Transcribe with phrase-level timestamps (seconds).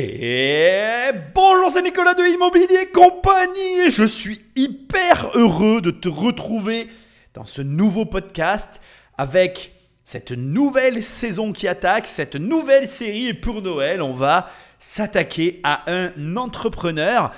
[0.00, 6.86] Et bonjour, c'est Nicolas de Immobilier Compagnie je suis hyper heureux de te retrouver
[7.34, 8.80] dans ce nouveau podcast
[9.16, 9.72] avec
[10.04, 15.90] cette nouvelle saison qui attaque, cette nouvelle série et pour Noël, on va s'attaquer à
[15.90, 17.32] un entrepreneur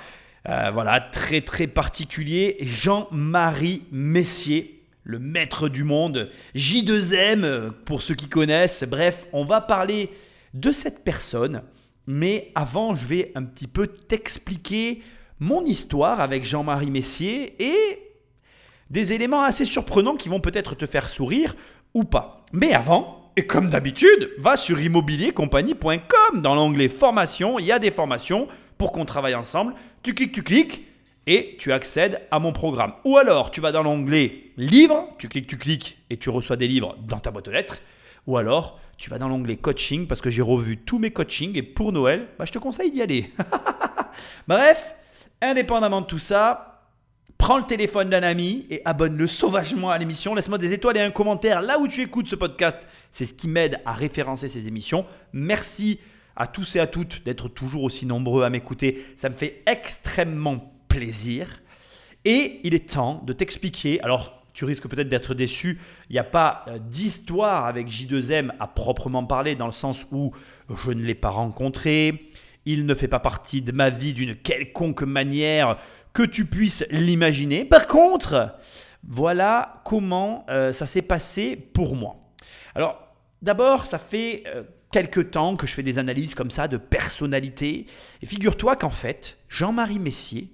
[0.47, 8.29] euh, voilà, très très particulier, Jean-Marie Messier, le maître du monde, J2M pour ceux qui
[8.29, 8.83] connaissent.
[8.83, 10.11] Bref, on va parler
[10.53, 11.63] de cette personne
[12.07, 15.01] mais avant, je vais un petit peu t'expliquer
[15.39, 18.11] mon histoire avec Jean-Marie Messier et
[18.89, 21.55] des éléments assez surprenants qui vont peut-être te faire sourire
[21.93, 22.45] ou pas.
[22.51, 26.41] Mais avant, et comme d'habitude, va sur immobiliercompagnie.com.
[26.41, 28.47] Dans l'onglet formation, il y a des formations
[28.77, 29.73] pour qu'on travaille ensemble.
[30.03, 30.85] Tu cliques, tu cliques
[31.27, 32.93] et tu accèdes à mon programme.
[33.05, 36.67] Ou alors, tu vas dans l'onglet livres, tu cliques, tu cliques et tu reçois des
[36.67, 37.81] livres dans ta boîte aux lettres.
[38.27, 41.63] Ou alors, tu vas dans l'onglet coaching parce que j'ai revu tous mes coachings et
[41.63, 43.31] pour Noël, bah, je te conseille d'y aller.
[44.47, 44.93] Bref,
[45.41, 46.83] indépendamment de tout ça,
[47.39, 50.35] prends le téléphone d'un ami et abonne-le sauvagement à l'émission.
[50.35, 52.77] Laisse-moi des étoiles et un commentaire là où tu écoutes ce podcast.
[53.11, 55.07] C'est ce qui m'aide à référencer ces émissions.
[55.33, 55.99] Merci
[56.35, 59.03] à tous et à toutes d'être toujours aussi nombreux à m'écouter.
[59.17, 61.47] Ça me fait extrêmement plaisir.
[62.23, 63.99] Et il est temps de t'expliquer.
[64.01, 65.79] Alors, tu risques peut-être d'être déçu.
[66.09, 70.31] Il n'y a pas euh, d'histoire avec J2M à proprement parler, dans le sens où
[70.75, 72.29] je ne l'ai pas rencontré.
[72.65, 75.77] Il ne fait pas partie de ma vie d'une quelconque manière
[76.13, 77.65] que tu puisses l'imaginer.
[77.65, 78.55] Par contre,
[79.07, 82.17] voilà comment euh, ça s'est passé pour moi.
[82.75, 82.99] Alors,
[83.41, 87.87] d'abord, ça fait euh, quelques temps que je fais des analyses comme ça de personnalité.
[88.21, 90.53] Et figure-toi qu'en fait, Jean-Marie Messier,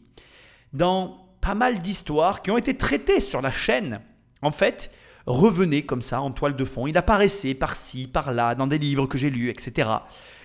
[0.74, 4.02] dans pas mal d'histoires qui ont été traitées sur la chaîne,
[4.42, 4.92] en fait,
[5.26, 6.88] revenaient comme ça en toile de fond.
[6.88, 9.90] Il apparaissait par-ci, par-là, dans des livres que j'ai lus, etc.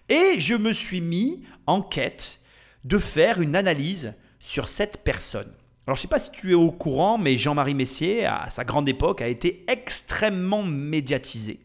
[0.08, 2.38] Et je me suis mis en quête
[2.84, 5.52] de faire une analyse sur cette personne.
[5.88, 8.62] Alors je ne sais pas si tu es au courant, mais Jean-Marie Messier, à sa
[8.62, 11.58] grande époque, a été extrêmement médiatisé.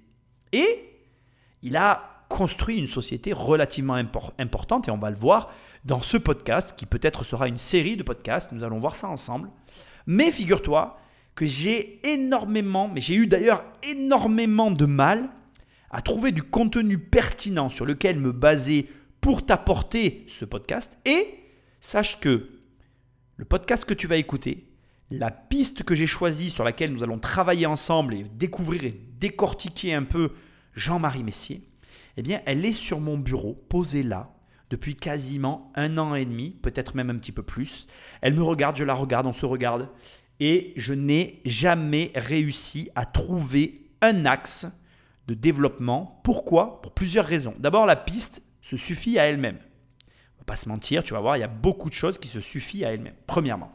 [0.51, 0.97] Et
[1.61, 4.01] il a construit une société relativement
[4.39, 5.51] importante, et on va le voir,
[5.87, 9.49] dans ce podcast, qui peut-être sera une série de podcasts, nous allons voir ça ensemble.
[10.05, 10.99] Mais figure-toi
[11.33, 15.29] que j'ai énormément, mais j'ai eu d'ailleurs énormément de mal
[15.89, 18.89] à trouver du contenu pertinent sur lequel me baser
[19.21, 20.97] pour t'apporter ce podcast.
[21.05, 21.25] Et
[21.79, 22.49] sache que
[23.37, 24.67] le podcast que tu vas écouter,
[25.09, 29.93] la piste que j'ai choisie sur laquelle nous allons travailler ensemble et découvrir et décortiquer
[29.93, 30.33] un peu
[30.75, 31.63] Jean-Marie Messier,
[32.17, 34.36] eh bien, elle est sur mon bureau, posée là,
[34.69, 37.87] depuis quasiment un an et demi, peut-être même un petit peu plus.
[38.21, 39.89] Elle me regarde, je la regarde, on se regarde.
[40.39, 44.67] Et je n'ai jamais réussi à trouver un axe
[45.27, 46.19] de développement.
[46.23, 46.81] Pourquoi?
[46.81, 47.55] Pour plusieurs raisons.
[47.59, 49.57] D'abord, la piste se suffit à elle-même.
[50.35, 52.27] On va pas se mentir, tu vas voir, il y a beaucoup de choses qui
[52.27, 53.15] se suffisent à elle-même.
[53.25, 53.71] Premièrement.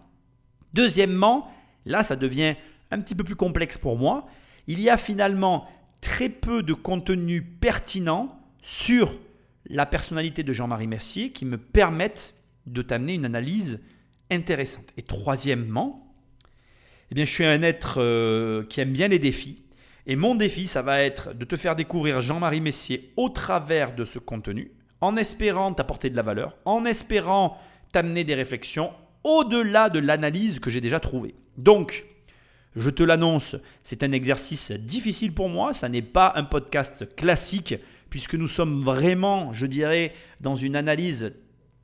[0.74, 1.50] Deuxièmement,
[1.84, 2.54] là, ça devient
[2.90, 4.26] un petit peu plus complexe pour moi.
[4.66, 5.66] Il y a finalement
[6.00, 9.18] très peu de contenu pertinent sur
[9.66, 12.34] la personnalité de Jean-Marie Mercier qui me permettent
[12.66, 13.80] de t'amener une analyse
[14.30, 14.86] intéressante.
[14.96, 16.14] Et troisièmement,
[17.10, 19.64] eh bien, je suis un être euh, qui aime bien les défis.
[20.06, 24.04] Et mon défi, ça va être de te faire découvrir Jean-Marie Messier au travers de
[24.04, 27.58] ce contenu, en espérant t'apporter de la valeur, en espérant
[27.92, 31.34] t'amener des réflexions au-delà de l'analyse que j'ai déjà trouvée.
[31.56, 32.06] Donc,
[32.74, 37.74] je te l'annonce, c'est un exercice difficile pour moi, ça n'est pas un podcast classique
[38.12, 40.12] puisque nous sommes vraiment, je dirais,
[40.42, 41.32] dans une analyse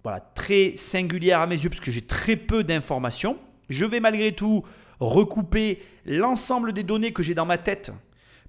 [0.03, 3.39] voilà, très singulière à mes yeux, puisque j'ai très peu d'informations.
[3.71, 4.62] Je vais malgré tout
[5.00, 7.93] recouper l'ensemble des données que j'ai dans ma tête.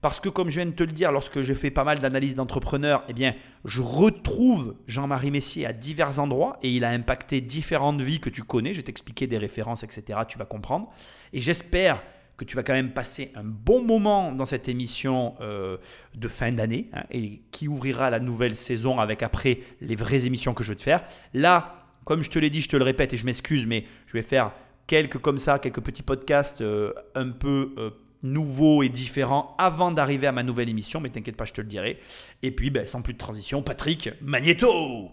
[0.01, 2.35] Parce que comme je viens de te le dire, lorsque je fais pas mal d'analyses
[2.35, 8.01] d'entrepreneurs, eh bien, je retrouve Jean-Marie Messier à divers endroits et il a impacté différentes
[8.01, 8.73] vies que tu connais.
[8.73, 10.19] Je vais t'expliquer des références, etc.
[10.27, 10.89] Tu vas comprendre.
[11.31, 12.03] Et j'espère
[12.39, 15.77] que tu vas quand même passer un bon moment dans cette émission euh,
[16.15, 20.53] de fin d'année hein, et qui ouvrira la nouvelle saison avec après les vraies émissions
[20.53, 21.03] que je vais te faire.
[21.33, 24.13] Là, comme je te l'ai dit, je te le répète et je m'excuse, mais je
[24.13, 24.53] vais faire
[24.87, 27.89] quelques comme ça, quelques petits podcasts euh, un peu euh,
[28.23, 31.67] nouveaux et différents avant d'arriver à ma nouvelle émission, mais t'inquiète pas, je te le
[31.67, 31.99] dirai.
[32.41, 35.11] Et puis, ben, sans plus de transition, Patrick Magneto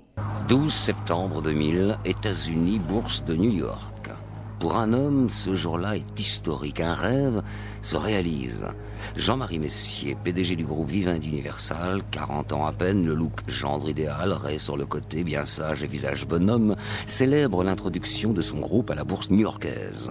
[0.49, 4.11] 12 septembre 2000, États-Unis, bourse de New York.
[4.67, 6.81] Pour un homme, ce jour-là est historique.
[6.81, 7.41] Un rêve
[7.83, 8.67] se réalise.
[9.15, 14.33] Jean-Marie Messier, PDG du groupe Vivint Universal, 40 ans à peine, le look gendre idéal,
[14.33, 16.75] raie sur le côté, bien sage et visage bonhomme,
[17.07, 20.11] célèbre l'introduction de son groupe à la bourse new-yorkaise.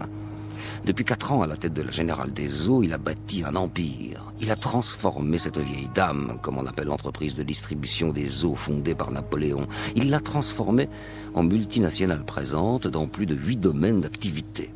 [0.85, 3.55] Depuis quatre ans, à la tête de la Générale des Eaux, il a bâti un
[3.55, 4.31] empire.
[4.39, 8.93] Il a transformé cette vieille dame, comme on appelle l'entreprise de distribution des eaux fondée
[8.93, 9.65] par Napoléon.
[9.95, 10.87] Il l'a transformée
[11.33, 14.69] en multinationale présente dans plus de huit domaines d'activité.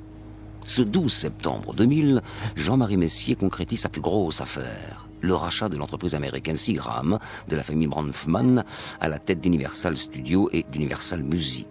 [0.65, 2.21] Ce 12 septembre 2000,
[2.55, 7.61] Jean-Marie Messier concrétise sa plus grosse affaire, le rachat de l'entreprise américaine Seagram de la
[7.61, 8.63] famille Bronfman
[8.99, 11.67] à la tête d'Universal Studios et d'Universal Music.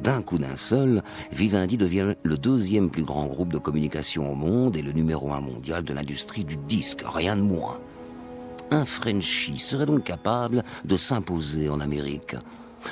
[0.00, 1.02] D'un coup d'un seul,
[1.32, 5.40] Vivendi devient le deuxième plus grand groupe de communication au monde et le numéro un
[5.40, 7.80] mondial de l'industrie du disque, rien de moins.
[8.70, 12.36] Un Frenchie serait donc capable de s'imposer en Amérique.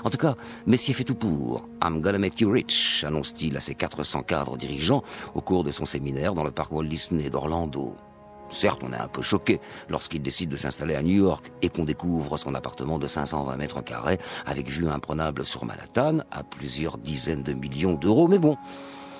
[0.02, 0.34] En tout cas,
[0.66, 1.68] Messier fait tout pour.
[1.82, 5.02] I'm gonna make you rich, annonce-t-il à ses 400 cadres dirigeants
[5.34, 7.96] au cours de son séminaire dans le parc Walt Disney d'Orlando.
[8.54, 11.84] Certes, on est un peu choqué lorsqu'il décide de s'installer à New York et qu'on
[11.84, 17.42] découvre son appartement de 520 mètres carrés avec vue imprenable sur Manhattan à plusieurs dizaines
[17.42, 18.28] de millions d'euros.
[18.28, 18.56] Mais bon,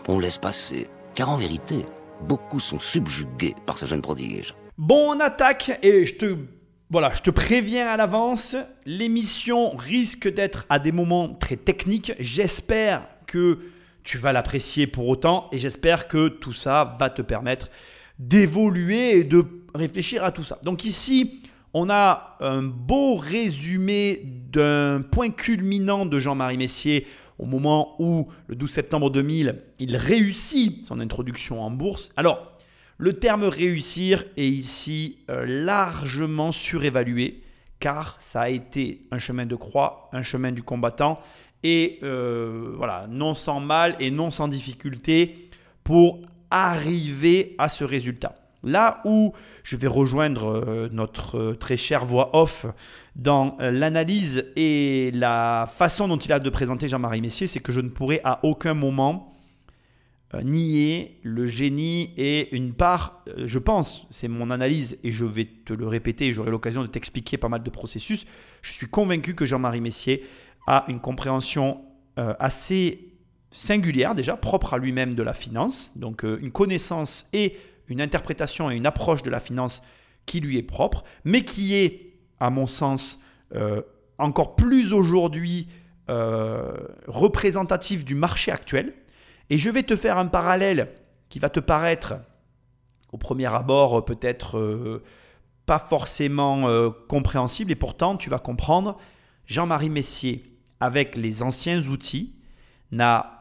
[0.07, 0.87] on laisse passer.
[1.17, 1.85] Car en vérité,
[2.21, 4.55] beaucoup sont subjugués par ce jeune prodige.
[4.79, 6.37] Bon, on attaque et je te
[6.91, 8.55] voilà, je te préviens à l'avance,
[8.87, 12.13] l'émission risque d'être à des moments très techniques.
[12.21, 13.59] J'espère que
[14.05, 17.69] tu vas l'apprécier pour autant et j'espère que tout ça va te permettre
[18.19, 19.45] d'évoluer et de
[19.75, 20.59] réfléchir à tout ça.
[20.63, 21.41] Donc ici,
[21.73, 27.07] on a un beau résumé d'un point culminant de Jean-Marie Messier
[27.39, 32.11] au moment où, le 12 septembre 2000, il réussit son introduction en bourse.
[32.17, 32.53] Alors,
[32.99, 37.43] le terme réussir est ici euh, largement surévalué
[37.81, 41.21] car ça a été un chemin de croix, un chemin du combattant
[41.65, 45.51] et euh, voilà, non sans mal et non sans difficulté
[45.83, 46.21] pour
[46.55, 48.37] arriver à ce résultat.
[48.63, 49.33] Là où
[49.65, 52.65] je vais rejoindre euh, notre euh, très chère voix off
[53.17, 57.73] dans euh, l'analyse et la façon dont il a de présenter Jean-Marie Messier, c'est que
[57.73, 59.33] je ne pourrai à aucun moment
[60.43, 65.73] nier le génie et une part, je pense, c'est mon analyse et je vais te
[65.73, 68.25] le répéter, j'aurai l'occasion de t'expliquer pas mal de processus.
[68.61, 70.27] Je suis convaincu que Jean-Marie Messier
[70.67, 71.83] a une compréhension
[72.17, 73.14] assez
[73.55, 77.57] singulière déjà, propre à lui-même de la finance, donc euh, une connaissance et
[77.89, 79.81] une interprétation et une approche de la finance
[80.27, 83.21] qui lui est propre, mais qui est, à mon sens,
[83.55, 83.81] euh,
[84.19, 85.69] encore plus aujourd'hui
[86.11, 86.73] euh,
[87.07, 88.93] représentatif du marché actuel.
[89.51, 90.89] Et je vais te faire un parallèle
[91.29, 92.15] qui va te paraître,
[93.13, 95.03] au premier abord, peut-être
[95.67, 96.67] pas forcément
[97.09, 98.97] compréhensible, et pourtant tu vas comprendre,
[99.47, 102.35] Jean-Marie Messier, avec les anciens outils,
[102.91, 103.34] n'a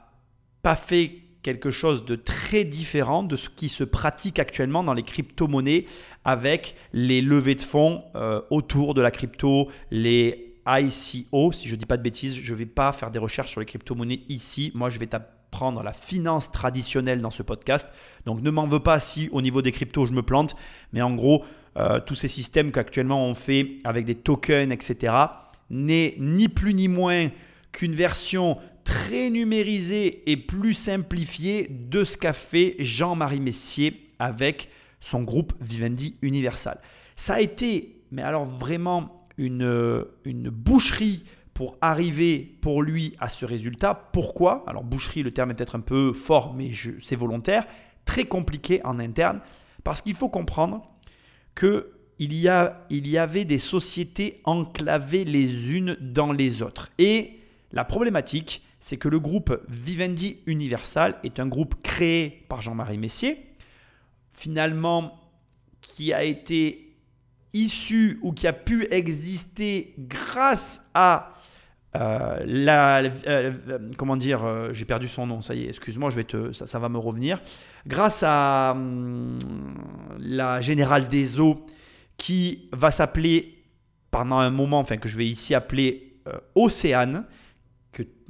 [0.63, 5.03] pas fait quelque chose de très différent de ce qui se pratique actuellement dans les
[5.03, 5.85] crypto-monnaies
[6.23, 11.79] avec les levées de fonds euh, autour de la crypto, les ICO, si je ne
[11.79, 14.71] dis pas de bêtises, je ne vais pas faire des recherches sur les crypto-monnaies ici.
[14.73, 17.89] Moi, je vais t'apprendre la finance traditionnelle dans ce podcast.
[18.25, 20.55] Donc ne m'en veux pas si au niveau des cryptos, je me plante.
[20.93, 21.43] Mais en gros,
[21.77, 25.13] euh, tous ces systèmes qu'actuellement on fait avec des tokens, etc.,
[25.69, 27.29] n'est ni plus ni moins
[27.71, 34.69] qu'une version très numérisé et plus simplifié de ce qu'a fait Jean-Marie Messier avec
[34.99, 36.79] son groupe Vivendi Universal.
[37.15, 43.45] Ça a été, mais alors vraiment, une, une boucherie pour arriver pour lui à ce
[43.45, 43.93] résultat.
[44.11, 44.63] Pourquoi?
[44.67, 46.71] Alors boucherie, le terme est peut-être un peu fort, mais
[47.01, 47.65] c'est volontaire.
[48.05, 49.39] Très compliqué en interne,
[49.83, 50.81] parce qu'il faut comprendre
[51.55, 56.91] que il y, a, il y avait des sociétés enclavées les unes dans les autres.
[56.97, 57.39] Et
[57.71, 63.37] la problématique, c'est que le groupe Vivendi Universal est un groupe créé par Jean-Marie Messier,
[64.33, 65.21] finalement
[65.79, 66.93] qui a été
[67.53, 71.33] issu ou qui a pu exister grâce à
[71.95, 76.17] euh, la, euh, euh, comment dire, j'ai perdu son nom, ça y est, excuse-moi, je
[76.17, 77.39] vais te, ça, va me revenir.
[77.87, 79.37] Grâce à hum,
[80.19, 81.65] la Générale des Eaux
[82.17, 83.63] qui va s'appeler
[84.11, 86.17] pendant un moment, enfin que je vais ici appeler
[86.53, 87.23] Océane,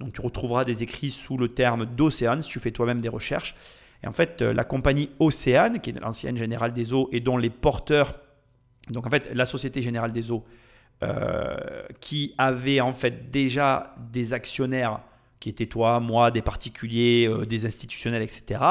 [0.04, 3.56] donc tu retrouveras des écrits sous le terme d'Océane si tu fais toi-même des recherches.
[4.04, 7.38] Et en fait, euh, la compagnie Océane, qui est l'ancienne Générale des Eaux et dont
[7.38, 8.20] les porteurs,
[8.90, 10.44] donc en fait, la Société Générale des Eaux,
[11.04, 11.56] euh,
[12.02, 15.00] qui avait en fait déjà des actionnaires
[15.40, 18.62] qui étaient toi, moi, des particuliers, euh, des institutionnels, etc.,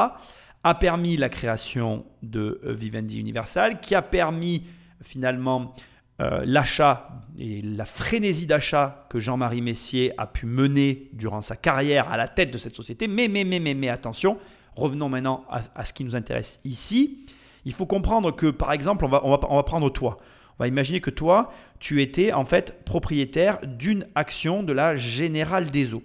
[0.65, 4.63] a permis la création de Vivendi Universal, qui a permis
[5.01, 5.75] finalement
[6.21, 12.11] euh, l'achat et la frénésie d'achat que Jean-Marie Messier a pu mener durant sa carrière
[12.11, 13.07] à la tête de cette société.
[13.07, 14.37] Mais, mais, mais, mais, mais attention,
[14.75, 17.25] revenons maintenant à, ce qui nous intéresse ici.
[17.65, 20.17] Il faut comprendre que, par exemple, on va, on va, on va prendre toi.
[20.59, 25.71] On va imaginer que toi, tu étais en fait propriétaire d'une action de la Générale
[25.71, 26.03] des Eaux.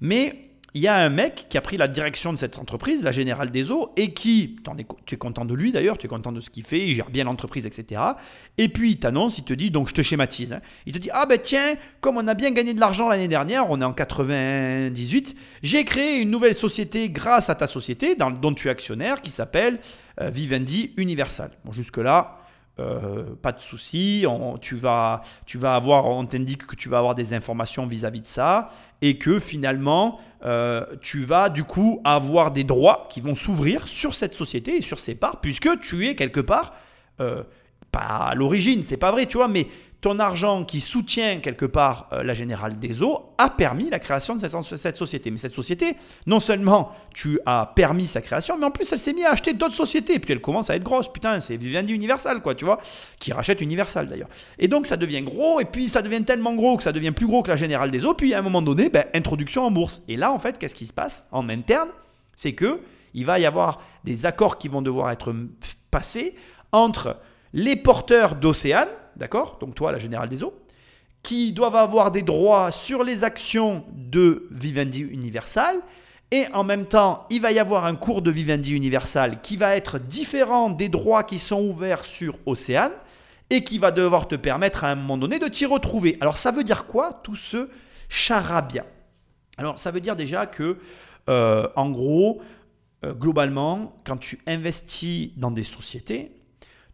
[0.00, 0.45] Mais
[0.76, 3.50] il y a un mec qui a pris la direction de cette entreprise, la Générale
[3.50, 4.56] des Eaux, et qui,
[5.06, 7.08] tu es content de lui d'ailleurs, tu es content de ce qu'il fait, il gère
[7.08, 8.02] bien l'entreprise, etc.
[8.58, 10.60] Et puis il t'annonce, il te dit, donc je te schématise, hein.
[10.84, 13.70] il te dit, ah ben tiens, comme on a bien gagné de l'argent l'année dernière,
[13.70, 18.52] on est en 98, j'ai créé une nouvelle société grâce à ta société, dans, dont
[18.52, 19.78] tu es actionnaire, qui s'appelle
[20.20, 21.52] euh, Vivendi Universal.
[21.72, 22.36] Jusque-là,
[22.78, 24.26] euh, pas de souci,
[24.60, 28.26] tu, vas, tu vas avoir, on t'indique que tu vas avoir des informations vis-à-vis de
[28.26, 28.68] ça
[29.00, 34.14] et que finalement euh, tu vas du coup avoir des droits qui vont s'ouvrir sur
[34.14, 36.74] cette société et sur ses parts puisque tu es quelque part
[37.20, 37.42] euh,
[37.90, 39.66] pas à l'origine, c'est pas vrai, tu vois, mais
[40.06, 44.36] ton argent qui soutient quelque part euh, la Générale des Eaux a permis la création
[44.36, 44.46] de
[44.76, 45.32] cette, société.
[45.32, 45.96] Mais cette société,
[46.28, 49.52] non seulement tu as permis sa création, mais en plus elle s'est mise à acheter
[49.52, 50.14] d'autres sociétés.
[50.14, 51.12] Et puis elle commence à être grosse.
[51.12, 52.78] Putain, c'est Vivendi Universal, quoi, tu vois,
[53.18, 54.28] qui rachète Universal d'ailleurs.
[54.60, 57.26] Et donc ça devient gros, et puis ça devient tellement gros que ça devient plus
[57.26, 58.14] gros que la Générale des Eaux.
[58.14, 60.04] Puis à un moment donné, ben, introduction en bourse.
[60.06, 61.88] Et là, en fait, qu'est-ce qui se passe en interne?
[62.36, 62.78] C'est que
[63.12, 65.34] il va y avoir des accords qui vont devoir être
[65.90, 66.36] passés
[66.70, 67.16] entre
[67.52, 70.54] les porteurs d'Océane, d'accord Donc toi, la Générale des Eaux,
[71.22, 75.80] qui doivent avoir des droits sur les actions de Vivendi Universal.
[76.30, 79.76] Et en même temps, il va y avoir un cours de Vivendi Universal qui va
[79.76, 82.92] être différent des droits qui sont ouverts sur Océane
[83.50, 86.16] et qui va devoir te permettre à un moment donné de t'y retrouver.
[86.20, 87.68] Alors ça veut dire quoi tout ce
[88.08, 88.84] charabia?
[89.56, 90.78] Alors ça veut dire déjà que,
[91.28, 92.40] euh, en gros,
[93.04, 96.35] euh, globalement, quand tu investis dans des sociétés,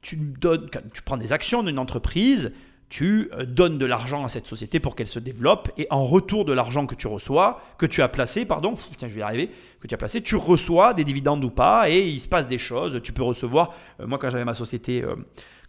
[0.02, 2.52] tu, donnes, tu prends des actions d'une entreprise,
[2.92, 6.44] tu euh, donnes de l'argent à cette société pour qu'elle se développe et en retour
[6.44, 9.50] de l'argent que tu reçois, que tu as placé, pardon, putain, je vais y arriver,
[9.80, 12.58] que tu as placé, tu reçois des dividendes ou pas et il se passe des
[12.58, 13.00] choses.
[13.02, 15.16] Tu peux recevoir, euh, moi quand j'avais ma société, euh,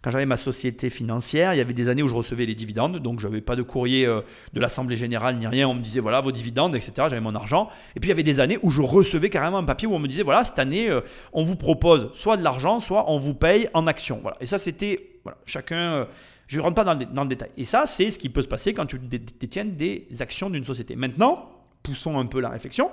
[0.04, 2.98] quand j'avais ma société financière, il y avait des années où je recevais les dividendes,
[2.98, 6.20] donc je n'avais pas de courrier de l'Assemblée Générale ni rien, on me disait voilà
[6.20, 6.92] vos dividendes, etc.
[6.96, 7.70] J'avais mon argent.
[7.96, 9.98] Et puis il y avait des années où je recevais carrément un papier où on
[9.98, 10.94] me disait voilà, cette année,
[11.32, 14.20] on vous propose soit de l'argent, soit on vous paye en actions.
[14.20, 14.36] Voilà.
[14.42, 15.00] Et ça, c'était,
[15.46, 16.06] chacun
[16.46, 17.50] je ne rentre pas dans le, détail.
[17.56, 20.96] Et ça, c'est ce qui peut se passer quand tu détiens des actions d'une société.
[20.96, 21.50] Maintenant,
[21.82, 22.90] poussons un peu la réflexion.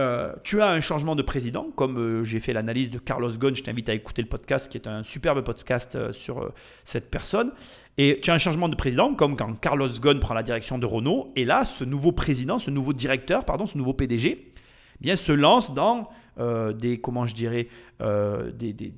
[0.00, 3.54] Euh, tu as un changement de président, comme euh, j'ai fait l'analyse de Carlos Ghosn,
[3.54, 6.50] je t'invite à écouter le podcast, qui est un superbe podcast euh, sur
[6.84, 7.52] cette personne.
[7.98, 10.86] Et tu as un changement de président, comme quand Carlos Ghosn prend la direction de
[10.86, 14.52] Renault, et là, ce nouveau président, ce nouveau directeur, pardon, ce nouveau PDG, eh
[14.98, 16.08] bien, se lance dans
[16.38, 17.68] des, comment je dirais,
[18.00, 18.90] des, des,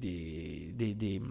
[0.95, 1.23] des,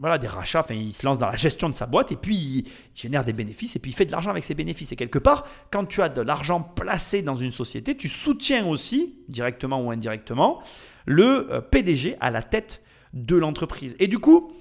[0.00, 2.34] voilà, des rachats, enfin, il se lance dans la gestion de sa boîte et puis
[2.34, 4.90] il génère des bénéfices et puis il fait de l'argent avec ses bénéfices.
[4.92, 9.16] Et quelque part, quand tu as de l'argent placé dans une société, tu soutiens aussi,
[9.28, 10.62] directement ou indirectement,
[11.04, 13.94] le euh, PDG à la tête de l'entreprise.
[13.98, 14.52] Et du coup,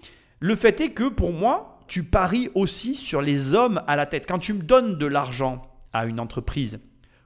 [0.42, 4.26] le fait est que pour moi, tu paries aussi sur les hommes à la tête.
[4.28, 5.62] Quand tu me donnes de l'argent
[5.94, 6.80] à une entreprise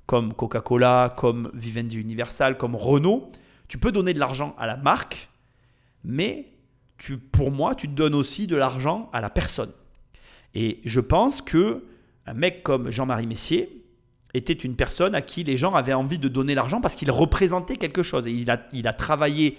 [0.05, 3.31] comme Coca-Cola, comme Vivendi Universal, comme Renault,
[3.67, 5.29] tu peux donner de l'argent à la marque,
[6.03, 6.49] mais
[7.31, 9.71] pour moi, tu donnes aussi de l'argent à la personne.
[10.53, 11.83] Et je pense que
[12.25, 13.83] un mec comme Jean-Marie Messier
[14.33, 17.75] était une personne à qui les gens avaient envie de donner l'argent parce qu'il représentait
[17.75, 18.27] quelque chose.
[18.27, 19.57] Et il a, il a travaillé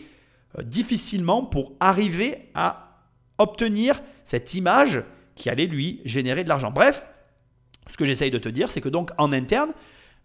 [0.59, 3.03] euh, difficilement pour arriver à
[3.39, 5.03] obtenir cette image
[5.35, 6.71] qui allait lui générer de l'argent.
[6.71, 7.07] Bref,
[7.91, 9.73] ce que j'essaye de te dire, c'est que donc en interne,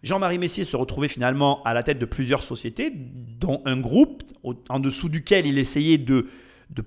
[0.02, 4.22] Jean-Marie Messier se retrouvait finalement à la tête de plusieurs sociétés, dont un groupe
[4.68, 6.26] en dessous duquel il essayait de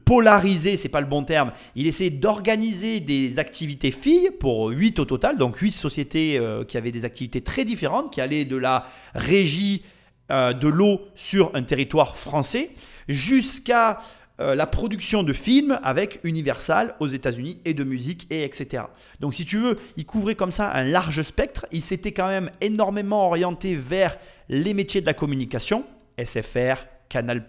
[0.06, 1.52] polariser, c'est pas le bon terme.
[1.76, 6.78] Il essayait d'organiser des activités filles pour 8 au total, donc 8 sociétés euh, qui
[6.78, 9.84] avaient des activités très différentes, qui allaient de la régie
[10.32, 12.72] euh, de l'eau sur un territoire français
[13.08, 14.00] jusqu'à
[14.44, 18.84] euh, la production de films avec Universal aux États-Unis et de musique et etc.
[19.20, 21.66] Donc si tu veux, il couvrait comme ça un large spectre.
[21.72, 24.18] Il s'était quand même énormément orienté vers
[24.50, 25.86] les métiers de la communication,
[26.24, 27.46] SFR, Canal+,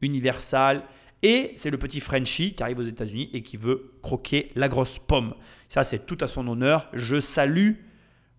[0.00, 0.82] Universal,
[1.24, 4.98] et c'est le petit Frenchie qui arrive aux États-Unis et qui veut croquer la grosse
[4.98, 5.34] pomme.
[5.68, 6.86] Ça, c'est tout à son honneur.
[6.92, 7.72] Je salue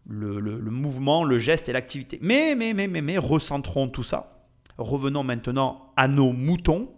[0.07, 2.19] le, mouvement, le geste et l'activité.
[2.21, 4.45] Mais, mais, mais, mais, mais, recentrons tout ça.
[4.77, 6.89] Revenons maintenant à nos moutons.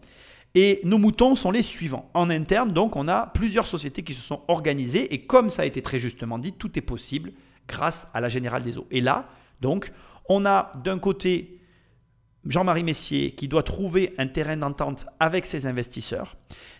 [0.59, 2.09] Et nos moutons sont les suivants.
[2.15, 5.13] En interne, donc, on a plusieurs sociétés qui se sont organisées.
[5.13, 7.33] Et comme ça a été très justement dit, tout est possible
[7.67, 8.87] grâce à la Générale des Eaux.
[8.89, 9.29] Et là,
[9.61, 9.91] donc,
[10.29, 11.61] on a d'un côté
[12.47, 16.37] Jean-Marie Messier qui doit trouver un terrain d'entente avec ses investisseurs.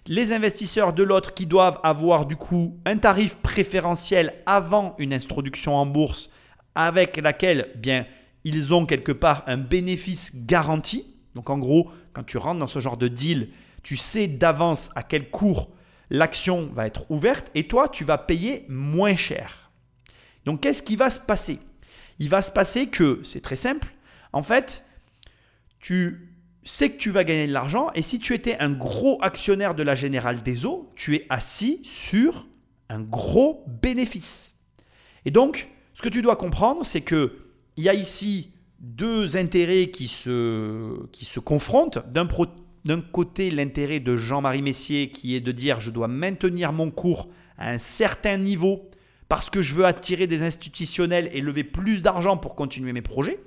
[0.08, 5.76] Les investisseurs de l'autre qui doivent avoir du coup un tarif préférentiel avant une introduction
[5.76, 6.32] en bourse
[6.74, 8.08] avec laquelle bien
[8.44, 11.14] ils ont quelque part un bénéfice garanti.
[11.36, 13.50] Donc en gros, quand tu rentres dans ce genre de deal,
[13.88, 15.72] tu sais d'avance à quel cours
[16.10, 19.72] l'action va être ouverte et toi tu vas payer moins cher.
[20.44, 21.58] Donc qu'est-ce qui va se passer?
[22.20, 23.88] Il va se passer que, c'est très simple,
[24.34, 24.86] en fait,
[25.80, 29.74] tu sais que tu vas gagner de l'argent et si tu étais un gros actionnaire
[29.74, 32.46] de la Générale des Eaux, tu es assis sur
[32.90, 34.54] un gros bénéfice.
[35.24, 37.38] Et donc, ce que tu dois comprendre, c'est que
[37.78, 42.00] il y a ici deux intérêts qui se, qui se confrontent.
[42.10, 42.28] D'un,
[42.88, 47.28] d'un côté, l'intérêt de Jean-Marie Messier qui est de dire je dois maintenir mon cours
[47.58, 48.90] à un certain niveau
[49.28, 53.40] parce que je veux attirer des institutionnels et lever plus d'argent pour continuer mes projets.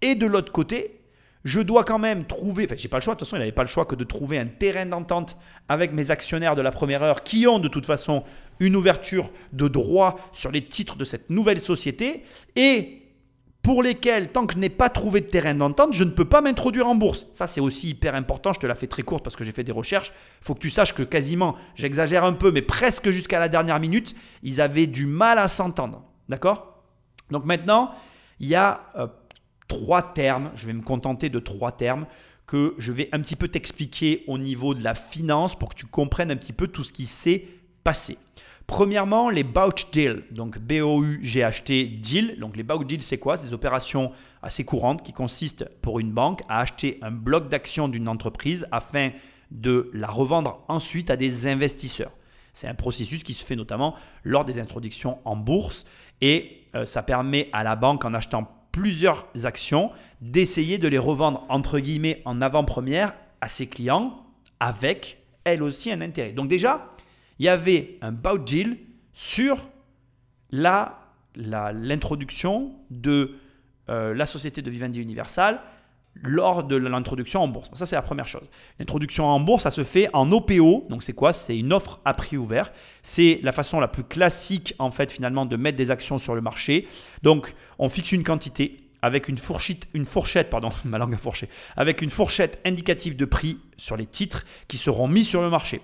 [0.00, 1.02] Et de l'autre côté,
[1.44, 3.52] je dois quand même trouver, enfin j'ai pas le choix, de toute façon il n'avait
[3.52, 5.36] pas le choix que de trouver un terrain d'entente
[5.68, 8.24] avec mes actionnaires de la première heure qui ont de toute façon
[8.58, 12.22] une ouverture de droit sur les titres de cette nouvelle société
[12.56, 13.01] et
[13.62, 16.40] pour lesquels, tant que je n'ai pas trouvé de terrain d'entente, je ne peux pas
[16.40, 17.28] m'introduire en bourse.
[17.32, 18.52] Ça, c'est aussi hyper important.
[18.52, 20.12] Je te la fais très courte parce que j'ai fait des recherches.
[20.40, 23.78] Il faut que tu saches que quasiment, j'exagère un peu, mais presque jusqu'à la dernière
[23.78, 26.02] minute, ils avaient du mal à s'entendre.
[26.28, 26.82] D'accord?
[27.30, 27.92] Donc maintenant,
[28.40, 29.06] il y a euh,
[29.68, 30.50] trois termes.
[30.56, 32.06] Je vais me contenter de trois termes
[32.46, 35.86] que je vais un petit peu t'expliquer au niveau de la finance pour que tu
[35.86, 37.46] comprennes un petit peu tout ce qui s'est
[37.84, 38.18] passé.
[38.72, 42.38] Premièrement, les Bouch Deal, donc B-O-U-G-H-T Deal.
[42.40, 43.36] Donc les Bouch Deal, c'est quoi?
[43.36, 47.86] C'est des opérations assez courantes qui consistent pour une banque à acheter un bloc d'actions
[47.86, 49.10] d'une entreprise afin
[49.50, 52.12] de la revendre ensuite à des investisseurs.
[52.54, 55.84] C'est un processus qui se fait notamment lors des introductions en bourse
[56.22, 59.90] et euh, ça permet à la banque en achetant plusieurs actions
[60.22, 63.12] d'essayer de les revendre entre guillemets en avant-première
[63.42, 64.24] à ses clients
[64.60, 66.32] avec elle aussi un intérêt.
[66.32, 66.91] Donc déjà,
[67.42, 68.76] il y avait un bout deal
[69.12, 69.68] sur
[70.52, 73.34] l'introduction de
[73.88, 75.60] euh, la société de Vivendi Universal
[76.22, 77.68] lors de l'introduction en bourse.
[77.74, 78.48] Ça, c'est la première chose.
[78.78, 80.86] L'introduction en bourse, ça se fait en OPO.
[80.88, 81.32] Donc, c'est quoi?
[81.32, 82.70] C'est une offre à prix ouvert.
[83.02, 86.42] C'est la façon la plus classique, en fait, finalement, de mettre des actions sur le
[86.42, 86.86] marché.
[87.24, 91.48] Donc, on fixe une quantité avec une fourchette, une fourchette, pardon, ma langue a fourché,
[91.76, 95.80] avec une fourchette indicative de prix sur les titres qui seront mis sur le marché.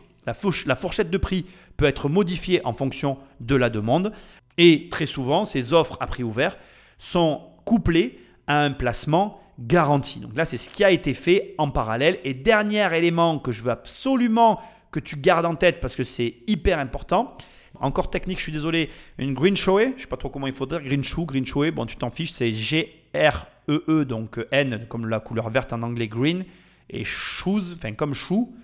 [0.66, 4.12] La, fourchette de prix peut être modifiée en fonction de la demande.
[4.56, 6.56] Et très souvent, ces offres à prix ouvert
[6.98, 10.20] sont couplées à un placement garanti.
[10.20, 12.18] Donc là, c'est ce qui a été fait en parallèle.
[12.24, 16.36] Et dernier élément que je veux absolument que tu gardes en tête parce que c'est
[16.46, 17.36] hyper important.
[17.80, 18.90] Encore technique, je suis désolé.
[19.18, 21.70] Une green shoe, je ne sais pas trop comment il dire, green shoe, green shoe,
[21.70, 26.08] bon tu t'en fiches, c'est G-R-E-E, -E, donc N comme la couleur verte en anglais
[26.08, 26.44] green,
[26.90, 28.54] et shoes, enfin comme chou,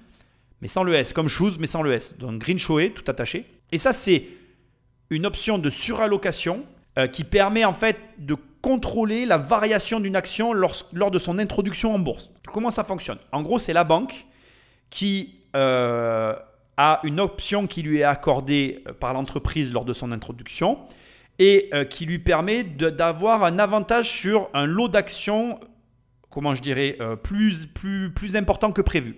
[0.64, 2.16] mais sans le S, comme shoes, mais sans le S.
[2.16, 3.44] Donc green shoe, tout attaché.
[3.70, 4.24] Et ça, c'est
[5.11, 6.64] une option de surallocation
[6.96, 11.94] euh, qui permet en fait de contrôler la variation d'une action lors, de son introduction
[11.94, 12.33] en bourse.
[12.46, 13.18] Comment ça fonctionne?
[13.31, 14.24] En gros, c'est la banque
[14.88, 16.35] qui euh,
[16.79, 20.79] a une option qui lui est accordée euh, par l'entreprise lors de son introduction
[21.38, 25.59] et qui lui permet d'avoir un avantage sur un lot d'actions,
[26.31, 29.16] comment je dirais, plus, plus, plus important que prévu.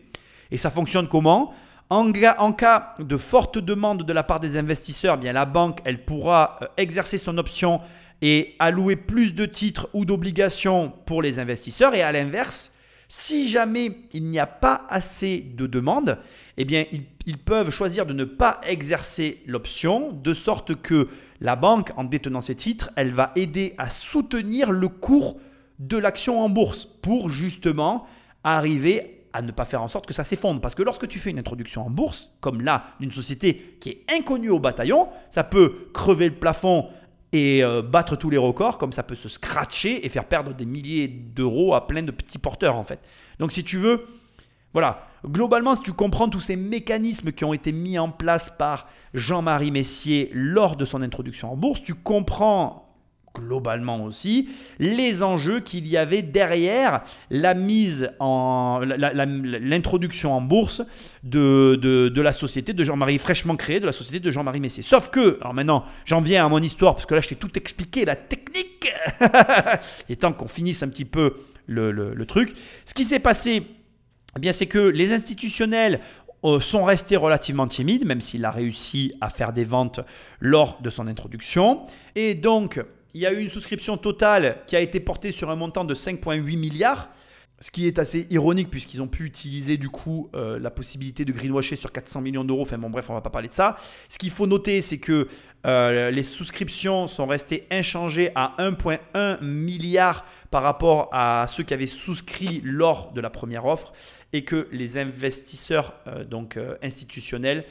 [0.50, 1.54] Et ça fonctionne comment?
[1.88, 2.10] En,
[2.52, 6.66] cas de forte demande de la part des investisseurs, eh bien la banque pourra euh,
[6.76, 7.80] exercer son option
[8.22, 11.94] et allouer plus de titres ou d'obligations pour les investisseurs.
[11.94, 12.72] Et à l'inverse,
[13.08, 16.18] si jamais il n'y a pas assez de demandes,
[16.56, 21.08] eh bien ils, ils, peuvent choisir de ne pas exercer l'option, de sorte que
[21.40, 25.38] la banque, en détenant ces titres, elle va aider à soutenir le cours
[25.78, 28.06] de l'action en bourse pour justement
[28.42, 30.60] arriver à ne pas faire en sorte que ça s'effondre.
[30.60, 34.04] Parce que lorsque tu fais une introduction en bourse, comme là, d'une société qui est
[34.16, 36.88] inconnue au bataillon, ça peut crever le plafond
[37.32, 40.64] et euh, battre tous les records, comme ça peut se scratcher et faire perdre des
[40.64, 43.00] milliers d'euros à plein de petits porteurs en fait.
[43.38, 44.06] Donc si tu veux,
[44.72, 48.88] voilà, globalement, si tu comprends tous ces mécanismes qui ont été mis en place par
[49.12, 52.85] Jean-Marie Messier lors de son introduction en bourse, tu comprends
[53.38, 60.82] globalement aussi les enjeux qu'il y avait derrière la mise en l'introduction en bourse
[61.22, 64.82] de, de, la société de Jean-Marie fraîchement créée de la société de Jean-Marie Messier.
[64.82, 67.56] Sauf que, alors maintenant j'en viens à mon histoire parce que là je t'ai tout
[67.56, 68.90] expliqué, la technique.
[70.08, 71.34] Il est temps qu'on finisse un petit peu
[71.66, 72.54] le, le, truc.
[72.84, 73.62] Ce qui s'est passé,
[74.36, 76.00] eh bien c'est que les institutionnels
[76.44, 80.00] euh, sont restés relativement timides, même s'il a réussi à faire des ventes
[80.40, 81.86] lors de son introduction.
[82.14, 82.80] Et donc,
[83.16, 85.94] il y a eu une souscription totale qui a été portée sur un montant de
[85.94, 87.08] 5,8 milliards.
[87.60, 91.32] Ce qui est assez ironique puisqu'ils ont pu utiliser du coup euh, la possibilité de
[91.32, 92.60] greenwasher sur 400 millions d'euros.
[92.60, 93.76] Enfin bon bref, on va pas parler de ça.
[94.10, 95.28] Ce qu'il faut noter, c'est que
[95.64, 101.86] euh, les souscriptions sont restées inchangées à 1,1 milliard par rapport à ceux qui avaient
[101.86, 103.94] souscrit lors de la première offre
[104.34, 107.64] et que les investisseurs euh, donc institutionnels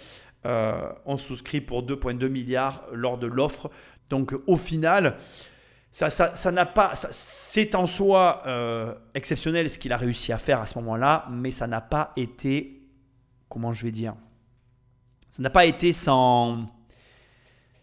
[1.07, 3.71] ont souscrit pour 2,2 milliards lors de l'offre.
[4.09, 5.17] Donc au final,
[5.91, 6.91] Ça, n'a pas.
[6.93, 11.51] C'est en soi euh, exceptionnel ce qu'il a réussi à faire à ce moment-là, mais
[11.51, 12.81] ça n'a pas été.
[13.47, 14.13] Comment je vais dire
[15.31, 16.67] Ça n'a pas été sans.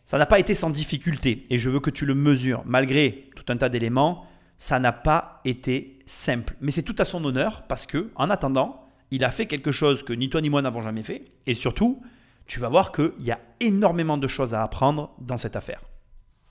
[0.04, 1.46] Ça n'a pas été sans difficulté.
[1.48, 2.62] Et je veux que tu le mesures.
[2.66, 4.26] Malgré tout un tas d'éléments,
[4.58, 6.54] ça n'a pas été simple.
[6.60, 10.02] Mais c'est tout à son honneur parce que, en attendant, il a fait quelque chose
[10.02, 11.22] que ni toi ni moi n'avons jamais fait.
[11.46, 12.02] Et surtout,
[12.44, 15.80] tu vas voir qu'il y a énormément de choses à apprendre dans cette affaire.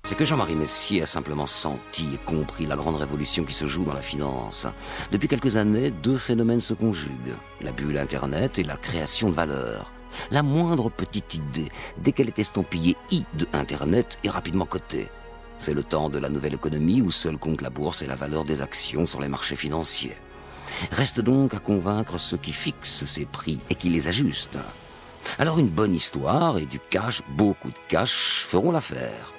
[0.04, 3.86] C'est que Jean-Marie Messier a simplement senti et compris la grande révolution qui se joue
[3.86, 4.66] dans la finance.
[5.12, 7.36] Depuis quelques années, deux phénomènes se conjuguent.
[7.62, 9.94] La bulle Internet et la création de valeur.
[10.32, 15.08] La moindre petite idée, dès qu'elle est estampillée I de Internet, est rapidement cotée.
[15.60, 18.44] C'est le temps de la nouvelle économie où seul compte la bourse et la valeur
[18.44, 20.18] des actions sur les marchés financiers.
[20.92, 24.58] Reste donc à convaincre ceux qui fixent ces prix et qui les ajustent.
[25.38, 29.32] Alors une bonne histoire et du cash, beaucoup de cash, feront l'affaire.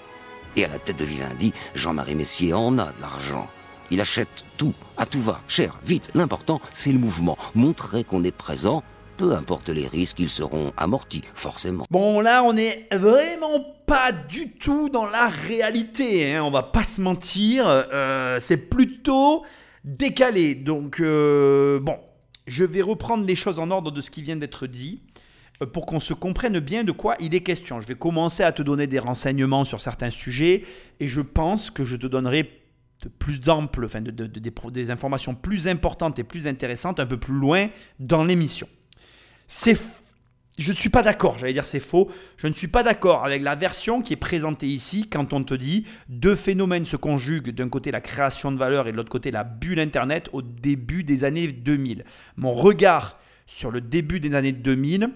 [0.57, 3.49] Et à la tête de Vivendi, Jean-Marie Messier en a de l'argent.
[3.91, 6.11] Il achète tout, à tout va, cher, vite.
[6.15, 7.37] L'important, c'est le mouvement.
[7.55, 8.83] Montrer qu'on est présent,
[9.17, 11.85] peu importe les risques, ils seront amortis, forcément.
[11.91, 16.85] Bon, là, on est vraiment pas du tout dans la réalité, hein, on va pas
[16.85, 17.65] se mentir.
[17.67, 19.45] euh, c'est plutôt
[19.85, 20.55] décalé.
[20.55, 21.97] Donc, euh, bon,
[22.47, 25.03] je vais reprendre les choses en ordre de ce qui vient d'être dit
[25.67, 27.81] pour qu'on se comprenne bien de quoi il est question.
[27.81, 30.65] Je vais commencer à te donner des renseignements sur certains sujets
[31.01, 32.51] et je pense que je te donnerai
[33.19, 37.17] plus enfin de- de- de- des, des informations plus importantes et plus intéressantes un peu
[37.19, 38.69] plus loin dans l'émission.
[39.49, 39.77] C'est
[40.59, 43.43] je ne suis pas d'accord, j'allais dire c'est faux, je ne suis pas d'accord avec
[43.43, 47.71] la version qui est présentée ici quand on te dit deux phénomènes se conjuguent, d'un
[47.71, 51.25] côté la création de valeur et de l'autre côté la bulle Internet au début des
[51.25, 52.05] années 2000.
[52.37, 55.11] Mon regard sur le début des années 2000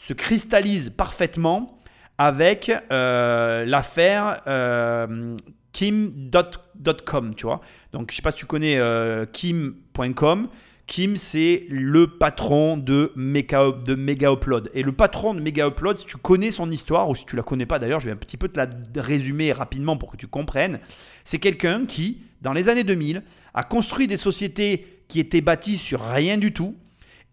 [0.00, 1.78] se cristallise parfaitement
[2.16, 5.36] avec euh, l'affaire euh,
[5.72, 7.60] kim.com, tu vois.
[7.92, 10.48] Donc je sais pas si tu connais euh, kim.com.
[10.86, 14.70] Kim, c'est le patron de Mega, de Upload.
[14.72, 17.42] Et le patron de Mega Upload, si tu connais son histoire, ou si tu la
[17.42, 20.26] connais pas d'ailleurs, je vais un petit peu te la résumer rapidement pour que tu
[20.26, 20.80] comprennes.
[21.24, 26.00] C'est quelqu'un qui, dans les années 2000, a construit des sociétés qui étaient bâties sur
[26.00, 26.74] rien du tout.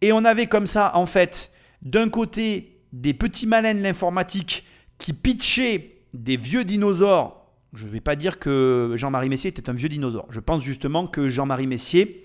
[0.01, 4.65] Et on avait comme ça, en fait, d'un côté, des petits malins de l'informatique
[4.97, 7.45] qui pitchaient des vieux dinosaures.
[7.73, 10.27] Je ne vais pas dire que Jean-Marie Messier était un vieux dinosaure.
[10.29, 12.23] Je pense justement que Jean-Marie Messier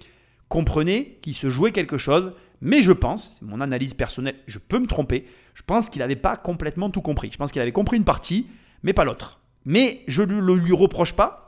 [0.49, 4.79] comprenait qu'il se jouait quelque chose, mais je pense, c'est mon analyse personnelle, je peux
[4.79, 7.31] me tromper, je pense qu'il n'avait pas complètement tout compris.
[7.33, 8.47] Je pense qu'il avait compris une partie,
[8.83, 9.41] mais pas l'autre.
[9.65, 11.42] Mais je ne le lui reproche pas,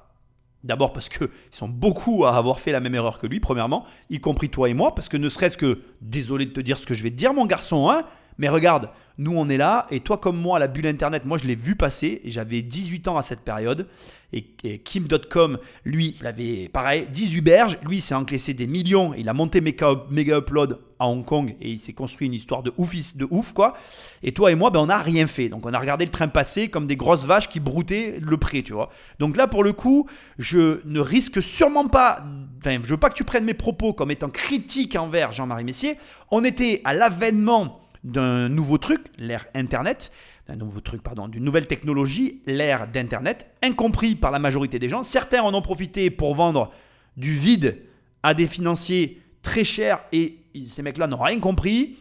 [0.65, 4.19] D'abord parce qu'ils sont beaucoup à avoir fait la même erreur que lui, premièrement, y
[4.19, 6.95] compris toi et moi, parce que ne serait-ce que, désolé de te dire ce que
[6.95, 8.05] je vais te dire, mon garçon, hein,
[8.39, 11.45] mais regarde, nous on est là, et toi comme moi, la bulle Internet, moi je
[11.45, 13.87] l'ai vu passer, et j'avais 18 ans à cette période,
[14.33, 19.29] et, Kim.com, lui, il avait pareil, 18 berges, lui il s'est encaissé des millions, il
[19.29, 19.93] a monté Mega,
[20.39, 23.75] Upload à Hong Kong, et il s'est construit une histoire de ouf, de ouf quoi,
[24.25, 26.27] et toi et moi, ben, on n'a rien fait, donc on a regardé le train
[26.27, 28.91] passer comme des grosses vaches qui broutaient le pré, tu vois.
[29.21, 32.25] Donc là, pour le coup, je ne risque sûrement pas,
[32.59, 35.97] enfin, je veux pas que tu prennes mes propos comme étant critiques envers Jean-Marie Messier.
[36.33, 40.13] On était à l'avènement d'un nouveau truc, l'ère Internet,
[40.57, 45.03] nouveau truc, pardon, d'une nouvelle technologie, l'ère d'Internet, incompris par la majorité des gens.
[45.03, 46.71] Certains en ont profité pour vendre
[47.17, 47.79] du vide
[48.23, 50.39] à des financiers très chers et
[50.69, 51.97] ces mecs-là n'ont rien compris.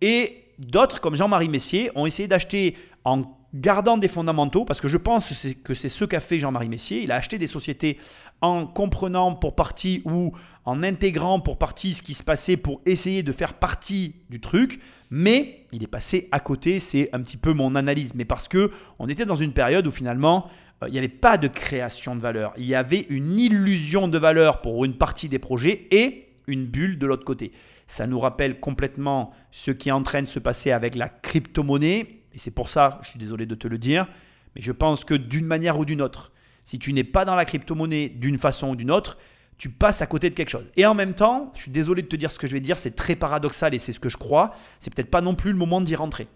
[0.00, 3.22] Et d'autres, comme Jean-Marie Messier, ont essayé d'acheter en
[3.54, 5.32] gardant des fondamentaux, parce que je pense
[5.64, 7.02] que c'est ce qu'a fait Jean-Marie Messier.
[7.02, 7.98] Il a acheté des sociétés
[8.40, 10.32] en comprenant pour partie ou
[10.64, 14.80] en intégrant pour partie ce qui se passait pour essayer de faire partie du truc,
[15.10, 18.14] mais il est passé à côté, c'est un petit peu mon analyse.
[18.14, 20.48] Mais parce que on était dans une période où finalement
[20.82, 24.18] euh, il n'y avait pas de création de valeur, il y avait une illusion de
[24.18, 27.52] valeur pour une partie des projets et une bulle de l'autre côté.
[27.86, 32.06] Ça nous rappelle complètement ce qui est en train de se passer avec la crypto-monnaie.
[32.34, 34.06] Et c'est pour ça, je suis désolé de te le dire,
[34.54, 36.30] mais je pense que d'une manière ou d'une autre,
[36.68, 39.16] si tu n'es pas dans la crypto-monnaie d'une façon ou d'une autre,
[39.56, 40.66] tu passes à côté de quelque chose.
[40.76, 42.76] Et en même temps, je suis désolé de te dire ce que je vais dire,
[42.76, 45.56] c'est très paradoxal et c'est ce que je crois, c'est peut-être pas non plus le
[45.56, 46.28] moment d'y rentrer.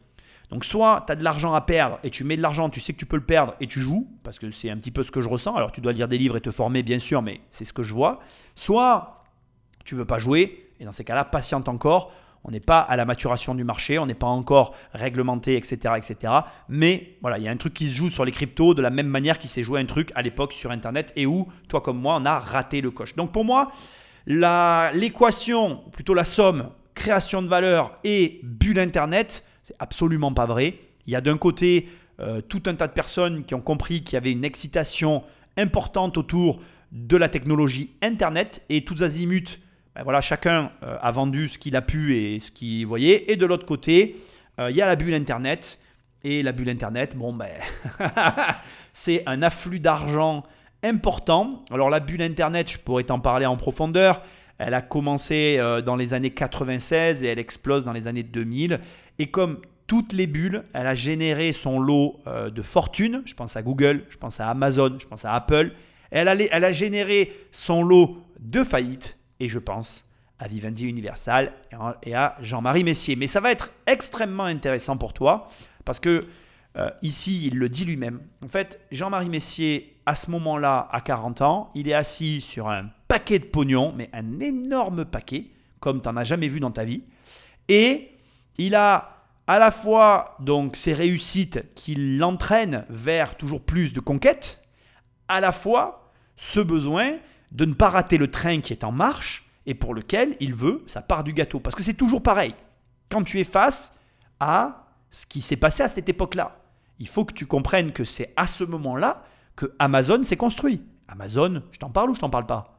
[0.49, 2.95] Donc soit tu as de l'argent à perdre et tu mets de l'argent, tu sais
[2.95, 5.11] que tu peux le perdre et tu joues, parce que c'est un petit peu ce
[5.11, 5.55] que je ressens.
[5.55, 7.83] Alors tu dois lire des livres et te former, bien sûr, mais c'est ce que
[7.83, 8.21] je vois.
[8.57, 9.27] Soit
[9.85, 12.11] tu veux pas jouer, et dans ces cas-là, patiente encore.
[12.45, 16.33] On n'est pas à la maturation du marché, on n'est pas encore réglementé, etc., etc.
[16.69, 18.91] Mais voilà, il y a un truc qui se joue sur les cryptos de la
[18.91, 22.01] même manière qu'il s'est joué un truc à l'époque sur Internet et où, toi comme
[22.01, 23.15] moi, on a raté le coche.
[23.15, 23.71] Donc pour moi,
[24.27, 30.79] l'équation, plutôt la somme, création de valeur et bulle Internet, c'est absolument pas vrai.
[31.07, 31.89] Il y a d'un côté
[32.21, 35.23] euh, tout un tas de personnes qui ont compris qu'il y avait une excitation
[35.57, 36.61] importantes autour
[36.93, 39.59] de la technologie Internet et tous azimuts.
[39.95, 43.31] Ben voilà, chacun euh, a vendu ce qu'il a pu et ce qu'il voyait.
[43.31, 44.17] Et de l'autre côté,
[44.59, 45.79] euh, il y a la bulle Internet.
[46.25, 47.51] Et la bulle Internet, bon ben,
[48.93, 50.45] c'est un afflux d'argent
[50.85, 51.65] important.
[51.71, 54.23] Alors la bulle Internet, je pourrais t'en parler en profondeur.
[54.59, 58.79] Elle a commencé euh, dans les années 96 et elle explose dans les années 2000.
[59.19, 63.23] Et comme toutes les bulles, elle a généré son lot de fortune.
[63.27, 65.73] Je pense à Google, je pense à Amazon, je pense à Apple.
[66.11, 70.05] Elle a, elle a généré son lot de faillites et je pense
[70.39, 71.53] à Vivendi Universal
[72.05, 73.17] et à Jean-Marie Messier.
[73.17, 75.49] Mais ça va être extrêmement intéressant pour toi
[75.85, 76.21] parce que
[76.77, 78.21] euh, ici, il le dit lui-même.
[78.45, 82.89] En fait, Jean-Marie Messier, à ce moment-là, à 40 ans, il est assis sur un
[83.09, 85.51] paquet de pognon, mais un énorme paquet,
[85.81, 87.03] comme tu n'en as jamais vu dans ta vie.
[87.69, 88.11] Et
[88.59, 94.65] il a à la fois donc ses réussites qui l'entraînent vers toujours plus de conquêtes,
[95.27, 97.17] à la fois ce besoin
[97.53, 100.83] de ne pas rater le train qui est en marche et pour lequel il veut
[100.87, 101.61] sa part du gâteau.
[101.61, 102.55] Parce que c'est toujours pareil.
[103.11, 103.95] Quand tu es face
[104.41, 106.59] à ce qui s'est passé à cette époque-là,
[106.99, 109.23] il faut que tu comprennes que c'est à ce moment-là
[109.55, 110.83] que Amazon s'est construit.
[111.09, 112.79] Amazon, je t'en parle ou je t'en parle pas?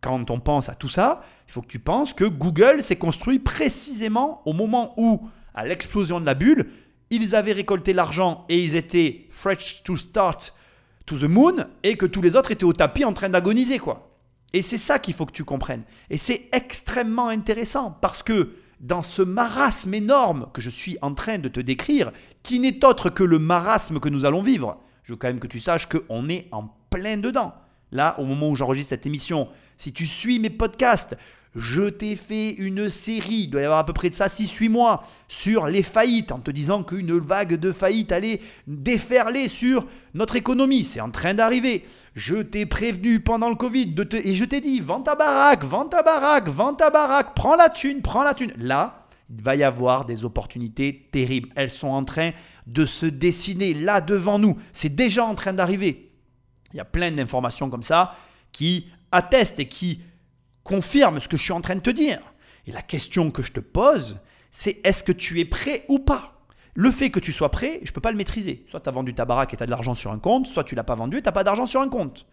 [0.00, 3.38] Quand on pense à tout ça, il faut que tu penses que Google s'est construit
[3.38, 6.70] précisément au moment où, à l'explosion de la bulle,
[7.10, 10.52] ils avaient récolté l'argent et ils étaient fresh to start
[11.06, 14.10] to the moon et que tous les autres étaient au tapis en train d'agoniser quoi.
[14.52, 15.82] Et c'est ça qu'il faut que tu comprennes.
[16.10, 21.38] Et c'est extrêmement intéressant parce que dans ce marasme énorme que je suis en train
[21.38, 25.16] de te décrire, qui n'est autre que le marasme que nous allons vivre, je veux
[25.16, 27.54] quand même que tu saches qu'on est en plein dedans.
[27.92, 31.16] Là, au moment où j'enregistre cette émission, si tu suis mes podcasts,
[31.56, 34.68] je t'ai fait une série, il doit y avoir à peu près de ça 6-8
[34.68, 40.36] mois, sur les faillites, en te disant qu'une vague de faillites allait déferler sur notre
[40.36, 40.84] économie.
[40.84, 41.86] C'est en train d'arriver.
[42.14, 46.02] Je t'ai prévenu pendant le Covid et je t'ai dit, vends ta baraque, vends ta
[46.02, 48.52] baraque, vends ta baraque, prends la thune, prends la thune.
[48.58, 51.48] Là, il va y avoir des opportunités terribles.
[51.56, 52.32] Elles sont en train
[52.66, 54.58] de se dessiner là devant nous.
[54.74, 56.12] C'est déjà en train d'arriver.
[56.74, 58.14] Il y a plein d'informations comme ça
[58.52, 60.02] qui attestent et qui
[60.66, 62.20] confirme ce que je suis en train de te dire.
[62.66, 66.32] Et la question que je te pose, c'est est-ce que tu es prêt ou pas?
[66.74, 68.66] Le fait que tu sois prêt, je ne peux pas le maîtriser.
[68.68, 70.64] Soit tu as vendu ta baraque et tu as de l'argent sur un compte, soit
[70.64, 72.26] tu l'as pas vendu et tu n'as pas d'argent sur un compte.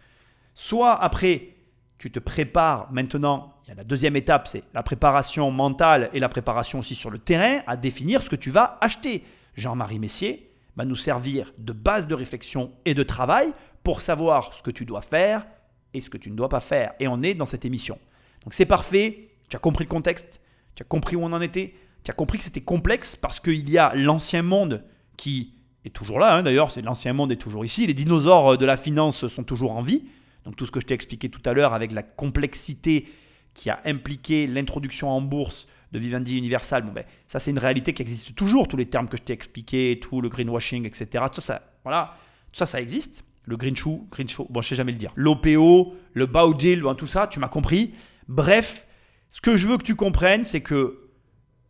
[0.56, 1.56] Soit après,
[1.98, 6.20] tu te prépares maintenant, il y a la deuxième étape, c'est la préparation mentale et
[6.20, 9.24] la préparation aussi sur le terrain à définir ce que tu vas acheter.
[9.56, 14.62] Jean-Marie Messier va nous servir de base de réflexion et de travail pour savoir ce
[14.62, 15.46] que tu dois faire
[15.94, 16.94] et ce que tu ne dois pas faire.
[17.00, 17.98] Et on est dans cette émission.
[18.44, 20.42] Donc c'est parfait, tu as compris le contexte,
[20.76, 23.70] tu as compris où on en était, tu as compris que c'était complexe parce qu'il
[23.70, 24.84] y a l'ancien monde
[25.18, 25.54] qui
[25.86, 28.78] est toujours là, hein, d'ailleurs, c'est l'ancien monde est toujours ici, les dinosaures de la
[28.78, 30.04] finance sont toujours en vie.
[30.46, 33.08] Donc tout ce que je t'ai expliqué tout à l'heure avec la complexité
[33.54, 37.94] qui a impliqué l'introduction en bourse de Vivendi Universal, bon ben, ça c'est une réalité
[37.94, 41.26] qui existe toujours, tous les termes que je t'ai expliqués, tout le greenwashing, etc.
[41.32, 42.18] Tout ça, voilà,
[42.52, 43.24] tout ça, ça existe.
[43.46, 45.12] Le green shoe, green shoe, bon je sais jamais le dire.
[45.16, 47.94] L'OPO, le bow deal, tout ça, tu m'as compris.
[48.28, 48.88] Bref,
[49.30, 51.10] ce que je veux que tu comprennes, c'est que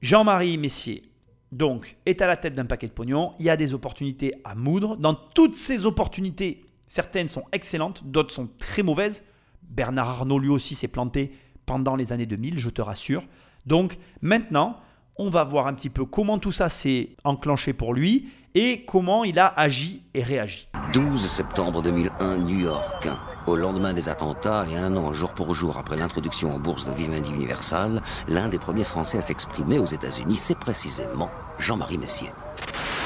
[0.02, 1.04] Jean-Marie Messier,
[1.52, 3.34] donc, est à la tête d'un paquet de pognon.
[3.40, 4.98] Il y a des opportunités à moudre.
[4.98, 9.24] Dans toutes ces opportunités, certaines sont excellentes, d'autres sont très mauvaises.
[9.62, 11.32] Bernard Arnault, lui aussi, s'est planté
[11.66, 13.24] pendant les années 2000, je te rassure.
[13.66, 14.80] Donc, maintenant,
[15.16, 19.24] on va voir un petit peu comment tout ça s'est enclenché pour lui et comment
[19.24, 20.68] il a agi et réagi.
[20.94, 23.08] 12 septembre 2001, New York.
[23.48, 26.94] Au lendemain des attentats et un an jour pour jour après l'introduction en bourse de
[26.94, 32.30] Vivendi Universal, l'un des premiers Français à s'exprimer aux États-Unis, c'est précisément Jean-Marie Messier.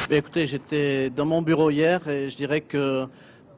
[0.10, 3.07] Écoutez, j'étais dans mon bureau hier et je dirais que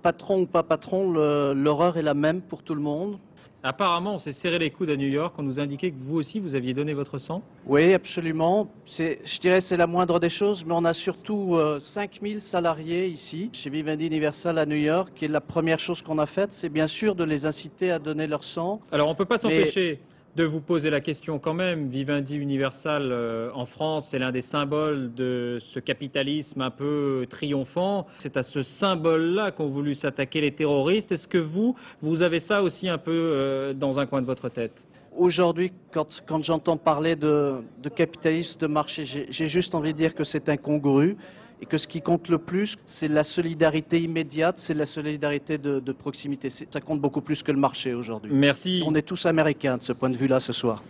[0.01, 1.11] patron ou pas patron,
[1.53, 3.17] l'horreur est la même pour tout le monde.
[3.61, 5.35] Apparemment, on s'est serré les coudes à New York.
[5.37, 7.43] On nous indiquait que vous aussi, vous aviez donné votre sang.
[7.65, 8.69] Oui, absolument.
[8.87, 13.49] Je dirais c'est la moindre des choses, mais on a surtout 5000 euh, salariés ici,
[13.51, 15.11] chez Vivendi Universal à New York.
[15.21, 18.27] Et la première chose qu'on a faite, c'est bien sûr de les inciter à donner
[18.27, 18.79] leur sang.
[18.91, 19.99] Alors, on ne peut pas s'empêcher
[20.35, 21.89] de vous poser la question quand même.
[21.89, 28.07] Vivendi Universal euh, en France, c'est l'un des symboles de ce capitalisme un peu triomphant.
[28.19, 31.11] C'est à ce symbole-là qu'ont voulu s'attaquer les terroristes.
[31.11, 34.49] Est-ce que vous, vous avez ça aussi un peu euh, dans un coin de votre
[34.49, 34.87] tête?
[35.17, 37.61] Aujourd'hui, quand, j'entends parler de
[37.95, 41.17] capitalisme de marché, j'ai juste envie de dire que c'est incongru
[41.61, 45.79] et que ce qui compte le plus, c'est la solidarité immédiate, c'est la solidarité de,
[45.79, 46.49] de proximité.
[46.49, 48.31] Ça compte beaucoup plus que le marché aujourd'hui.
[48.33, 48.81] Merci.
[48.85, 50.81] On est tous américains de ce point de vue-là ce soir.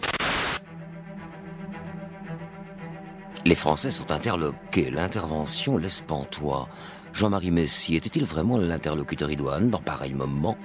[3.45, 4.91] Les Français sont interloqués.
[4.91, 6.67] L'intervention laisse pantois.
[7.13, 10.57] Jean-Marie Messier était-il vraiment l'interlocuteur idoine dans pareil moment?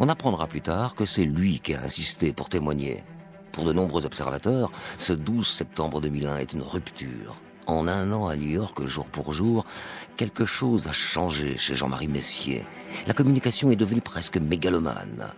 [0.00, 3.04] On apprendra plus tard que c'est lui qui a insisté pour témoigner.
[3.52, 7.36] Pour de nombreux observateurs, ce 12 septembre 2001 est une rupture.
[7.70, 9.64] En un an à New York, jour pour jour,
[10.16, 12.64] quelque chose a changé chez Jean-Marie Messier.
[13.06, 15.30] La communication est devenue presque mégalomane.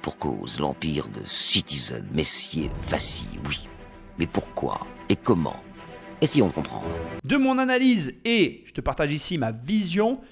[0.00, 3.68] Pour cause, l'empire de Citizen Messier vacille, oui.
[4.18, 5.56] Mais pourquoi et comment?
[6.22, 6.86] Essayons de comprendre.
[7.22, 10.22] De mon analyse et je te partage ici ma vision,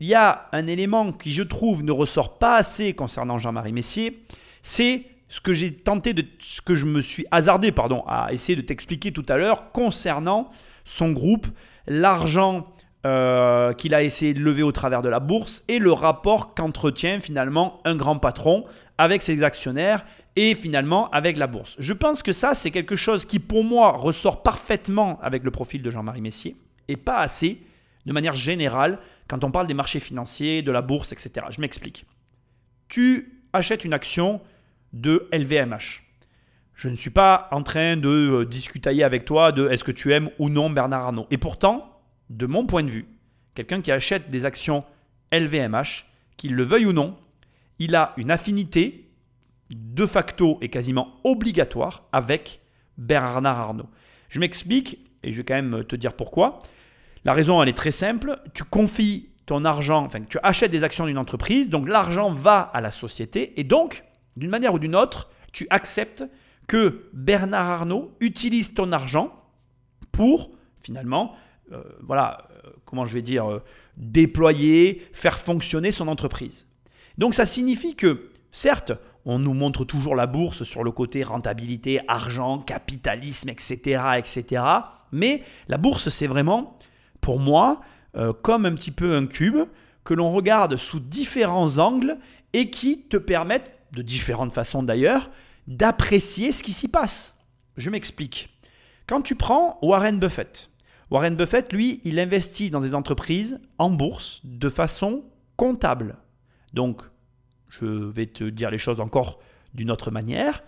[0.00, 4.24] il y a un élément qui, je trouve, ne ressort pas assez concernant Jean-Marie Messier,
[4.62, 8.56] c'est ce que j'ai tenté de, ce que je me suis hasardé, pardon, à essayer
[8.56, 10.50] de t'expliquer tout à l'heure concernant
[10.86, 11.46] son groupe,
[11.86, 12.66] l'argent
[13.04, 17.20] euh, qu'il a essayé de lever au travers de la bourse et le rapport qu'entretient
[17.20, 18.64] finalement un grand patron
[18.96, 20.04] avec ses actionnaires
[20.36, 21.76] et finalement avec la bourse.
[21.78, 25.82] Je pense que ça, c'est quelque chose qui pour moi ressort parfaitement avec le profil
[25.82, 26.56] de Jean-Marie Messier
[26.88, 27.60] et pas assez
[28.06, 31.46] de manière générale quand on parle des marchés financiers, de la bourse, etc.
[31.50, 32.06] Je m'explique.
[32.88, 34.40] Tu achètes une action
[34.92, 36.05] de LVMH.
[36.76, 40.12] Je ne suis pas en train de euh, discuter avec toi de est-ce que tu
[40.12, 41.26] aimes ou non Bernard Arnault.
[41.30, 43.06] Et pourtant, de mon point de vue,
[43.54, 44.84] quelqu'un qui achète des actions
[45.32, 46.04] LVMH,
[46.36, 47.16] qu'il le veuille ou non,
[47.78, 49.08] il a une affinité
[49.70, 52.60] de facto et quasiment obligatoire avec
[52.98, 53.88] Bernard Arnault.
[54.28, 56.60] Je m'explique et je vais quand même te dire pourquoi.
[57.24, 58.38] La raison, elle est très simple.
[58.52, 62.82] Tu confies ton argent, enfin, tu achètes des actions d'une entreprise, donc l'argent va à
[62.82, 64.04] la société et donc,
[64.36, 66.24] d'une manière ou d'une autre, tu acceptes
[66.66, 69.32] que Bernard Arnault utilise ton argent
[70.12, 70.50] pour
[70.86, 71.34] finalement,
[71.72, 73.62] euh, voilà, euh, comment je vais dire, euh,
[73.96, 76.68] déployer, faire fonctionner son entreprise.
[77.18, 78.92] Donc ça signifie que, certes,
[79.24, 84.62] on nous montre toujours la bourse sur le côté rentabilité, argent, capitalisme, etc., etc.
[85.10, 86.78] Mais la bourse, c'est vraiment,
[87.20, 87.80] pour moi,
[88.42, 89.58] comme un petit peu un cube
[90.04, 92.18] que l'on regarde sous différents angles
[92.52, 95.28] et qui te permettent, de différentes façons d'ailleurs,
[95.66, 97.38] d'apprécier ce qui s'y passe.
[97.76, 98.50] Je m'explique.
[99.06, 100.70] Quand tu prends Warren Buffett,
[101.10, 105.24] Warren Buffett, lui, il investit dans des entreprises en bourse de façon
[105.56, 106.16] comptable.
[106.72, 107.02] Donc,
[107.68, 109.38] je vais te dire les choses encore
[109.74, 110.62] d'une autre manière.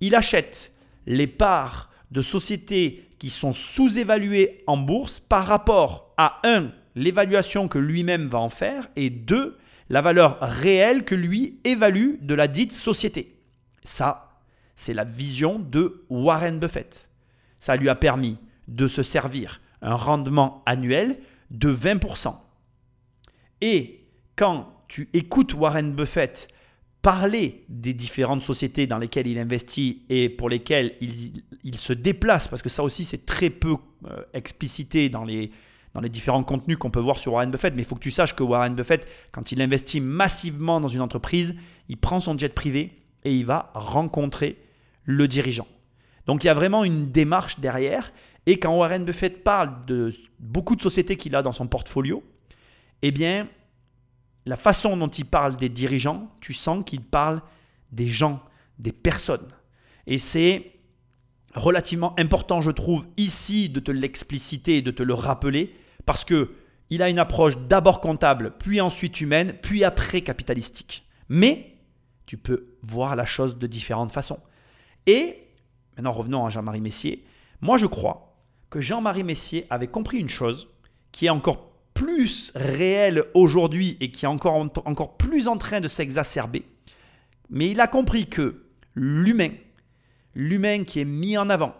[0.00, 0.72] Il achète
[1.06, 6.70] les parts de sociétés qui sont sous-évaluées en bourse par rapport à 1.
[6.96, 9.56] l'évaluation que lui-même va en faire et 2.
[9.90, 13.36] la valeur réelle que lui évalue de la dite société.
[13.84, 14.33] Ça,
[14.76, 17.08] c'est la vision de Warren Buffett.
[17.58, 21.18] Ça lui a permis de se servir un rendement annuel
[21.50, 22.34] de 20%.
[23.60, 24.06] Et
[24.36, 26.48] quand tu écoutes Warren Buffett
[27.02, 32.62] parler des différentes sociétés dans lesquelles il investit et pour lesquelles il, se déplace, parce
[32.62, 35.50] que ça aussi c'est très peu euh, explicité dans les,
[35.92, 38.10] dans les différents contenus qu'on peut voir sur Warren Buffett, mais il faut que tu
[38.10, 41.54] saches que Warren Buffett, quand il investit massivement dans une entreprise,
[41.90, 44.56] il prend son jet privé et il va rencontrer
[45.04, 45.66] le dirigeant.
[46.26, 48.12] Donc il y a vraiment une démarche derrière.
[48.46, 52.22] Et quand Warren Buffett parle de beaucoup de sociétés qu'il a dans son portfolio,
[53.02, 53.48] eh bien,
[54.46, 57.40] la façon dont il parle des dirigeants, tu sens qu'il parle
[57.92, 58.42] des gens,
[58.78, 59.48] des personnes.
[60.06, 60.72] Et c'est
[61.54, 66.52] relativement important, je trouve, ici de te l'expliciter et de te le rappeler, parce que
[66.90, 71.06] il a une approche d'abord comptable, puis ensuite humaine, puis après capitalistique.
[71.28, 71.78] Mais
[72.26, 74.38] tu peux voir la chose de différentes façons.
[75.06, 75.48] Et,
[75.96, 77.24] maintenant revenons à Jean-Marie Messier,
[77.60, 78.36] moi je crois
[78.70, 80.68] que Jean-Marie Messier avait compris une chose
[81.12, 86.64] qui est encore plus réelle aujourd'hui et qui est encore, plus en train de s'exacerber.
[87.50, 88.64] Mais il a compris que
[88.94, 89.50] l'humain,
[90.34, 91.74] l'humain qui est mis en avant,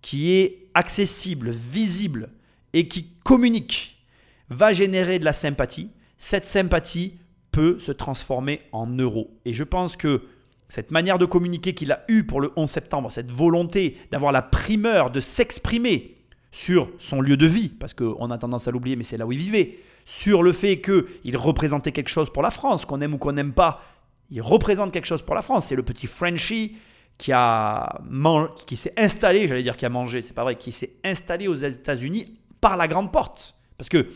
[0.00, 2.30] qui est accessible, visible
[2.72, 4.02] et qui communique,
[4.48, 5.90] va générer de la sympathie.
[6.16, 7.18] Cette sympathie
[7.50, 9.38] peut se transformer en euros.
[9.44, 10.22] Et je pense que
[10.72, 14.40] cette manière de communiquer qu'il a eue pour le 11 septembre, cette volonté d'avoir la
[14.40, 16.16] primeur de s'exprimer
[16.50, 19.32] sur son lieu de vie, parce qu'on a tendance à l'oublier, mais c'est là où
[19.32, 23.18] il vivait, sur le fait qu'il représentait quelque chose pour la France, qu'on aime ou
[23.18, 23.82] qu'on n'aime pas,
[24.30, 25.66] il représente quelque chose pour la France.
[25.66, 26.78] C'est le petit Frenchie
[27.18, 27.32] qui,
[28.64, 31.54] qui s'est installé, j'allais dire qui a mangé, c'est pas vrai, qui s'est installé aux
[31.54, 33.58] États-Unis par la grande porte.
[33.76, 34.06] Parce que,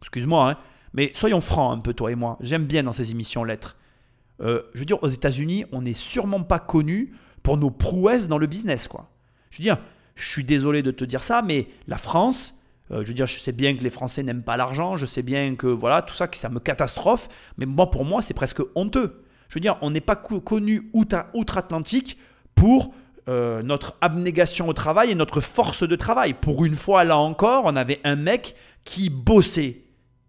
[0.00, 0.56] excuse-moi, hein,
[0.94, 3.76] mais soyons francs un peu, toi et moi, j'aime bien dans ces émissions lettres.
[4.40, 7.12] Euh, je veux dire, aux États-Unis, on n'est sûrement pas connu
[7.42, 9.10] pour nos prouesses dans le business, quoi.
[9.50, 9.78] Je veux dire,
[10.14, 12.54] je suis désolé de te dire ça, mais la France,
[12.90, 15.22] euh, je veux dire, je sais bien que les Français n'aiment pas l'argent, je sais
[15.22, 18.60] bien que voilà, tout ça, que ça me catastrophe, mais moi, pour moi, c'est presque
[18.74, 19.24] honteux.
[19.48, 22.18] Je veux dire, on n'est pas connu outre-Atlantique
[22.54, 22.92] pour
[23.28, 26.34] euh, notre abnégation au travail et notre force de travail.
[26.34, 29.82] Pour une fois, là encore, on avait un mec qui bossait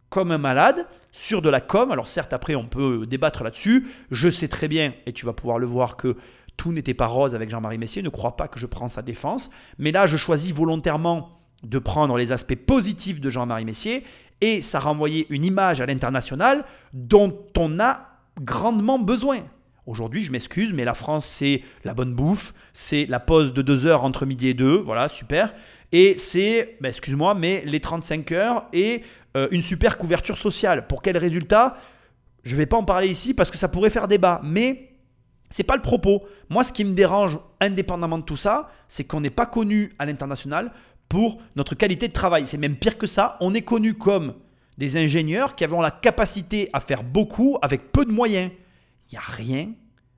[0.09, 1.91] comme un malade sur de la com.
[1.91, 3.87] Alors certes, après, on peut débattre là-dessus.
[4.11, 6.15] Je sais très bien, et tu vas pouvoir le voir, que
[6.57, 8.01] tout n'était pas rose avec Jean-Marie Messier.
[8.01, 9.49] Ne crois pas que je prends sa défense.
[9.77, 14.03] Mais là, je choisis volontairement de prendre les aspects positifs de Jean-Marie Messier.
[14.41, 18.07] Et ça renvoyait une image à l'international dont on a
[18.41, 19.39] grandement besoin.
[19.85, 23.87] Aujourd'hui, je m'excuse, mais la France, c'est la bonne bouffe, c'est la pause de deux
[23.87, 25.53] heures entre midi et deux, voilà, super.
[25.91, 29.01] Et c'est, excuse-moi, mais les 35 heures et
[29.37, 30.87] euh, une super couverture sociale.
[30.87, 31.77] Pour quel résultat?
[32.43, 34.89] Je ne vais pas en parler ici parce que ça pourrait faire débat, mais
[35.49, 36.23] c'est pas le propos.
[36.49, 40.05] Moi, ce qui me dérange, indépendamment de tout ça, c'est qu'on n'est pas connu à
[40.05, 40.71] l'international
[41.09, 42.45] pour notre qualité de travail.
[42.45, 43.37] C'est même pire que ça.
[43.41, 44.35] On est connu comme
[44.77, 48.51] des ingénieurs qui avons la capacité à faire beaucoup avec peu de moyens.
[49.11, 49.71] Il n'y a rien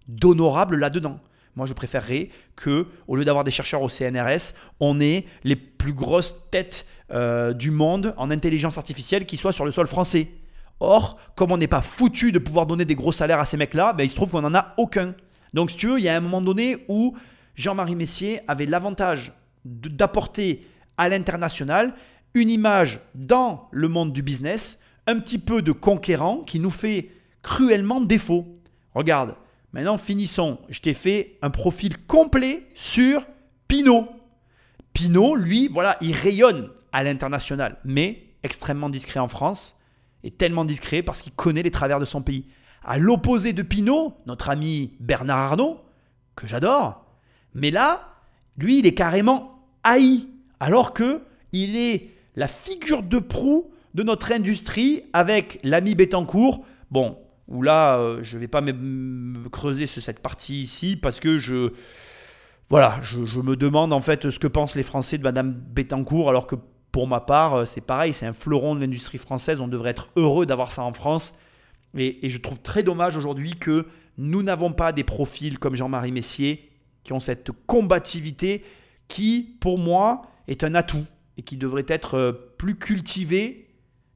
[0.08, 1.20] d'honorable là-dedans.
[1.56, 5.94] Moi, je préférerais que, au lieu d'avoir des chercheurs au CNRS, on ait les plus
[5.94, 10.30] grosses têtes euh, du monde en intelligence artificielle qui soient sur le sol français.
[10.80, 13.94] Or, comme on n'est pas foutu de pouvoir donner des gros salaires à ces mecs-là,
[13.94, 15.14] ben, il se trouve qu'on n'en a aucun.
[15.54, 17.16] Donc, si tu veux, il y a un moment donné où
[17.56, 19.34] Jean-Marie Messier avait l'avantage
[19.66, 20.66] d'apporter
[20.98, 21.94] à l'international
[22.34, 27.10] une image dans le monde du business, un petit peu de conquérant qui nous fait
[27.44, 28.48] cruellement défaut.
[28.96, 29.36] Regarde,
[29.74, 30.60] Maintenant, finissons.
[30.70, 33.26] Je t'ai fait un profil complet sur
[33.68, 34.08] Pinot.
[34.94, 39.76] Pinot, lui, voilà, il rayonne à l'international, mais extrêmement discret en France,
[40.24, 42.46] et tellement discret parce qu'il connaît les travers de son pays.
[42.84, 45.82] À l'opposé de Pinot, notre ami Bernard Arnault,
[46.36, 47.06] que j'adore,
[47.54, 48.16] mais là,
[48.58, 50.28] lui, il est carrément haï,
[50.60, 51.22] alors que
[51.52, 56.66] il est la figure de proue de notre industrie avec l'ami Bettencourt.
[56.92, 57.18] Bon,
[57.48, 58.62] où là, euh, je ne vais pas
[59.52, 61.72] creuser cette partie ici parce que je,
[62.70, 66.48] voilà, je, me demande en fait ce que pensent les Français de Madame Bettencourt, alors
[66.48, 66.56] que
[66.92, 69.60] pour ma part, euh, c'est pareil, c'est un fleuron de l'industrie française.
[69.62, 71.34] On devrait être heureux d'avoir ça en France.
[71.98, 73.88] Et, je trouve très dommage aujourd'hui que
[74.18, 76.70] nous n'avons pas des profils comme Jean-Marie Messier
[77.04, 78.64] qui ont cette combativité
[79.08, 81.06] qui, pour moi, est un atout
[81.38, 83.70] et qui devrait être euh, plus cultivé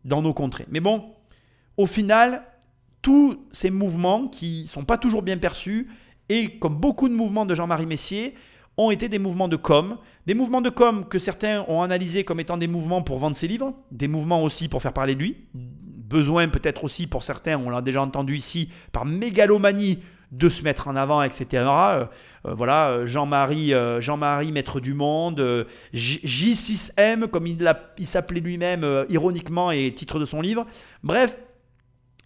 [0.04, 0.68] dans nos contrées.
[0.70, 1.04] Mais bon,
[1.78, 2.44] au final,
[3.02, 5.88] tous ces mouvements qui ne sont pas toujours bien perçus,
[6.30, 8.36] et comme beaucoup de mouvements de Jean-Marie Messier,
[8.78, 12.40] ont été des mouvements de com, des mouvements de com que certains ont analysés comme
[12.40, 15.38] étant des mouvements pour vendre ses livres, des mouvements aussi pour faire parler de lui,
[15.54, 20.00] besoin peut-être aussi pour certains, on l'a déjà entendu ici, par mégalomanie
[20.32, 21.46] de se mettre en avant, etc.
[21.54, 22.06] Euh,
[22.46, 29.94] euh, voilà, Jean-Marie, euh, Jean-Marie, maître du monde, J6M, comme il s'appelait lui-même ironiquement et
[29.94, 30.66] titre de son livre.
[31.04, 31.40] Bref,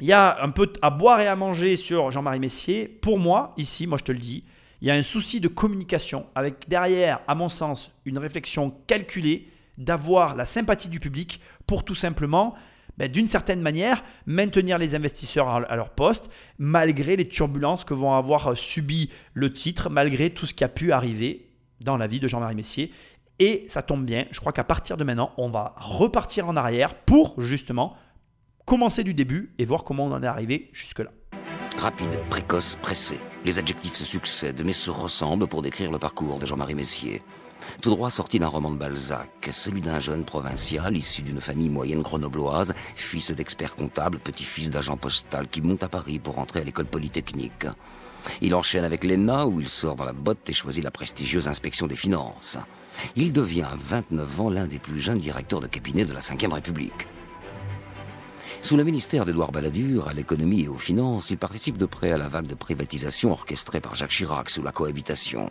[0.01, 2.87] il y a un peu à boire et à manger sur Jean-Marie Messier.
[2.87, 4.43] Pour moi, ici, moi je te le dis,
[4.81, 9.49] il y a un souci de communication avec derrière, à mon sens, une réflexion calculée
[9.77, 12.55] d'avoir la sympathie du public pour tout simplement,
[12.97, 18.13] ben, d'une certaine manière, maintenir les investisseurs à leur poste, malgré les turbulences que vont
[18.13, 21.49] avoir subi le titre, malgré tout ce qui a pu arriver
[21.81, 22.91] dans la vie de Jean-Marie Messier.
[23.39, 26.93] Et ça tombe bien, je crois qu'à partir de maintenant, on va repartir en arrière
[26.93, 27.95] pour justement
[28.65, 31.11] commencer du début et voir comment on en est arrivé jusque-là.
[31.79, 33.17] Rapide, précoce, pressé.
[33.45, 37.21] Les adjectifs se succèdent mais se ressemblent pour décrire le parcours de Jean-Marie Messier.
[37.81, 42.01] Tout droit sorti d'un roman de Balzac, celui d'un jeune provincial issu d'une famille moyenne
[42.01, 46.85] grenobloise, fils d'expert comptable, petit-fils d'agent postal qui monte à Paris pour entrer à l'école
[46.85, 47.67] polytechnique.
[48.41, 51.87] Il enchaîne avec l'ENA où il sort dans la botte et choisit la prestigieuse inspection
[51.87, 52.57] des finances.
[53.15, 56.51] Il devient à 29 ans l'un des plus jeunes directeurs de cabinet de la Ve
[56.51, 57.07] République.
[58.61, 62.17] Sous le ministère d'Édouard Balladur, à l'économie et aux finances, il participe de près à
[62.17, 65.49] la vague de privatisation orchestrée par Jacques Chirac sous la cohabitation.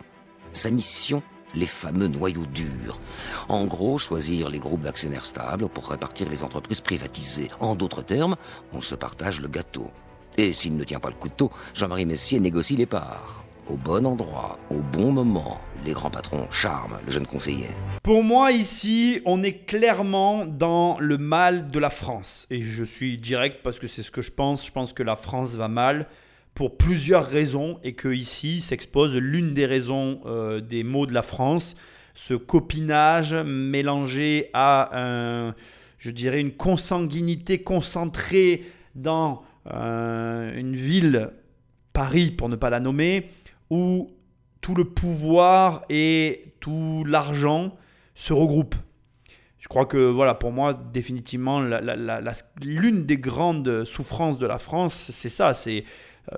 [0.53, 1.21] Sa mission
[1.55, 2.99] les fameux noyaux durs.
[3.47, 7.49] En gros, choisir les groupes d'actionnaires stables pour répartir les entreprises privatisées.
[7.59, 8.35] En d'autres termes,
[8.71, 9.89] on se partage le gâteau.
[10.37, 14.59] Et s'il ne tient pas le couteau, Jean-Marie Messier négocie les parts au bon endroit,
[14.71, 15.61] au bon moment.
[15.85, 17.67] Les grands patrons charment le jeune conseiller.
[18.03, 22.47] Pour moi, ici, on est clairement dans le mal de la France.
[22.49, 24.65] Et je suis direct parce que c'est ce que je pense.
[24.65, 26.07] Je pense que la France va mal
[26.53, 31.21] pour plusieurs raisons et que ici s'expose l'une des raisons euh, des maux de la
[31.21, 31.75] France.
[32.15, 35.55] Ce copinage mélangé à un,
[35.99, 38.65] je dirais, une consanguinité concentrée
[38.95, 41.29] dans euh, une ville,
[41.93, 43.29] Paris pour ne pas la nommer,
[43.69, 44.11] où
[44.61, 47.75] tout le pouvoir et tout l'argent
[48.15, 48.75] se regroupent.
[49.57, 51.61] Je crois que voilà, pour moi, définitivement,
[52.61, 55.53] l'une des grandes souffrances de la France, c'est ça.
[55.53, 55.83] C'est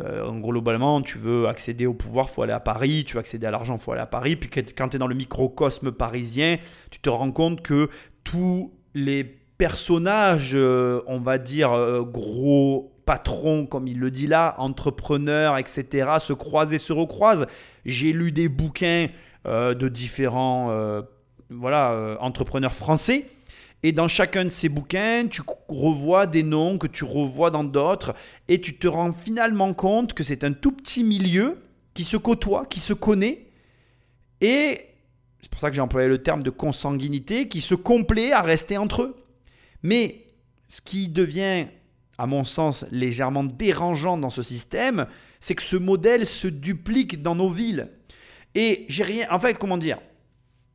[0.02, 3.04] euh, globalement, tu veux accéder au pouvoir, faut aller à Paris.
[3.06, 4.36] Tu veux accéder à l'argent, faut aller à Paris.
[4.36, 6.58] Puis quand tu es dans le microcosme parisien,
[6.90, 7.90] tu te rends compte que
[8.24, 14.56] tous les personnage, euh, on va dire, euh, gros patron, comme il le dit là,
[14.58, 17.48] entrepreneur, etc., se croisent et se recroisent.
[17.86, 19.08] J'ai lu des bouquins
[19.48, 20.72] euh, de différents
[21.50, 23.26] voilà, entrepreneurs français.
[23.84, 28.14] Et dans chacun de ces bouquins, tu revois des noms que tu revois dans d'autres.
[28.48, 31.58] Et tu te rends finalement compte que c'est un tout petit milieu
[31.94, 33.48] qui se côtoie, qui se connaît.
[34.40, 34.82] Et
[35.42, 38.78] c'est pour ça que j'ai employé le terme de consanguinité, qui se complaît à rester
[38.78, 39.16] entre eux.
[39.82, 40.26] Mais
[40.68, 41.66] ce qui devient,
[42.22, 45.08] à mon sens, légèrement dérangeant dans ce système,
[45.40, 47.90] c'est que ce modèle se duplique dans nos villes.
[48.54, 49.28] Et j'ai rien.
[49.32, 49.98] En fait, comment dire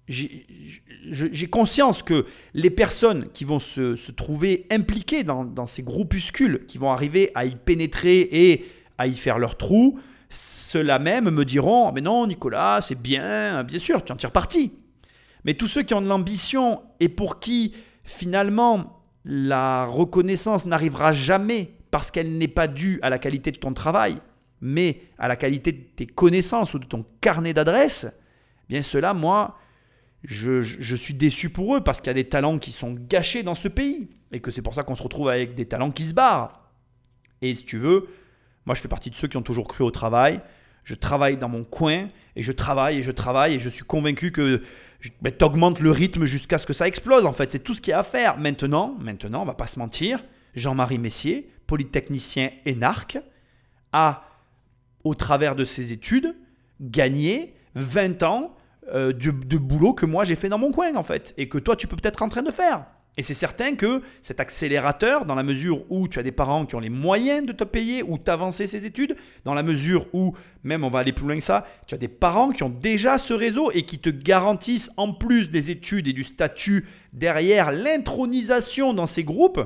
[0.09, 6.79] j'ai conscience que les personnes qui vont se, trouver impliquées dans, dans, ces groupuscules, qui
[6.79, 8.67] vont arriver à y pénétrer et
[8.99, 13.79] à y faire leur trou, ceux-là même me diront Mais non, Nicolas, c'est bien, bien
[13.79, 14.73] sûr, tu en tires parti.
[15.45, 17.73] Mais tous ceux qui ont de l'ambition et pour qui,
[18.03, 18.96] finalement,
[19.27, 24.21] la reconnaissance n'arrivera jamais parce qu'elle n'est pas due à la qualité de ton travail,
[24.61, 29.15] mais à la qualité de tes connaissances ou de ton carnet d'adresses, eh bien cela,
[29.15, 29.59] moi,
[30.23, 33.43] je, je, suis déçu pour eux parce qu'il y a des talents qui sont gâchés
[33.43, 36.05] dans ce pays et que c'est pour ça qu'on se retrouve avec des talents qui
[36.05, 36.71] se barrent.
[37.43, 38.09] Et si tu veux,
[38.65, 40.41] moi je fais partie de ceux qui ont toujours cru au travail.
[40.87, 42.07] Je travaille dans mon coin
[42.37, 44.63] et je travaille et je travaille et je suis convaincu que
[45.21, 47.27] ben, tu augmentes le rythme jusqu'à ce que ça explose.
[47.27, 48.39] En fait, c'est tout ce qu'il y a à faire.
[48.39, 50.23] Maintenant, maintenant, on va pas se mentir,
[50.55, 53.19] Jean-Marie Messier, polytechnicien énarque,
[53.93, 54.29] a,
[55.03, 56.37] au travers de ses études,
[56.81, 58.55] gagné 20 ans
[58.95, 61.59] euh, de, de, boulot que moi j'ai fait dans mon coin, en fait, et que
[61.59, 62.87] toi tu peux peut-être en train de faire.
[63.19, 66.75] Et c'est certain que cet accélérateur, dans la mesure où tu as des parents qui
[66.75, 70.85] ont les moyens de te payer ou t'avancer ces études, dans la mesure où, même
[70.85, 73.33] on va aller plus loin que ça, tu as des parents qui ont déjà ce
[73.33, 79.07] réseau et qui te garantissent, en plus des études et du statut derrière, l'intronisation dans
[79.07, 79.61] ces groupes,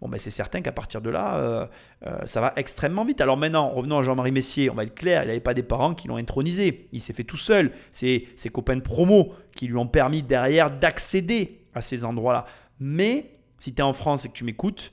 [0.00, 1.66] bon ben c'est certain qu'à partir de là, euh,
[2.06, 3.20] euh, ça va extrêmement vite.
[3.20, 5.94] Alors maintenant, revenons à Jean-Marie Messier, on va être clair, il n'avait pas des parents
[5.94, 7.70] qui l'ont intronisé, il s'est fait tout seul.
[7.92, 12.44] C'est ses copains de promo qui lui ont permis derrière d'accéder à ces endroits-là.
[12.80, 14.92] Mais si tu es en France et que tu m'écoutes,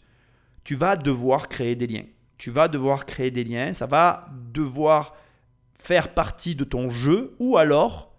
[0.64, 2.06] tu vas devoir créer des liens.
[2.38, 5.16] Tu vas devoir créer des liens, ça va devoir
[5.78, 8.14] faire partie de ton jeu ou alors,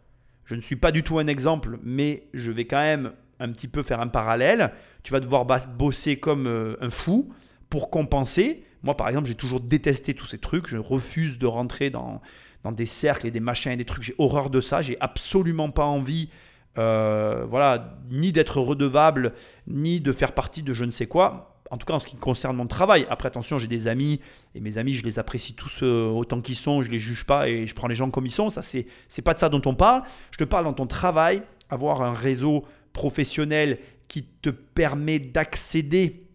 [0.45, 3.69] je ne suis pas du tout un exemple, mais je vais quand même un petit
[3.69, 7.33] peu faire un parallèle, tu vas devoir bosser comme euh, un fou
[7.69, 8.65] pour compenser.
[8.83, 10.69] Moi, par exemple, j'ai toujours détesté tous ces trucs.
[10.69, 12.23] Je refuse de rentrer dans,
[12.63, 14.05] dans des cercles et des machins et des trucs.
[14.05, 14.83] J'ai horreur de ça.
[14.83, 16.31] J'ai absolument pas envie
[16.79, 19.33] euh, voilà, ni d'être redevable,
[19.67, 21.61] ni de faire partie de je ne sais quoi.
[21.71, 23.07] En tout cas, en ce qui concerne mon travail.
[23.11, 24.21] Après, attention, j'ai des amis,
[24.55, 27.49] et mes amis, je les apprécie tous euh, autant qu'ils sont, je les juge pas
[27.49, 28.51] et je prends les gens comme ils sont.
[28.51, 30.03] Ça, c'est, c'est pas de ça dont on parle.
[30.31, 36.29] Je te parle dans ton travail, avoir un réseau professionnel qui te permet d'accéder,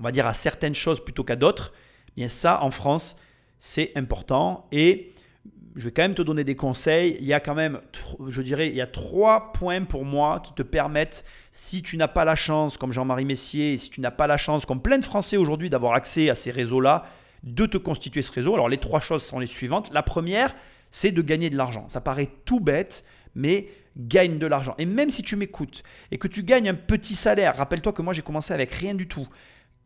[0.00, 1.72] on va dire, à certaines choses plutôt qu'à d'autres.
[2.08, 3.16] Eh bien, ça, en France,
[3.60, 4.66] c'est important.
[4.72, 5.13] Et
[5.76, 7.16] je vais quand même te donner des conseils.
[7.20, 7.80] Il y a quand même,
[8.28, 12.08] je dirais, il y a trois points pour moi qui te permettent, si tu n'as
[12.08, 15.04] pas la chance, comme Jean-Marie Messier, si tu n'as pas la chance, comme plein de
[15.04, 17.06] Français aujourd'hui, d'avoir accès à ces réseaux-là,
[17.42, 18.54] de te constituer ce réseau.
[18.54, 19.90] Alors les trois choses sont les suivantes.
[19.92, 20.54] La première,
[20.90, 21.86] c'est de gagner de l'argent.
[21.88, 23.04] Ça paraît tout bête,
[23.34, 24.74] mais gagne de l'argent.
[24.78, 28.12] Et même si tu m'écoutes et que tu gagnes un petit salaire, rappelle-toi que moi
[28.12, 29.28] j'ai commencé avec rien du tout.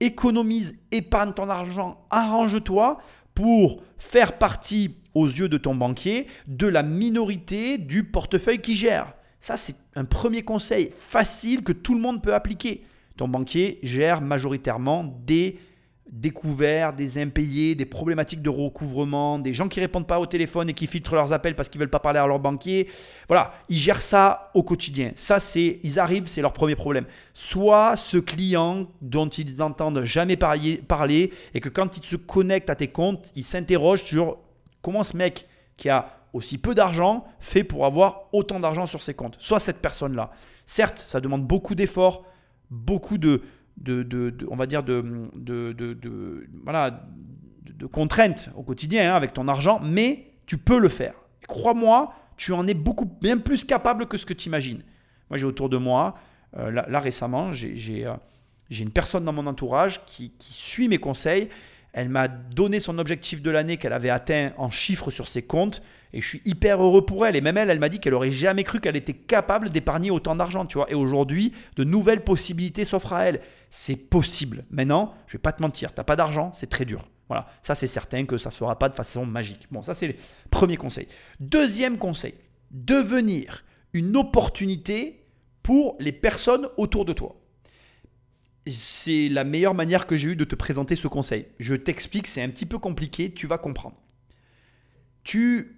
[0.01, 2.99] Économise, épargne ton argent, arrange-toi
[3.39, 9.15] pour faire partie aux yeux de ton banquier de la minorité du portefeuille qui gère.
[9.39, 12.83] Ça, c'est un premier conseil facile que tout le monde peut appliquer.
[13.17, 15.57] Ton banquier gère majoritairement des
[16.11, 20.75] découverts, des impayés, des problématiques de recouvrement, des gens qui répondent pas au téléphone et
[20.75, 22.89] qui filtrent leurs appels parce qu'ils veulent pas parler à leur banquier.
[23.29, 25.13] Voilà, ils gèrent ça au quotidien.
[25.15, 27.05] Ça, c'est, ils arrivent, c'est leur premier problème.
[27.35, 32.75] Soit ce client dont ils n'entendent jamais parler, et que quand ils se connectent à
[32.75, 34.39] tes comptes, ils s'interrogent sur
[34.83, 35.47] comment ce mec
[35.77, 39.79] qui a aussi peu d'argent fait pour avoir autant d'argent sur ses comptes Soit cette
[39.79, 40.31] personne-là.
[40.67, 42.25] Certes, ça demande beaucoup d'efforts,
[42.71, 43.43] beaucoup de,
[43.81, 47.05] de, on va dire de, de, voilà,
[47.63, 51.15] de, contraintes au quotidien hein, avec ton argent, mais tu peux le faire.
[51.47, 54.83] Crois-moi, tu en es beaucoup bien plus capable que ce que tu imagines.
[55.31, 56.17] Moi, j'ai autour de moi,
[56.57, 58.15] euh, là, récemment, j'ai euh,
[58.71, 61.49] une personne dans mon entourage qui suit mes conseils
[61.93, 65.83] elle m'a donné son objectif de l'année qu'elle avait atteint en chiffres sur ses comptes.
[66.13, 67.37] Et je suis hyper heureux pour elle.
[67.37, 70.35] Et même elle, elle m'a dit qu'elle aurait jamais cru qu'elle était capable d'épargner autant
[70.35, 70.91] d'argent, tu vois.
[70.91, 73.41] Et aujourd'hui, de nouvelles possibilités s'offrent à elle.
[73.71, 74.65] C'est possible.
[74.71, 77.07] Maintenant, je vais pas te mentir, t'as pas d'argent, c'est très dur.
[77.29, 79.67] Voilà, ça c'est certain que ça se fera pas de façon magique.
[79.71, 80.15] Bon, ça c'est le
[80.51, 81.09] premier conseil.
[81.41, 82.35] Deuxième conseil,
[82.71, 85.27] devenir une opportunité
[85.63, 87.37] pour les personnes autour de toi.
[88.67, 91.47] c'est la meilleure manière que j'ai eue de te présenter ce conseil.
[91.59, 93.97] Je t'explique, c'est un petit peu compliqué, tu vas comprendre.
[95.25, 95.78] Tu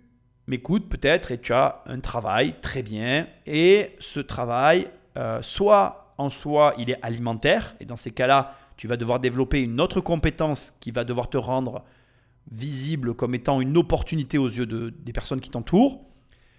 [0.51, 6.29] m'écoutes peut-être et tu as un travail très bien et ce travail, euh, soit en
[6.29, 10.73] soi, il est alimentaire et dans ces cas-là, tu vas devoir développer une autre compétence
[10.81, 11.85] qui va devoir te rendre
[12.51, 16.05] visible comme étant une opportunité aux yeux de, des personnes qui t'entourent,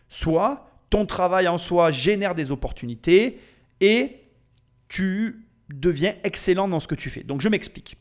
[0.10, 3.40] soit ton travail en soi génère des opportunités
[3.80, 4.22] et
[4.88, 7.24] tu deviens excellent dans ce que tu fais.
[7.24, 7.98] Donc je m'explique.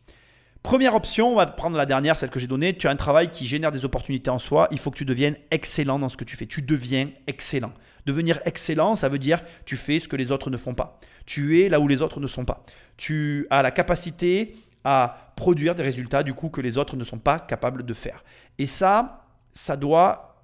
[0.63, 2.77] Première option, on va prendre la dernière, celle que j'ai donnée.
[2.77, 4.69] Tu as un travail qui génère des opportunités en soi.
[4.71, 6.47] Il faut que tu deviennes excellent dans ce que tu fais.
[6.47, 7.73] Tu deviens excellent.
[8.07, 11.01] Devenir excellent, ça veut dire tu fais ce que les autres ne font pas.
[11.27, 12.65] Tu es là où les autres ne sont pas.
[12.97, 14.55] Tu as la capacité
[14.85, 18.25] à produire des résultats du coup que les autres ne sont pas capables de faire.
[18.59, 20.43] Et ça, ça doit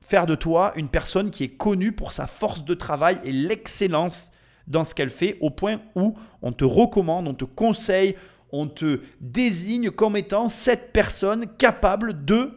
[0.00, 4.32] faire de toi une personne qui est connue pour sa force de travail et l'excellence
[4.66, 8.16] dans ce qu'elle fait au point où on te recommande, on te conseille,
[8.52, 12.52] on te désigne comme étant cette personne capable de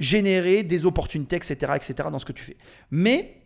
[0.00, 2.56] générer des opportunités, etc., etc., dans ce que tu fais.
[2.90, 3.42] Mais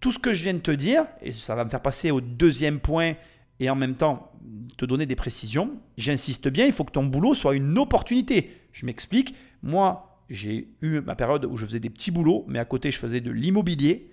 [0.00, 2.20] tout ce que je viens de te dire, et ça va me faire passer au
[2.20, 3.14] deuxième point
[3.60, 4.32] et en même temps
[4.76, 8.50] te donner des précisions, j'insiste bien, il faut que ton boulot soit une opportunité.
[8.72, 12.64] Je m'explique, moi j'ai eu ma période où je faisais des petits boulots, mais à
[12.64, 14.11] côté je faisais de l'immobilier.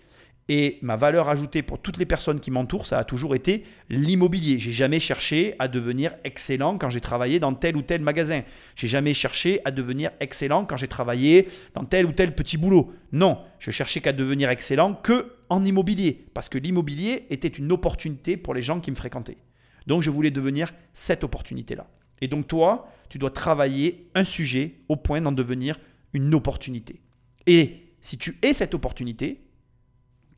[0.51, 4.57] Et ma valeur ajoutée pour toutes les personnes qui m'entourent, ça a toujours été l'immobilier.
[4.57, 8.41] J'ai jamais cherché à devenir excellent quand j'ai travaillé dans tel ou tel magasin.
[8.75, 12.91] J'ai jamais cherché à devenir excellent quand j'ai travaillé dans tel ou tel petit boulot.
[13.11, 18.35] Non, je cherchais qu'à devenir excellent que en immobilier, parce que l'immobilier était une opportunité
[18.35, 19.37] pour les gens qui me fréquentaient.
[19.85, 21.87] Donc je voulais devenir cette opportunité-là.
[22.21, 25.79] Et donc toi, tu dois travailler un sujet au point d'en devenir
[26.13, 27.01] une opportunité.
[27.45, 29.41] Et si tu es cette opportunité,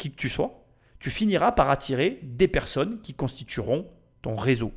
[0.01, 0.65] qui que tu sois,
[0.99, 3.87] tu finiras par attirer des personnes qui constitueront
[4.23, 4.73] ton réseau.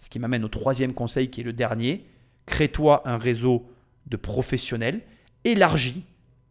[0.00, 2.06] Ce qui m'amène au troisième conseil qui est le dernier.
[2.46, 3.70] Crée-toi un réseau
[4.06, 5.02] de professionnels,
[5.44, 6.04] élargis,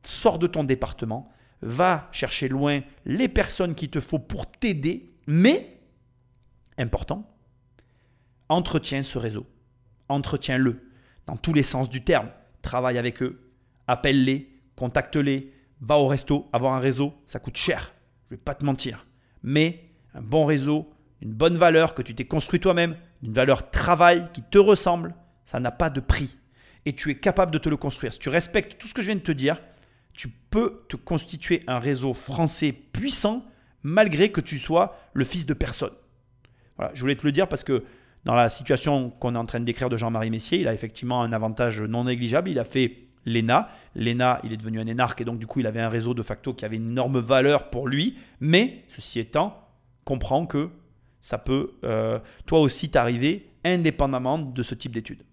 [0.03, 1.29] sors de ton département,
[1.61, 5.79] va chercher loin les personnes qu'il te faut pour t'aider, mais,
[6.77, 7.29] important,
[8.49, 9.45] entretiens ce réseau,
[10.09, 10.89] entretiens-le
[11.25, 12.29] dans tous les sens du terme.
[12.61, 13.51] Travaille avec eux,
[13.87, 17.94] appelle-les, contacte-les, va au resto, avoir un réseau, ça coûte cher.
[18.37, 19.05] Pas te mentir.
[19.43, 24.27] Mais un bon réseau, une bonne valeur que tu t'es construit toi-même, une valeur travail
[24.33, 25.15] qui te ressemble,
[25.45, 26.37] ça n'a pas de prix.
[26.85, 28.13] Et tu es capable de te le construire.
[28.13, 29.61] Si tu respectes tout ce que je viens de te dire,
[30.13, 33.45] tu peux te constituer un réseau français puissant
[33.83, 35.93] malgré que tu sois le fils de personne.
[36.77, 37.83] Voilà, je voulais te le dire parce que
[38.23, 41.21] dans la situation qu'on est en train de décrire de Jean-Marie Messier, il a effectivement
[41.21, 42.49] un avantage non négligeable.
[42.49, 43.69] Il a fait l'ENA.
[43.95, 46.23] L'ENA, il est devenu un énarque et donc du coup, il avait un réseau de
[46.23, 48.17] facto qui avait une énorme valeur pour lui.
[48.39, 49.67] Mais, ceci étant,
[50.03, 50.69] comprends que
[51.19, 55.23] ça peut euh, toi aussi t'arriver indépendamment de ce type d'études.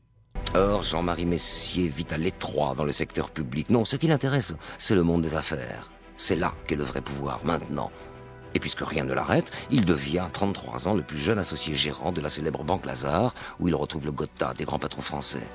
[0.55, 3.71] Or, Jean-Marie Messier vit à l'étroit dans le secteur public.
[3.71, 5.91] Non, ce qui l'intéresse, c'est le monde des affaires.
[6.17, 7.91] C'est là qu'est le vrai pouvoir, maintenant.
[8.55, 12.21] Et puisque rien ne l'arrête, il devient, 33 ans, le plus jeune associé gérant de
[12.21, 15.47] la célèbre Banque Lazare, où il retrouve le Gotha des grands patrons français.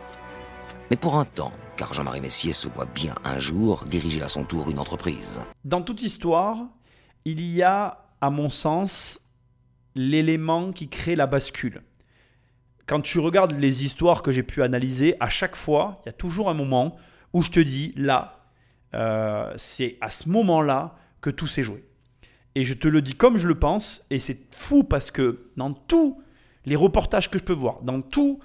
[0.90, 4.46] Mais pour un temps, car Jean-Marie Messier se voit bien un jour diriger à son
[4.46, 5.42] tour une entreprise.
[5.66, 6.60] Dans toute histoire,
[7.26, 9.20] il y a, à mon sens,
[9.96, 11.82] l'élément qui crée la bascule.
[12.86, 16.14] Quand tu regardes les histoires que j'ai pu analyser, à chaque fois, il y a
[16.14, 16.96] toujours un moment
[17.34, 18.46] où je te dis, là,
[18.94, 21.84] euh, c'est à ce moment-là que tout s'est joué.
[22.56, 25.74] Et je te le dis comme je le pense, et c'est fou parce que dans
[25.74, 26.22] tous
[26.66, 28.40] les reportages que je peux voir, dans tous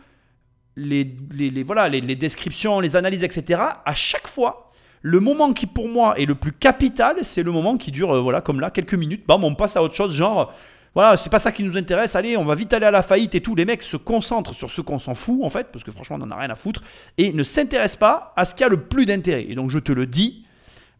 [0.77, 5.89] les, les, voilà, les, descriptions, les analyses, etc., à chaque fois, le moment qui pour
[5.89, 8.95] moi est le plus capital, c'est le moment qui dure, euh, voilà, comme là, quelques
[8.95, 9.27] minutes.
[9.27, 10.53] Bam, on passe à autre chose, genre,
[10.95, 13.35] voilà, c'est pas ça qui nous intéresse, allez, on va vite aller à la faillite
[13.35, 13.55] et tout.
[13.55, 16.27] Les mecs se concentrent sur ce qu'on s'en fout, en fait, parce que franchement, on
[16.27, 16.83] n'en a rien à foutre,
[17.19, 19.47] et ne s'intéressent pas à ce qui a le plus d'intérêt.
[19.49, 20.47] Et donc, je te le dis,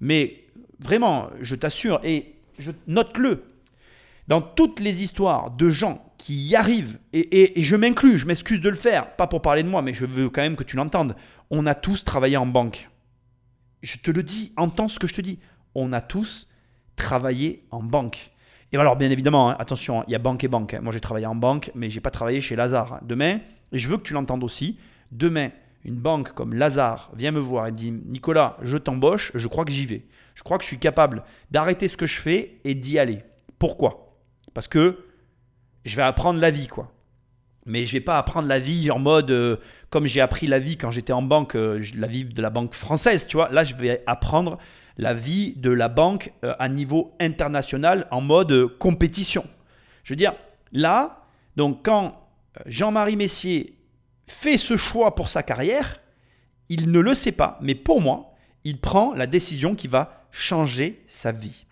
[0.01, 0.45] mais
[0.81, 2.35] vraiment, je t'assure, et
[2.87, 3.45] note-le,
[4.29, 8.69] dans toutes les histoires de gens qui y arrivent, et, je m'inclus, je m'excuse de
[8.69, 11.17] le faire, pas pour parler de moi, mais je veux quand même que tu l'entendes,
[11.51, 12.91] on a tous travaillé en banque.
[13.83, 15.41] Je te le dis, entends ce que je te dis.
[15.75, 16.47] On a tous
[16.95, 18.31] travaillé en banque.
[18.71, 20.75] Et alors, bien évidemment, hein, attention, hein, il y a banque et banque.
[20.75, 20.81] Hein.
[20.81, 23.01] Moi, j'ai travaillé en banque, mais j'ai pas travaillé chez Lazare.
[23.03, 23.41] Demain,
[23.73, 24.79] et je veux que tu l'entendes aussi,
[25.11, 25.51] demain,
[25.85, 29.73] une banque comme Lazare vient me voir et dit Nicolas, je t'embauche, je crois que
[29.73, 30.07] j'y vais.
[30.37, 33.25] Je crois que je suis capable d'arrêter ce que je fais et d'y aller.
[33.59, 34.21] Pourquoi?
[34.55, 35.05] Parce que
[35.85, 36.93] je vais apprendre la vie, quoi.
[37.65, 39.57] Mais je vais pas apprendre la vie en mode euh,
[39.89, 42.75] comme j'ai appris la vie quand j'étais en banque, euh, la vie de la banque
[42.75, 43.51] française, tu vois.
[43.51, 44.59] Là, je vais apprendre
[44.99, 49.45] la vie de la banque euh, à niveau international en mode compétition.
[50.03, 50.35] Je veux dire,
[50.73, 51.25] là,
[51.57, 52.21] donc quand
[52.67, 53.79] Jean-Marie Messier
[54.27, 56.01] fait ce choix pour sa carrière,
[56.69, 61.05] il ne le sait pas, mais pour moi, il prend la décision qui va changer
[61.07, 61.67] sa vie.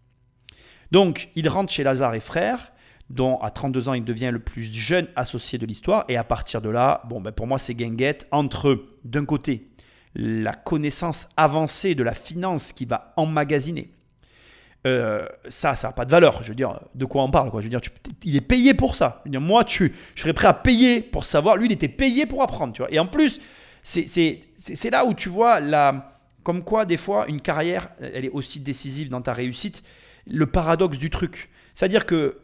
[0.90, 2.72] Donc, il rentre chez Lazare et Frères,
[3.10, 6.04] dont à 32 ans, il devient le plus jeune associé de l'histoire.
[6.08, 9.68] Et à partir de là, bon, ben pour moi, c'est guinguette entre, d'un côté,
[10.14, 13.90] la connaissance avancée de la finance qui va emmagasiner.
[14.86, 16.42] Euh, ça, ça n'a pas de valeur.
[16.42, 17.80] Je veux dire, de quoi on parle quoi Je veux dire,
[18.24, 19.20] il est payé pour ça.
[19.24, 21.56] Je veux dire, moi, tu, je serais prêt à payer pour savoir.
[21.56, 22.72] Lui, il était payé pour apprendre.
[22.72, 22.92] Tu vois.
[22.92, 23.40] Et en plus,
[23.82, 28.60] c'est là où tu vois la, comme quoi, des fois, une carrière, elle est aussi
[28.60, 29.82] décisive dans ta réussite.
[30.26, 31.50] Le paradoxe du truc.
[31.74, 32.38] C'est-à-dire que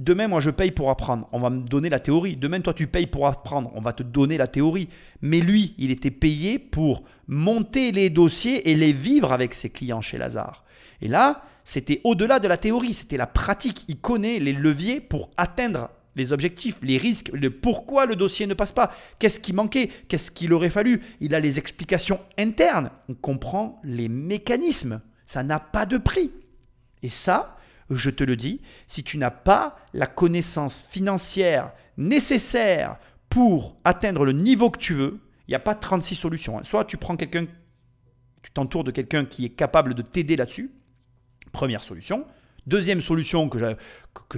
[0.00, 1.28] demain, moi, je paye pour apprendre.
[1.32, 2.36] On va me donner la théorie.
[2.36, 3.70] Demain, toi, tu payes pour apprendre.
[3.74, 4.88] On va te donner la théorie.
[5.20, 10.00] Mais lui, il était payé pour monter les dossiers et les vivre avec ses clients
[10.00, 10.64] chez Lazare.
[11.02, 13.84] Et là, c'était au-delà de la théorie, c'était la pratique.
[13.88, 18.54] Il connaît les leviers pour atteindre les objectifs, les risques, le pourquoi le dossier ne
[18.54, 21.00] passe pas, qu'est-ce qui manquait, qu'est-ce qu'il aurait fallu.
[21.20, 25.00] Il a les explications internes, on comprend les mécanismes.
[25.24, 26.32] Ça n'a pas de prix.
[27.02, 27.56] Et ça,
[27.90, 34.32] je te le dis, si tu n'as pas la connaissance financière nécessaire pour atteindre le
[34.32, 36.58] niveau que tu veux, il n'y a pas 36 solutions.
[36.58, 36.62] Hein.
[36.62, 37.46] Soit tu prends quelqu'un,
[38.42, 40.70] tu t'entoures de quelqu'un qui est capable de t'aider là-dessus,
[41.52, 42.24] première solution.
[42.66, 43.58] Deuxième solution que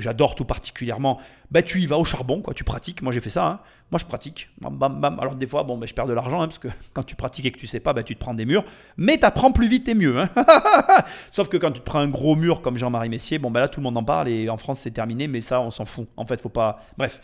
[0.00, 1.20] j'adore tout particulièrement,
[1.50, 3.02] bah tu y vas au charbon, quoi, tu pratiques.
[3.02, 3.60] Moi j'ai fait ça, hein.
[3.90, 4.48] moi je pratique.
[4.64, 7.46] Alors des fois, bon, bah, je perds de l'argent, hein, parce que quand tu pratiques
[7.46, 8.64] et que tu sais pas, bah, tu te prends des murs.
[8.96, 10.18] Mais tu apprends plus vite et mieux.
[10.18, 10.28] Hein.
[11.32, 13.68] Sauf que quand tu te prends un gros mur comme Jean-Marie Messier, bon bah là
[13.68, 16.08] tout le monde en parle et en France c'est terminé, mais ça on s'en fout.
[16.16, 16.80] En fait, faut pas.
[16.96, 17.20] Bref.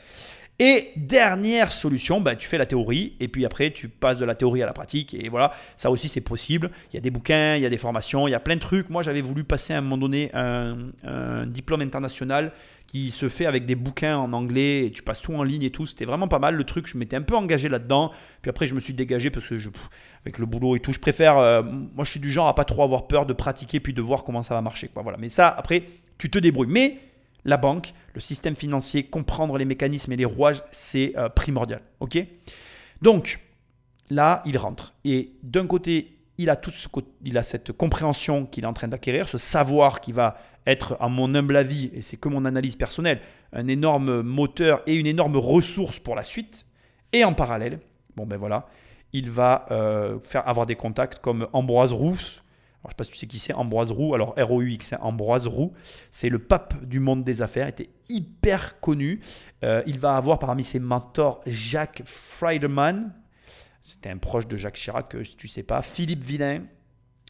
[0.61, 4.35] Et dernière solution, bah, tu fais la théorie et puis après tu passes de la
[4.35, 6.73] théorie à la pratique et voilà, ça aussi c'est possible.
[6.93, 8.61] Il y a des bouquins, il y a des formations, il y a plein de
[8.61, 8.91] trucs.
[8.91, 12.51] Moi j'avais voulu passer à un moment donné un, diplôme international
[12.89, 15.71] qui se fait avec des bouquins en anglais et tu passes tout en ligne et
[15.71, 15.87] tout.
[15.87, 16.89] C'était vraiment pas mal le truc.
[16.89, 18.11] Je m'étais un peu engagé là-dedans.
[18.43, 19.69] Puis après je me suis dégagé parce que je,
[20.25, 21.39] avec le boulot et tout, je préfère.
[21.39, 24.03] Euh, moi je suis du genre à pas trop avoir peur de pratiquer puis de
[24.03, 24.91] voir comment ça va marcher.
[24.93, 25.19] Voilà.
[25.19, 25.85] Mais ça après
[26.19, 26.67] tu te débrouilles.
[26.69, 26.99] Mais
[27.45, 31.81] la banque, le système financier, comprendre les mécanismes et les rouages, c'est euh, primordial.
[32.01, 32.19] Ok?
[33.03, 33.41] Donc,
[34.11, 34.95] là, il rentre.
[35.05, 36.89] Et d'un côté, il a, tout ce,
[37.37, 41.35] a cette compréhension qu'il est en train d'acquérir, ce savoir qui va être, à mon
[41.35, 43.21] humble avis, et c'est que mon analyse personnelle,
[43.53, 46.67] un énorme moteur et une énorme ressource pour la suite.
[47.13, 47.81] Et en parallèle,
[48.17, 48.69] bon ben voilà,
[49.13, 52.43] il va euh, faire avoir des contacts comme Ambroise Rousse,
[52.89, 54.15] je ne sais pas si tu sais qui c'est, Ambroise Roux.
[54.15, 55.73] Alors R-O-U-X, Ambroise Roux.
[56.11, 57.67] C'est le pape du monde des affaires.
[57.67, 59.21] Il était hyper connu.
[59.65, 63.13] Euh, il va avoir parmi ses mentors Jacques Friedemann.
[63.81, 65.83] C'était un proche de Jacques Chirac, si tu ne sais pas.
[65.83, 66.63] Philippe Villain,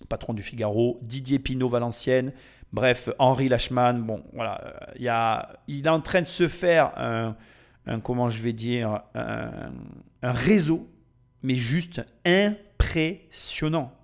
[0.08, 0.98] patron du Figaro.
[1.02, 2.32] Didier Pinot Valenciennes.
[2.72, 4.22] Bref, Henri Lachman.
[4.38, 10.88] Euh, il est en train de se faire un, comment je vais dire, un réseau,
[11.42, 13.97] mais juste impressionnant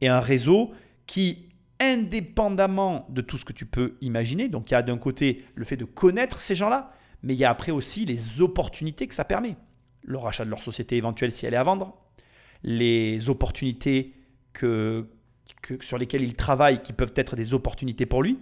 [0.00, 0.72] et un réseau
[1.06, 1.46] qui,
[1.80, 5.64] indépendamment de tout ce que tu peux imaginer, donc il y a d'un côté le
[5.64, 6.92] fait de connaître ces gens-là,
[7.22, 9.56] mais il y a après aussi les opportunités que ça permet.
[10.02, 11.96] Le rachat de leur société éventuelle si elle est à vendre,
[12.62, 14.14] les opportunités
[14.52, 15.06] que,
[15.80, 18.38] sur lesquelles il travaille qui peuvent être des opportunités pour lui.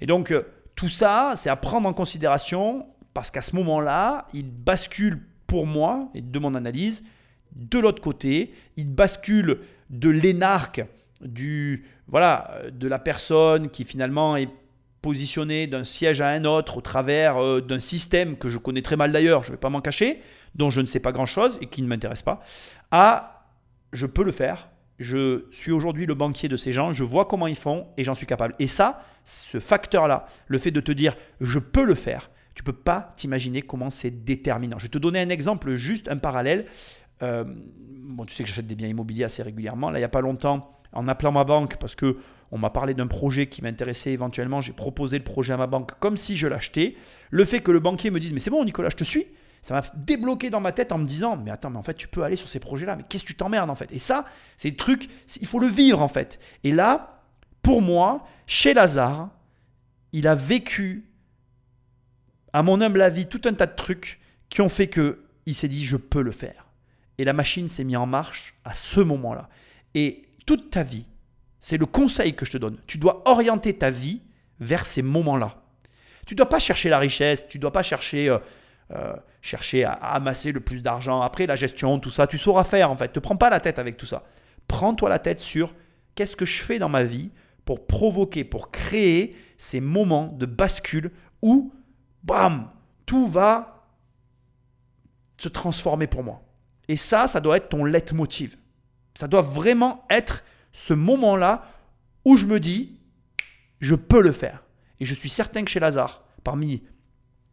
[0.00, 0.42] Et donc euh,
[0.74, 6.10] tout ça, c'est à prendre en considération parce qu'à ce moment-là, il bascule pour moi,
[6.14, 7.04] et de mon analyse,
[7.52, 10.84] de l'autre côté, il bascule de l'énarque
[11.20, 14.48] du voilà de la personne qui finalement est
[15.06, 18.96] positionnée d'un siège à un autre au travers euh, d'un système que je connais très
[18.96, 20.20] mal d'ailleurs, je ne vais pas m'en cacher,
[20.56, 22.40] dont je ne sais pas grand-chose et qui ne m'intéresse pas,
[22.90, 23.46] à
[23.92, 27.46] je peux le faire, je suis aujourd'hui le banquier de ces gens, je vois comment
[27.46, 28.56] ils font et j'en suis capable.
[28.58, 32.72] Et ça, ce facteur-là, le fait de te dire je peux le faire, tu peux
[32.72, 34.78] pas t'imaginer comment c'est déterminant.
[34.78, 36.66] Je vais te donner un exemple, juste un parallèle.
[37.22, 39.90] Euh, bon, tu sais que j'achète des biens immobiliers assez régulièrement.
[39.90, 42.18] Là, il n'y a pas longtemps, en appelant ma banque, parce que
[42.52, 45.98] on m'a parlé d'un projet qui m'intéressait éventuellement, j'ai proposé le projet à ma banque
[45.98, 46.96] comme si je l'achetais.
[47.30, 49.26] Le fait que le banquier me dise Mais c'est bon, Nicolas, je te suis,
[49.62, 52.06] ça m'a débloqué dans ma tête en me disant Mais attends, mais en fait, tu
[52.06, 53.90] peux aller sur ces projets-là, mais qu'est-ce que tu t'emmerdes en fait?
[53.92, 54.24] Et ça,
[54.56, 55.08] c'est le truc,
[55.40, 56.38] il faut le vivre en fait.
[56.62, 57.24] Et là,
[57.62, 59.30] pour moi, chez Lazare,
[60.12, 61.10] il a vécu,
[62.52, 65.68] à mon humble avis, tout un tas de trucs qui ont fait que il s'est
[65.68, 66.65] dit Je peux le faire.
[67.18, 69.48] Et la machine s'est mise en marche à ce moment-là.
[69.94, 71.06] Et toute ta vie,
[71.60, 72.78] c'est le conseil que je te donne.
[72.86, 74.22] Tu dois orienter ta vie
[74.60, 75.62] vers ces moments-là.
[76.26, 78.38] Tu ne dois pas chercher la richesse, tu ne dois pas chercher, euh,
[78.92, 81.22] euh, chercher à, amasser le plus d'argent.
[81.22, 83.08] Après, la gestion, tout ça, tu sauras faire en fait.
[83.08, 84.24] Ne te prends pas la tête avec tout ça.
[84.68, 85.74] Prends-toi la tête sur
[86.14, 87.30] qu'est-ce que je fais dans ma vie
[87.64, 91.10] pour provoquer, pour créer ces moments de bascule
[91.42, 91.72] où,
[92.22, 92.70] bam,
[93.06, 93.88] tout va
[95.38, 96.45] se transformer pour moi.
[96.88, 98.56] Et ça, ça doit être ton leitmotiv.
[99.14, 101.70] Ça doit vraiment être ce moment-là
[102.24, 103.00] où je me dis,
[103.80, 104.64] je peux le faire.
[105.00, 106.82] Et je suis certain que chez Lazare, parmi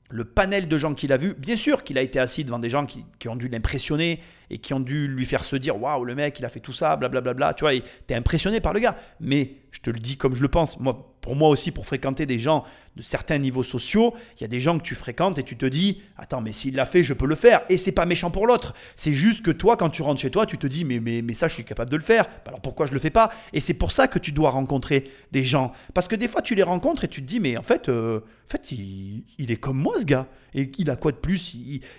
[0.09, 2.69] le panel de gens qu'il a vu, bien sûr qu'il a été assis devant des
[2.69, 6.15] gens qui, ont dû l'impressionner et qui ont dû lui faire se dire waouh, le
[6.15, 7.33] mec, il a fait tout ça, blablabla.
[7.33, 7.71] Bla, bla, tu vois,
[8.07, 8.95] t'es impressionné par le gars.
[9.19, 10.79] Mais je te le dis comme je le pense.
[10.79, 12.63] Moi, pour moi aussi, pour fréquenter des gens
[12.95, 15.65] de certains niveaux sociaux, il y a des gens que tu fréquentes et tu te
[15.65, 17.61] dis Attends, mais s'il l'a fait, je peux le faire.
[17.69, 18.73] Et c'est pas méchant pour l'autre.
[18.93, 21.33] C'est juste que toi, quand tu rentres chez toi, tu te dis Mais, mais, mais
[21.33, 22.27] ça, je suis capable de le faire.
[22.45, 23.31] Alors pourquoi je le fais pas?
[23.53, 25.71] Et c'est pour ça que tu dois rencontrer des gens.
[25.93, 28.19] Parce que des fois, tu les rencontres et tu te dis Mais en fait, euh,
[28.19, 30.27] en fait il, est comme moi, ce gars.
[30.56, 31.54] Et il a quoi de plus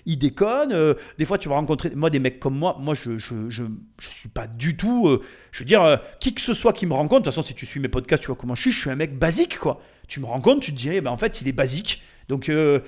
[0.06, 0.72] il, déconne.
[0.72, 2.76] Euh, des fois, tu vas rencontrer moi des mecs comme moi.
[2.78, 3.64] Moi, je, je, je,
[4.00, 5.08] suis pas du tout.
[5.08, 7.54] Euh, je veux dire, qui que ce soit qui me rencontre, de toute façon, si
[7.54, 8.72] tu suis mes podcasts, tu vois comment je suis.
[8.72, 11.16] Je suis un mec basique, quoi tu me compte, tu te dis, eh ben en
[11.16, 12.02] fait, il est basique.
[12.28, 12.80] Donc, euh,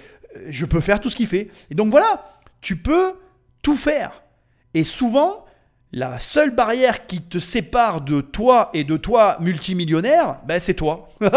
[0.49, 1.51] je peux faire tout ce qu'il fait.
[1.71, 3.15] Et donc voilà, tu peux
[3.63, 4.23] tout faire.
[4.75, 5.46] Et souvent,
[5.93, 11.09] la seule barrière qui te sépare de toi et de toi multimillionnaire, ben c'est toi.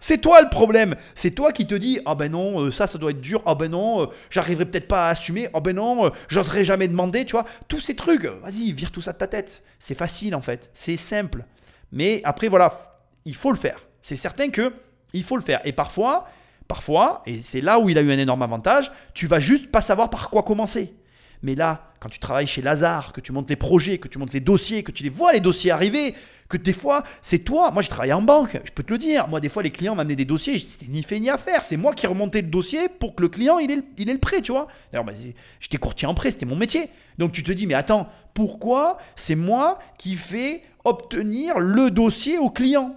[0.00, 0.96] c'est toi le problème.
[1.14, 3.42] C'est toi qui te dis ah ben non, euh, ça ça doit être dur.
[3.46, 5.48] Ah ben non, euh, j'arriverai peut-être pas à assumer.
[5.54, 7.46] Ah ben non, j'oserais jamais demander, tu vois.
[7.68, 9.62] Tous ces trucs, vas-y, vire tout ça de ta tête.
[9.78, 11.44] C'est facile en fait, c'est simple.
[11.92, 14.74] Mais après voilà, il faut le faire c'est certain que
[15.14, 15.62] il faut le faire.
[15.64, 16.28] Et parfois,
[16.68, 19.80] parfois, et c'est là où il a eu un énorme avantage, tu vas juste pas
[19.80, 20.94] savoir par quoi commencer.
[21.42, 24.34] Mais là, quand tu travailles chez Lazare, que tu montes les projets, que tu montes
[24.34, 26.14] les dossiers, que tu les vois les dossiers arriver,
[26.50, 27.70] que des fois, c'est toi.
[27.70, 29.26] Moi, je travaillais en banque, je peux te le dire.
[29.26, 31.64] Moi, des fois, les clients m'amenaient des dossiers, c'était ni fait ni à faire.
[31.64, 34.52] C'est moi qui remontais le dossier pour que le client, il ait le prêt, tu
[34.52, 34.68] vois.
[34.92, 35.14] D'ailleurs, bah,
[35.60, 36.90] j'étais courtier en prêt, c'était mon métier.
[37.16, 42.50] Donc, tu te dis, mais attends, pourquoi c'est moi qui fais obtenir le dossier au
[42.50, 42.96] client?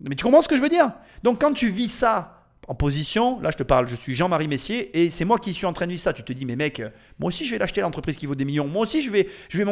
[0.00, 0.90] Mais tu comprends ce que je veux dire?
[1.22, 5.02] Donc quand tu vis ça en position, là je te parle, je suis Jean-Marie Messier
[5.02, 6.12] et c'est moi qui suis en train de vivre ça.
[6.12, 6.82] Tu te dis, mais mec,
[7.18, 8.68] moi aussi je vais l'acheter l'entreprise qui vaut des millions.
[8.68, 9.64] Moi aussi je vais, je vais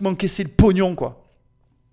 [0.00, 1.24] m'encaisser le pognon, quoi.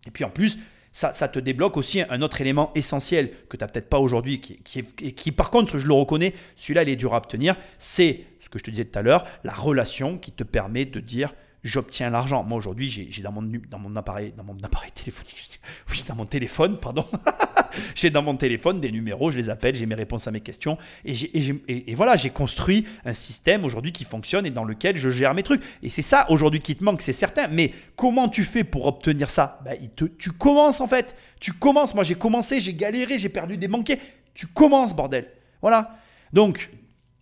[0.05, 0.57] Et puis en plus,
[0.91, 4.39] ça, ça, te débloque aussi un autre élément essentiel que tu n'as peut-être pas aujourd'hui,
[4.39, 8.21] qui, qui, qui, par contre, je le reconnais, celui-là, il est dur à obtenir, c'est
[8.39, 11.33] ce que je te disais tout à l'heure, la relation qui te permet de dire
[11.65, 12.43] j'obtiens l'argent.
[12.43, 15.59] Moi aujourd'hui, j'ai dans mon, dans mon appareil, dans mon appareil téléphonique,
[15.89, 17.05] oui, dans mon téléphone, pardon,
[17.95, 20.77] j'ai dans mon téléphone des numéros, je les appelle, j'ai mes réponses à mes questions,
[21.03, 25.41] et, voilà, j'ai construit un système aujourd'hui qui fonctionne et dans lequel je gère mes
[25.41, 25.63] trucs.
[25.81, 27.47] Et c'est ça aujourd'hui qui te manque, c'est certain.
[27.47, 29.59] Mais comment tu fais pour obtenir ça?
[29.65, 31.15] Ben, il te, Tu commences en fait.
[31.39, 31.95] Tu commences.
[31.95, 33.99] Moi, j'ai commencé, j'ai galéré, j'ai perdu des banquiers.
[34.35, 35.27] Tu commences, bordel.
[35.61, 35.97] Voilà.
[36.31, 36.69] Donc,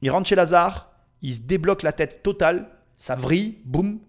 [0.02, 0.92] il rentre chez Lazare,
[1.22, 4.00] il se débloque la tête totale, ça vrille, boum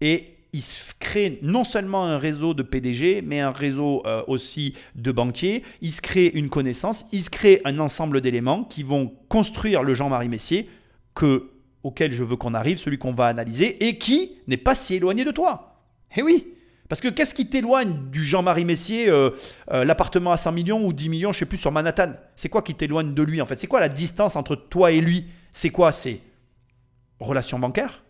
[0.00, 4.74] et il se crée non seulement un réseau de PDG, mais un réseau euh, aussi
[4.94, 5.62] de banquiers.
[5.82, 9.94] Il se crée une connaissance, il se crée un ensemble d'éléments qui vont construire le
[9.94, 10.68] Jean-Marie Messier
[11.14, 11.50] que,
[11.82, 15.24] auquel je veux qu'on arrive, celui qu'on va analyser, et qui n'est pas si éloigné
[15.24, 15.82] de toi.
[16.16, 16.54] Eh oui!
[16.88, 19.30] Parce que qu'est-ce qui t'éloigne du Jean-Marie Messier, euh,
[19.70, 22.14] euh, l'appartement à 100 millions ou 10 millions, je sais plus, sur Manhattan?
[22.34, 23.56] C'est quoi qui t'éloigne de lui en fait?
[23.56, 25.26] C'est quoi la distance entre toi et lui?
[25.52, 26.20] C'est quoi C'est
[27.20, 28.02] relation bancaire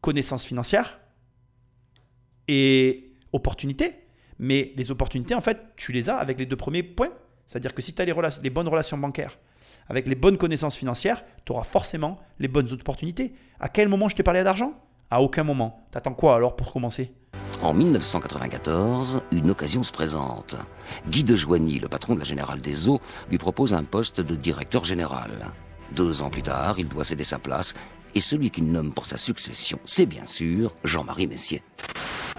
[0.00, 0.98] connaissances financières
[2.46, 3.94] et opportunités.
[4.38, 7.10] Mais les opportunités, en fait, tu les as avec les deux premiers points.
[7.46, 9.38] C'est-à-dire que si tu as les, les, bonnes relations bancaires,
[9.88, 13.34] avec les bonnes connaissances financières, tu auras forcément les bonnes opportunités.
[13.58, 14.74] À quel moment je t'ai parlé d'argent?
[15.10, 15.86] À aucun moment.
[15.90, 17.12] T'attends quoi alors pour commencer?
[17.62, 20.56] En 1994, une occasion se présente.
[21.08, 24.36] Guy de Joigny, le patron de la Générale des Eaux, lui propose un poste de
[24.36, 25.30] directeur général.
[25.92, 27.74] Deux ans plus tard, il doit céder sa place
[28.18, 31.62] et celui qu'il nomme pour sa succession, c'est bien sûr Jean-Marie Messier.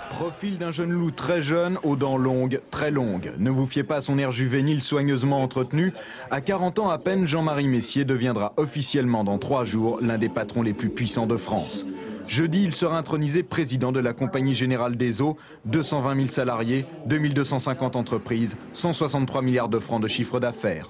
[0.10, 3.32] Profil d'un jeune loup très jeune, aux dents longues, très longues.
[3.38, 5.94] Ne vous fiez pas à son air juvénile soigneusement entretenu.
[6.32, 10.64] À 40 ans à peine, Jean-Marie Messier deviendra officiellement dans trois jours l'un des patrons
[10.64, 11.86] les plus puissants de France.
[12.28, 17.96] Jeudi, il sera intronisé président de la Compagnie Générale des Eaux, 220 000 salariés, 2250
[17.96, 20.90] entreprises, 163 milliards de francs de chiffre d'affaires.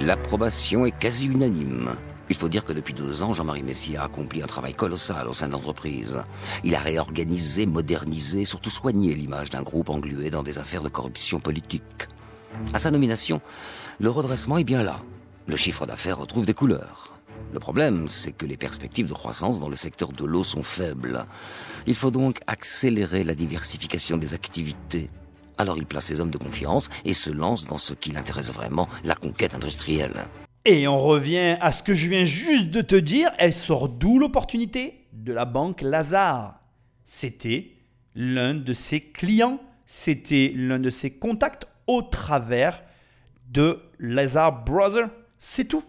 [0.00, 1.96] L'approbation est quasi unanime.
[2.28, 5.32] Il faut dire que depuis deux ans, Jean-Marie Messier a accompli un travail colossal au
[5.32, 6.20] sein de l'entreprise.
[6.64, 11.38] Il a réorganisé, modernisé, surtout soigné l'image d'un groupe englué dans des affaires de corruption
[11.38, 12.08] politique.
[12.72, 13.40] À sa nomination,
[14.00, 15.02] le redressement est bien là.
[15.46, 17.16] Le chiffre d'affaires retrouve des couleurs.
[17.52, 21.26] Le problème, c'est que les perspectives de croissance dans le secteur de l'eau sont faibles.
[21.86, 25.10] Il faut donc accélérer la diversification des activités.
[25.58, 28.88] Alors il place ses hommes de confiance et se lance dans ce qui l'intéresse vraiment,
[29.04, 30.26] la conquête industrielle.
[30.68, 33.30] Et on revient à ce que je viens juste de te dire.
[33.38, 35.06] Elle sort d'où l'opportunité?
[35.12, 36.60] De la banque Lazare.
[37.04, 37.70] C'était
[38.16, 39.60] l'un de ses clients.
[39.86, 42.82] C'était l'un de ses contacts au travers
[43.48, 45.08] de Lazare Brothers.
[45.38, 45.84] C'est tout.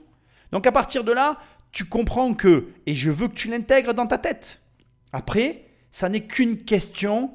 [0.51, 1.39] Donc à partir de là,
[1.71, 4.61] tu comprends que, et je veux que tu l'intègres dans ta tête.
[5.11, 7.31] Après, ça n'est qu'une question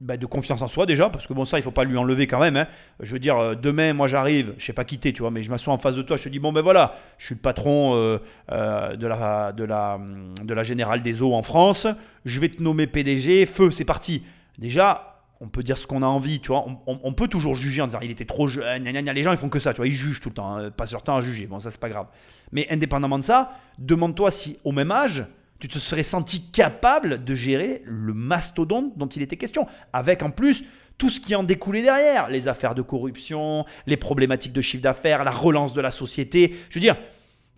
[0.00, 2.28] bah, de confiance en soi déjà, parce que bon, ça, il faut pas lui enlever
[2.28, 2.56] quand même.
[2.56, 2.68] hein.
[3.00, 5.50] Je veux dire, euh, demain, moi j'arrive, je sais pas quitter, tu vois, mais je
[5.50, 7.96] m'assois en face de toi, je te dis, bon, ben voilà, je suis le patron
[7.96, 8.18] euh,
[8.52, 9.98] euh, de, la, de, la,
[10.44, 11.88] de la Générale des Eaux en France,
[12.24, 14.22] je vais te nommer PDG, feu, c'est parti.
[14.56, 17.86] Déjà, on peut dire ce qu'on a envie, tu vois, on, peut toujours juger en
[17.86, 19.12] disant, il était trop jeune, gna, gna, gna.
[19.12, 20.92] les gens, ils font que ça, tu vois, ils jugent tout le temps, hein, passe
[20.92, 22.06] leur temps à juger, bon, ça, c'est pas grave.
[22.52, 25.24] Mais indépendamment de ça, demande-toi si, au même âge,
[25.58, 30.30] tu te serais senti capable de gérer le mastodonte dont il était question, avec en
[30.30, 30.64] plus
[30.98, 35.24] tout ce qui en découlait derrière, les affaires de corruption, les problématiques de chiffre d'affaires,
[35.24, 36.56] la relance de la société.
[36.70, 36.96] Je veux dire,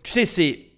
[0.03, 0.70] tu sais, c'est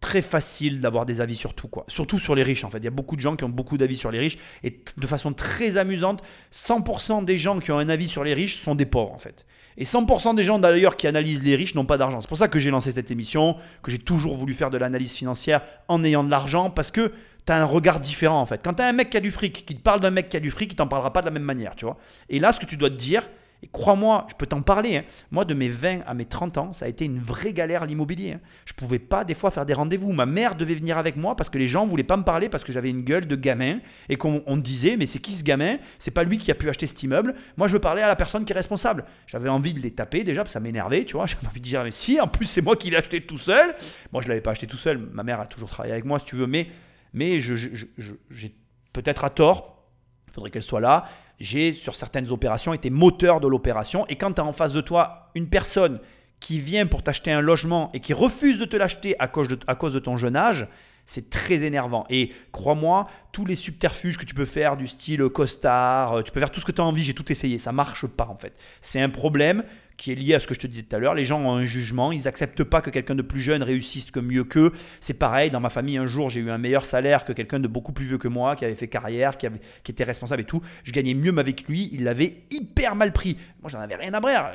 [0.00, 1.84] très facile d'avoir des avis sur tout, quoi.
[1.88, 2.78] Surtout sur les riches, en fait.
[2.78, 5.06] Il y a beaucoup de gens qui ont beaucoup d'avis sur les riches, et de
[5.06, 6.22] façon très amusante,
[6.52, 9.46] 100% des gens qui ont un avis sur les riches sont des pauvres, en fait.
[9.76, 12.20] Et 100% des gens d'ailleurs qui analysent les riches n'ont pas d'argent.
[12.20, 15.12] C'est pour ça que j'ai lancé cette émission, que j'ai toujours voulu faire de l'analyse
[15.12, 17.12] financière en ayant de l'argent, parce que
[17.46, 18.60] tu as un regard différent en fait.
[18.62, 20.36] Quand tu as un mec qui a du fric, qui te parle d'un mec qui
[20.36, 21.96] a du fric, il t'en parlera pas de la même manière, tu vois.
[22.28, 23.28] Et là, ce que tu dois te dire,
[23.62, 26.72] et crois-moi, je peux t'en parler, hein, moi de mes 20 à mes 30 ans,
[26.72, 28.32] ça a été une vraie galère l'immobilier.
[28.32, 28.40] hein.
[28.64, 30.12] Je pouvais pas des fois faire des rendez-vous.
[30.12, 32.64] Ma mère devait venir avec moi parce que les gens voulaient pas me parler parce
[32.64, 35.44] que j'avais une gueule de gamin et qu'on on me disait mais c'est qui ce
[35.44, 35.76] gamin?
[35.98, 37.34] C'est pas lui qui a pu acheter cet immeuble.
[37.58, 39.04] Moi je veux parler à la personne qui est responsable.
[39.26, 41.26] J'avais envie de les taper déjà parce que ça m'énervait, tu vois.
[41.26, 43.74] J'avais envie de dire mais si, en plus c'est moi qui l'ai acheté tout seul.
[44.12, 44.96] Moi je l'avais pas acheté tout seul.
[44.96, 46.68] Ma mère a toujours travaillé avec moi si tu veux, mais
[47.12, 48.54] mais j'ai
[48.94, 49.84] peut-être à tort.
[50.28, 51.08] Il faudrait qu'elle soit là.
[51.40, 54.06] J'ai, sur certaines opérations, été moteur de l'opération.
[54.08, 56.00] Et quand tu as en face de toi une personne
[56.38, 59.58] qui vient pour t'acheter un logement et qui refuse de te l'acheter à cause de,
[59.66, 60.68] à cause de ton jeune âge,
[61.06, 62.06] c'est très énervant.
[62.08, 66.38] Et crois-moi, tous les subterfuges que tu peux faire du style costard, euh, tu peux
[66.38, 67.58] faire tout ce que tu as envie, j'ai tout essayé.
[67.58, 68.54] Ça marche pas en fait.
[68.80, 69.64] C'est un problème
[70.00, 71.14] qui est lié à ce que je te disais tout à l'heure.
[71.14, 74.18] Les gens ont un jugement, ils acceptent pas que quelqu'un de plus jeune réussisse que
[74.18, 74.72] mieux qu'eux.
[75.00, 77.68] C'est pareil, dans ma famille, un jour, j'ai eu un meilleur salaire que quelqu'un de
[77.68, 79.46] beaucoup plus vieux que moi, qui avait fait carrière, qui,
[79.88, 80.62] était responsable et tout.
[80.84, 83.36] Je gagnais mieux que lui, il l'avait hyper mal pris.
[83.62, 84.52] Moi, j'en avais rien à brère.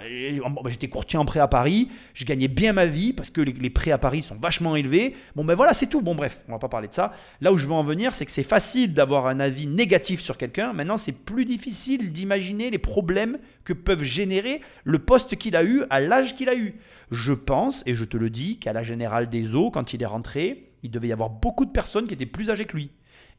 [0.49, 3.69] Bah, J'étais courtier en prêt à Paris, je gagnais bien ma vie parce que les,
[3.69, 5.15] prêts à Paris sont vachement élevés.
[5.35, 6.01] Bon, ben voilà, c'est tout.
[6.01, 7.13] Bon, bref, on va pas parler de ça.
[7.39, 10.37] Là où je veux en venir, c'est que c'est facile d'avoir un avis négatif sur
[10.37, 10.73] quelqu'un.
[10.73, 15.83] Maintenant, c'est plus difficile d'imaginer les problèmes que peuvent générer le poste qu'il a eu
[15.91, 16.73] à l'âge qu'il a eu.
[17.11, 20.07] Je pense, et je te le dis, qu'à la Générale des Eaux, quand il est
[20.07, 22.89] rentré, il devait y avoir beaucoup de personnes qui étaient plus âgées que lui.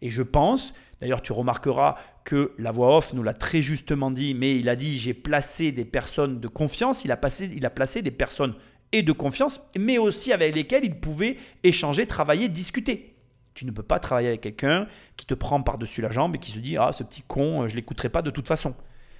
[0.02, 1.96] Et je pense, d'ailleurs tu remarqueras
[2.26, 5.70] que la voix off nous l'a très justement dit, mais il a dit j'ai placé
[5.70, 8.54] des personnes de confiance, il a, placé des personnes
[8.90, 13.14] et de confiance, mais aussi avec lesquelles il pouvait échanger, travailler, discuter.
[13.54, 16.50] Tu ne peux pas travailler avec quelqu'un qui te prend par-dessus la jambe et qui
[16.50, 18.74] se dit ah ce petit con, euh, je l'écouterai pas de toute façon.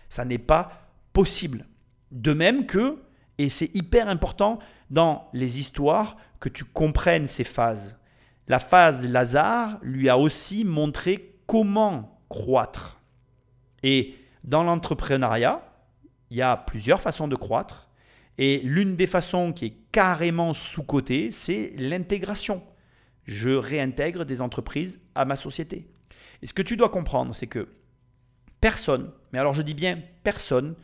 [0.09, 1.65] Ça n'est pas possible.
[2.11, 2.99] De même que,
[3.39, 4.59] et c'est hyper important
[4.91, 7.99] dans les histoires, que tu comprennes ces phases.
[8.49, 12.96] La phase Lazare lui a aussi montré comment croître.
[13.83, 14.14] Et
[14.45, 15.62] dans l'entrepreneuriat,
[16.31, 17.89] il y a plusieurs façons de croître.
[18.39, 22.62] Et l'une des façons qui est carrément sous-cotée, c'est l'intégration.
[23.24, 25.89] Je réintègre des entreprises à ma société.
[26.43, 27.68] Et ce que tu dois comprendre, c'est que
[28.61, 30.74] personne, mais alors je dis bien personne,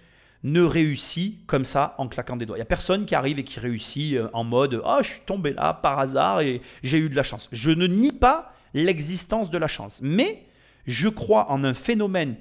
[0.44, 2.56] ne réussit comme ça en claquant des doigts.
[2.56, 5.20] Il n'y a personne qui arrive et qui réussit euh, en mode Ah, je suis
[5.20, 7.48] tombé là par hasard et j'ai eu de la chance.
[7.52, 10.46] Je ne nie pas l'existence de la chance, mais
[10.86, 12.36] je crois en un phénomène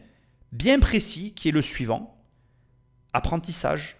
[0.51, 2.17] bien précis qui est le suivant
[3.13, 3.97] apprentissage,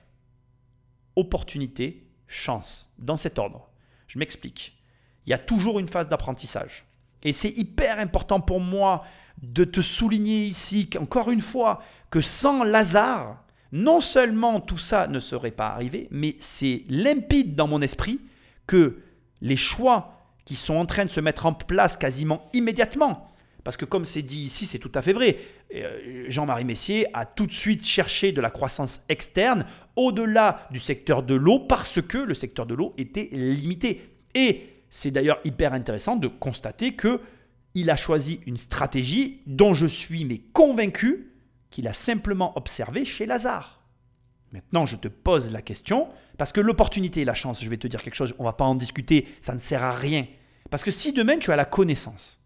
[1.16, 3.70] opportunité, chance, dans cet ordre.
[4.08, 4.78] Je m'explique.
[5.26, 6.86] Il y a toujours une phase d'apprentissage.
[7.24, 9.04] Et c'est hyper important pour moi
[9.41, 15.20] de te souligner ici qu'encore une fois, que sans Lazare, non seulement tout ça ne
[15.20, 18.20] serait pas arrivé, mais c'est limpide dans mon esprit
[18.68, 19.02] que
[19.41, 23.31] les choix qui sont en train de se mettre en place quasiment immédiatement,
[23.64, 25.38] parce que comme c'est dit ici, c'est tout à fait vrai,
[25.76, 31.24] euh, Jean-Marie Messier a tout de suite cherché de la croissance externe au-delà du secteur
[31.24, 34.01] de l'eau parce que le secteur de l'eau était limité.
[34.34, 37.22] Et c'est d'ailleurs hyper intéressant de constater que
[37.74, 41.32] il a choisi une stratégie dont je suis mais convaincu
[41.70, 43.82] qu'il a simplement observé chez Lazare.
[44.51, 47.88] Maintenant, je te pose la question, parce que l'opportunité et la chance, je vais te
[47.88, 50.28] dire quelque chose, on va pas en discuter, ça ne sert à rien.
[50.70, 52.41] Parce que si demain tu as la connaissance,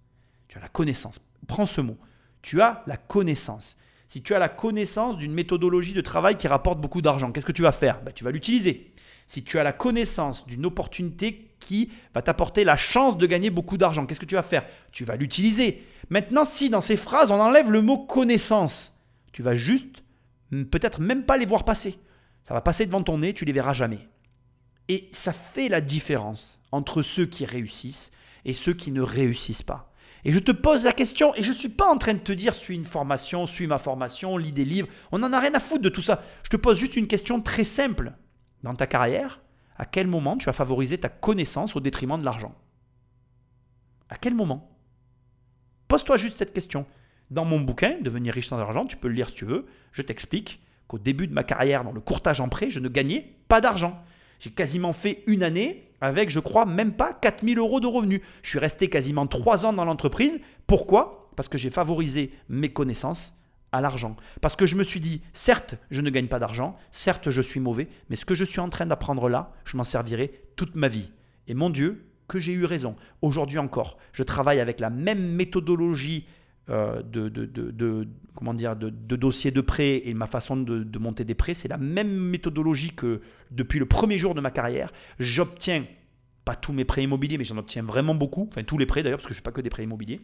[0.56, 1.97] tu as la connaissance, prends ce mot,
[2.41, 3.76] tu as la connaissance.
[4.08, 7.51] Si tu as la connaissance d'une méthodologie de travail qui rapporte beaucoup d'argent, qu'est-ce que
[7.51, 8.01] tu vas faire?
[8.03, 8.93] Ben, Tu vas l'utiliser.
[9.28, 13.78] Si tu as la connaissance d'une opportunité qui va t'apporter la chance de gagner beaucoup
[13.78, 14.66] d'argent, qu'est-ce que tu vas faire?
[14.93, 15.84] Tu vas l'utiliser.
[16.10, 18.93] Maintenant, si dans ces phrases on enlève le mot connaissance,
[19.34, 20.03] tu vas juste
[20.72, 21.99] peut-être même pas les voir passer.
[22.47, 24.08] Ça va passer devant ton nez, tu les verras jamais.
[24.88, 28.12] Et ça fait la différence entre ceux qui réussissent
[28.45, 29.91] et ceux qui ne réussissent pas.
[30.26, 32.32] Et je te pose la question, et je ne suis pas en train de te
[32.32, 35.60] dire suis une formation, suis ma formation, lis des livres, on n'en a rien à
[35.60, 36.24] foutre de tout ça.
[36.44, 38.14] Je te pose juste une question très simple.
[38.64, 39.40] Dans ta carrière,
[39.78, 42.56] à quel moment tu as favorisé ta connaissance au détriment de l'argent?
[44.10, 44.76] À quel moment?
[45.88, 46.88] Pose-toi juste cette question.
[47.30, 50.02] Dans mon bouquin, Devenir riche sans argent, tu peux le lire si tu veux, je
[50.02, 53.62] t'explique qu'au début de ma carrière dans le courtage en prêt, je ne gagnais pas
[53.62, 54.04] d'argent.
[54.40, 58.22] J'ai quasiment fait une année avec, je crois, même pas 4000 euros de revenus.
[58.44, 60.40] Je suis resté quasiment 3 ans dans l'entreprise.
[60.68, 61.32] Pourquoi?
[61.36, 63.34] Parce que j'ai favorisé mes connaissances
[63.72, 64.16] à l'argent.
[64.42, 67.60] Parce que je me suis dit, certes, je ne gagne pas d'argent, certes, je suis
[67.60, 70.88] mauvais, mais ce que je suis en train d'apprendre là, je m'en servirai toute ma
[70.88, 71.10] vie.
[71.48, 72.96] Et mon Dieu, que j'ai eu raison.
[73.22, 76.26] Aujourd'hui encore, je travaille avec la même méthodologie
[76.70, 81.36] euh, de, de, comment dire, de, dossier de prêt et ma façon de, monter des
[81.36, 84.91] prêts, c'est la même méthodologie que depuis le premier jour de ma carrière.
[85.20, 85.86] J'obtiens
[86.43, 89.20] pas tous mes prêts immobiliers, mais j'en obtiens vraiment beaucoup, enfin tous les prêts d'ailleurs,
[89.20, 90.22] parce que je ne fais pas que des prêts immobiliers.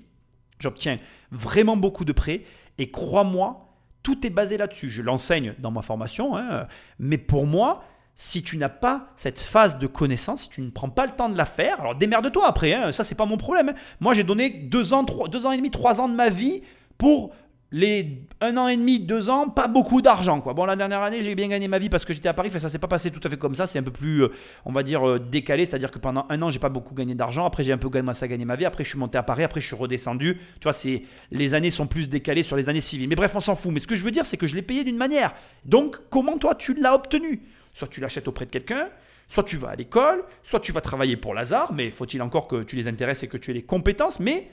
[0.60, 0.98] J'obtiens
[1.32, 2.44] vraiment beaucoup de prêts
[2.80, 4.90] et crois-moi, tout est basé là-dessus.
[4.90, 6.68] Je l'enseigne dans ma formation, hein,
[6.98, 7.84] mais pour moi,
[8.16, 11.30] si tu n'as pas cette phase de connaissance, si tu ne prends pas le temps
[11.30, 13.70] de la faire, alors démerde-toi après, hein, ça c'est pas mon problème.
[13.70, 13.76] Hein.
[14.00, 16.62] Moi j'ai donné deux ans, trois, deux ans et demi, trois ans de ma vie
[16.98, 17.34] pour
[17.72, 20.42] les un an et demi, deux ans, pas beaucoup d'argent.
[20.42, 20.54] Quoi.
[20.54, 22.70] Bon, la dernière année, j'ai bien gagné ma vie parce que j'étais à Paris, ça
[22.70, 24.32] s'est pas passé tout à fait comme ça, c'est un peu plus, euh,
[24.66, 27.46] on va dire, euh, décalé, c'est-à-dire que pendant un an, j'ai pas beaucoup gagné d'argent,
[27.46, 29.44] après j'ai un peu commencé à gagner ma vie, après je suis monté à Paris,
[29.44, 30.36] après je suis redescendu.
[30.36, 33.08] Tu vois, c'est, les années sont plus décalées sur les années civiles.
[33.08, 33.72] Mais bref, on s'en fout.
[33.72, 35.34] Mais ce que je veux dire, c'est que je l'ai payé d'une manière.
[35.64, 37.42] Donc, comment toi, tu l'as obtenu?
[37.74, 38.90] Soit tu l'achètes auprès de quelqu'un,
[39.28, 42.64] soit tu vas à l'école, soit tu vas travailler pour Lazare, mais faut-il encore que
[42.64, 44.50] tu les intéresses et que tu aies les compétences, mais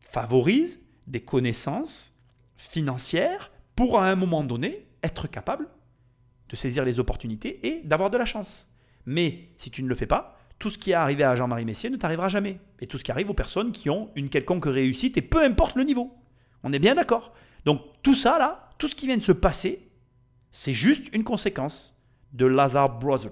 [0.00, 2.12] favorise des connaissances
[2.56, 5.68] financières pour à un moment donné être capable
[6.50, 8.68] de saisir les opportunités et d'avoir de la chance.
[9.06, 11.88] Mais si tu ne le fais pas, tout ce qui est arrivé à Jean-Marie Messier
[11.88, 12.60] ne t'arrivera jamais.
[12.80, 15.76] Et tout ce qui arrive aux personnes qui ont une quelconque réussite, et peu importe
[15.76, 16.12] le niveau.
[16.62, 17.32] On est bien d'accord.
[17.64, 19.88] Donc tout ça, là, tout ce qui vient de se passer,
[20.50, 21.96] c'est juste une conséquence
[22.32, 23.30] de Lazare Brother.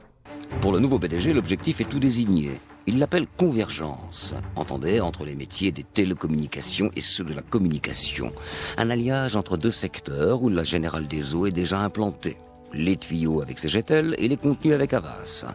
[0.61, 2.53] Pour le nouveau PDG, l'objectif est tout désigné.
[2.86, 8.32] Il l'appelle convergence, entendez, entre les métiers des télécommunications et ceux de la communication.
[8.78, 12.38] Un alliage entre deux secteurs où la Générale des Eaux est déjà implantée.
[12.72, 15.46] Les tuyaux avec CGTEL et les contenus avec Avas.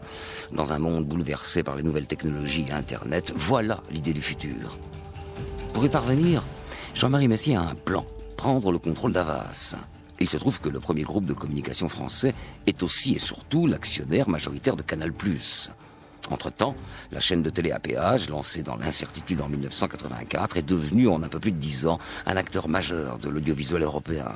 [0.52, 4.78] Dans un monde bouleversé par les nouvelles technologies et Internet, voilà l'idée du futur.
[5.74, 6.44] Pour y parvenir,
[6.94, 8.06] Jean-Marie Messier a un plan,
[8.38, 9.76] prendre le contrôle d'Avas.
[10.24, 12.34] Il se trouve que le premier groupe de communication français
[12.66, 15.12] est aussi et surtout l'actionnaire majoritaire de Canal+.
[16.30, 16.78] Entre-temps,
[17.12, 17.82] la chaîne de télé à
[18.30, 22.38] lancée dans l'incertitude en 1984, est devenue en un peu plus de dix ans un
[22.38, 24.32] acteur majeur de l'audiovisuel européen.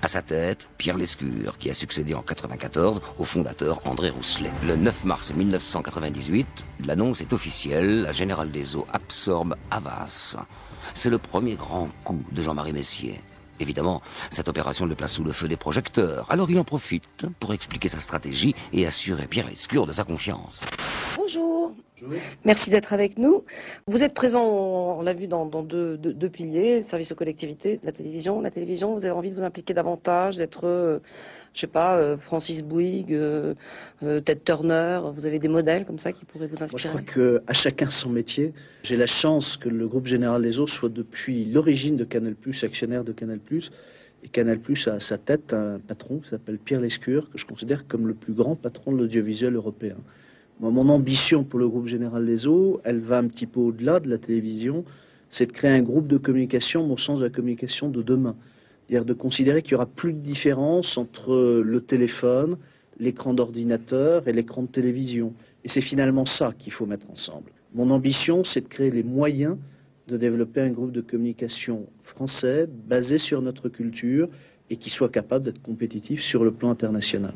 [0.00, 4.52] À sa tête, Pierre Lescure, qui a succédé en 1994 au fondateur André Rousselet.
[4.64, 10.36] Le 9 mars 1998, l'annonce est officielle, la Générale des Eaux absorbe Havas.
[10.94, 13.20] C'est le premier grand coup de Jean-Marie Messier.
[13.60, 17.52] Évidemment, cette opération le place sous le feu des projecteurs, alors il en profite pour
[17.54, 20.64] expliquer sa stratégie et assurer Pierre Lescure de sa confiance.
[21.16, 21.74] Bonjour.
[22.44, 23.44] Merci d'être avec nous.
[23.86, 28.40] Vous êtes présent, on l'a vu, dans, deux, deux, piliers, service aux collectivités, la télévision.
[28.40, 30.98] La télévision, vous avez envie de vous impliquer davantage, d'être euh,
[31.56, 33.54] je sais pas, euh, Francis Bouygues, euh,
[34.02, 37.10] euh, Ted Turner, vous avez des modèles comme ça qui pourraient vous inspirer Moi, je
[37.10, 38.52] crois qu'à chacun son métier.
[38.82, 43.04] J'ai la chance que le groupe Général des Eaux soit depuis l'origine de Canal+, actionnaire
[43.04, 43.40] de Canal+,
[44.22, 47.86] et Canal+, a à sa tête un patron qui s'appelle Pierre Lescure, que je considère
[47.88, 49.96] comme le plus grand patron de l'audiovisuel européen.
[50.60, 53.98] Moi, mon ambition pour le groupe Général des Eaux, elle va un petit peu au-delà
[54.00, 54.84] de la télévision,
[55.30, 58.36] c'est de créer un groupe de communication au sens de la communication de demain.
[58.88, 62.56] C'est-à-dire de considérer qu'il n'y aura plus de différence entre le téléphone,
[62.98, 65.32] l'écran d'ordinateur et l'écran de télévision.
[65.64, 67.50] Et c'est finalement ça qu'il faut mettre ensemble.
[67.74, 69.56] Mon ambition, c'est de créer les moyens
[70.06, 74.28] de développer un groupe de communication français basé sur notre culture
[74.70, 77.34] et qui soit capable d'être compétitif sur le plan international.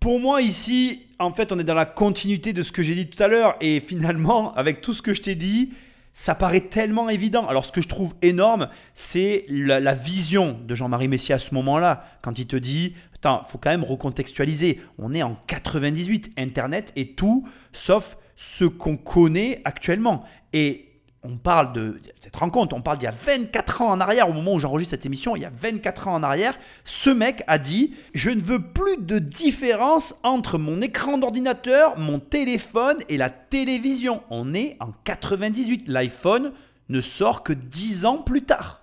[0.00, 3.08] Pour moi ici, en fait, on est dans la continuité de ce que j'ai dit
[3.08, 5.70] tout à l'heure et finalement, avec tout ce que je t'ai dit,
[6.12, 7.46] ça paraît tellement évident.
[7.46, 12.04] Alors ce que je trouve énorme, c'est la, vision de Jean-Marie Messier à ce moment-là,
[12.22, 14.80] quand il te dit, attends, faut quand même recontextualiser.
[14.98, 20.24] On est en 98, Internet est tout sauf ce qu'on connaît actuellement.
[20.52, 20.91] Et
[21.24, 24.32] on parle de cette rencontre, on parle d'il y a 24 ans en arrière, au
[24.32, 27.58] moment où j'enregistre cette émission, il y a 24 ans en arrière, ce mec a
[27.58, 33.30] dit Je ne veux plus de différence entre mon écran d'ordinateur, mon téléphone et la
[33.30, 34.22] télévision.
[34.30, 35.84] On est en 98.
[35.86, 36.52] L'iPhone
[36.88, 38.82] ne sort que 10 ans plus tard.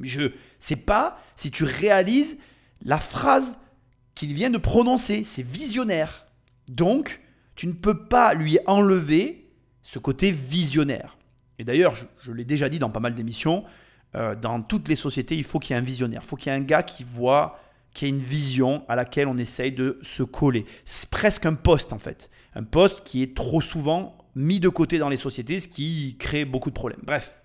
[0.00, 2.38] Je sais pas si tu réalises
[2.82, 3.56] la phrase
[4.16, 5.22] qu'il vient de prononcer.
[5.22, 6.26] C'est visionnaire.
[6.68, 7.20] Donc,
[7.54, 9.48] tu ne peux pas lui enlever
[9.82, 11.17] ce côté visionnaire.
[11.58, 13.64] Et d'ailleurs, je, l'ai déjà dit dans pas mal d'émissions,
[14.14, 16.22] euh, dans toutes les sociétés, il faut qu'il y ait un visionnaire.
[16.24, 17.58] Il faut qu'il y ait un gars qui voit,
[17.92, 20.66] qui a une vision à laquelle on essaye de se coller.
[20.84, 22.30] C'est presque un poste en fait.
[22.54, 26.44] Un poste qui est trop souvent mis de côté dans les sociétés, ce qui crée
[26.44, 27.00] beaucoup de problèmes.
[27.02, 27.36] Bref,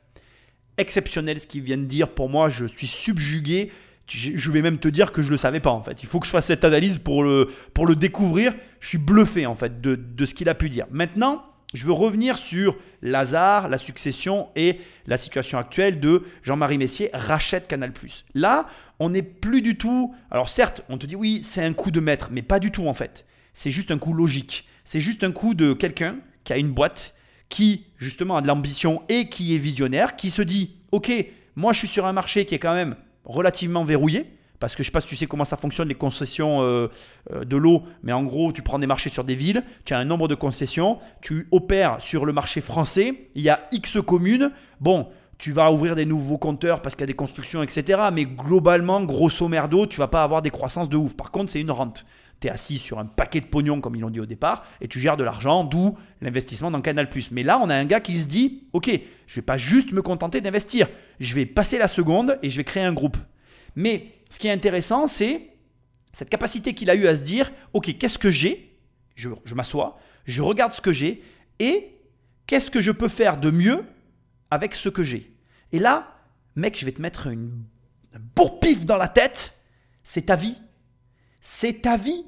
[0.78, 2.10] exceptionnel ce qu'il vient de dire.
[2.10, 3.72] Pour moi, je suis subjugué.
[4.08, 6.04] Je vais même te dire que je ne le savais pas en fait.
[6.04, 8.54] Il faut que je fasse cette analyse pour le, pour le découvrir.
[8.80, 10.86] Je suis bluffé en fait de, de ce qu'il a pu dire.
[10.92, 11.44] Maintenant,
[11.74, 17.68] je veux revenir sur Lazare, la succession et la situation actuelle de Jean-Marie Messier rachète
[17.68, 17.92] Canal+.
[18.34, 18.68] Là,
[19.00, 20.14] on n'est plus du tout.
[20.32, 22.88] Alors certes, on te dit oui, c'est un coup de maître, mais pas du tout
[22.88, 23.26] en fait.
[23.54, 24.68] C'est juste un coup logique.
[24.84, 27.16] C'est juste un coup de quelqu'un qui a une boîte,
[27.50, 31.12] qui justement a de l'ambition et qui est visionnaire, qui se dit ok,
[31.56, 32.96] moi je suis sur un marché qui est quand même
[33.26, 34.28] relativement verrouillé
[34.64, 36.88] parce que je ne sais pas si tu sais comment ça fonctionne les concessions euh,
[37.34, 39.98] euh, de l'eau, mais en gros, tu prends des marchés sur des villes, tu as
[39.98, 44.54] un nombre de concessions, tu opères sur le marché français, il y a X communes,
[44.80, 48.04] bon, tu vas ouvrir des nouveaux compteurs parce qu'il y a des constructions, etc.
[48.14, 51.14] Mais globalement, grosso merdo, tu vas pas avoir des croissances de ouf.
[51.18, 52.06] Par contre, c'est une rente.
[52.40, 54.88] Tu es assis sur un paquet de pognon, comme ils l'ont dit au départ, et
[54.88, 57.10] tu gères de l'argent, d'où l'investissement dans Canal.
[57.32, 58.90] Mais là, on a un gars qui se dit Ok,
[59.28, 60.88] je vais pas juste me contenter d'investir,
[61.20, 63.18] je vais passer la seconde et je vais créer un groupe.
[63.76, 65.50] Mais ce qui est intéressant, c'est
[66.14, 68.80] cette capacité qu'il a eu à se dire, ok, qu'est-ce que j'ai?
[69.16, 71.24] Je, m'assois, je regarde ce que j'ai
[71.60, 71.96] et
[72.48, 73.86] qu'est-ce que je peux faire de mieux
[74.50, 75.32] avec ce que j'ai?
[75.72, 76.18] Et là,
[76.56, 77.64] mec, je vais te mettre une,
[78.14, 79.58] un bourre-pif dans la tête.
[80.04, 80.58] C'est ta vie.
[81.42, 82.26] C'est ta vie.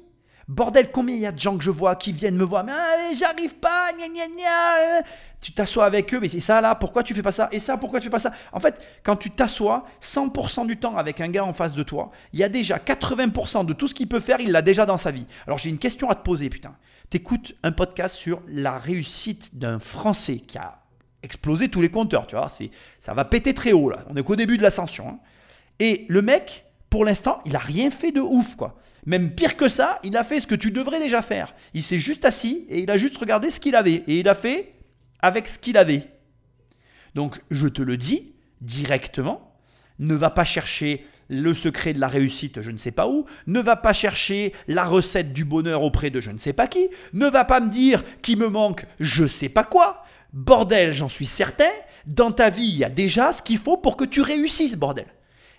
[0.48, 2.72] Bordel, combien il y a de gens que je vois qui viennent me voir, mais
[2.72, 5.02] ah, j'arrive pas, gna gna gna.
[5.40, 7.76] Tu t'assois avec eux, mais c'est ça là, pourquoi tu fais pas ça Et ça,
[7.76, 8.32] pourquoi tu fais pas ça?
[8.52, 12.10] En fait, quand tu t'assois 100% du temps avec un gars en face de toi,
[12.32, 14.96] il y a déjà 80% de tout ce qu'il peut faire, il l'a déjà dans
[14.96, 15.26] sa vie.
[15.46, 16.74] Alors j'ai une question à te poser, putain.
[17.10, 20.82] T'écoutes un podcast sur la réussite d'un Français qui a
[21.22, 22.48] explosé tous les compteurs, tu vois.
[22.48, 24.04] C'est, ça va péter très haut là.
[24.08, 25.08] On est qu'au début de l'ascension.
[25.08, 25.18] Hein.
[25.78, 28.76] Et le mec, pour l'instant, il a rien fait de ouf, quoi.
[29.04, 31.54] Même pire que ça, il a fait ce que tu devrais déjà faire.
[31.74, 34.02] Il s'est juste assis et il a juste regardé ce qu'il avait.
[34.08, 34.72] Et il a fait
[35.20, 36.08] avec ce qu'il avait.
[37.14, 39.56] Donc je te le dis directement,
[39.98, 43.60] ne va pas chercher le secret de la réussite je ne sais pas où, ne
[43.60, 47.26] va pas chercher la recette du bonheur auprès de je ne sais pas qui, ne
[47.26, 50.04] va pas me dire qu'il me manque je sais pas quoi.
[50.32, 51.70] Bordel, j'en suis certain,
[52.06, 55.06] dans ta vie, il y a déjà ce qu'il faut pour que tu réussisses, bordel.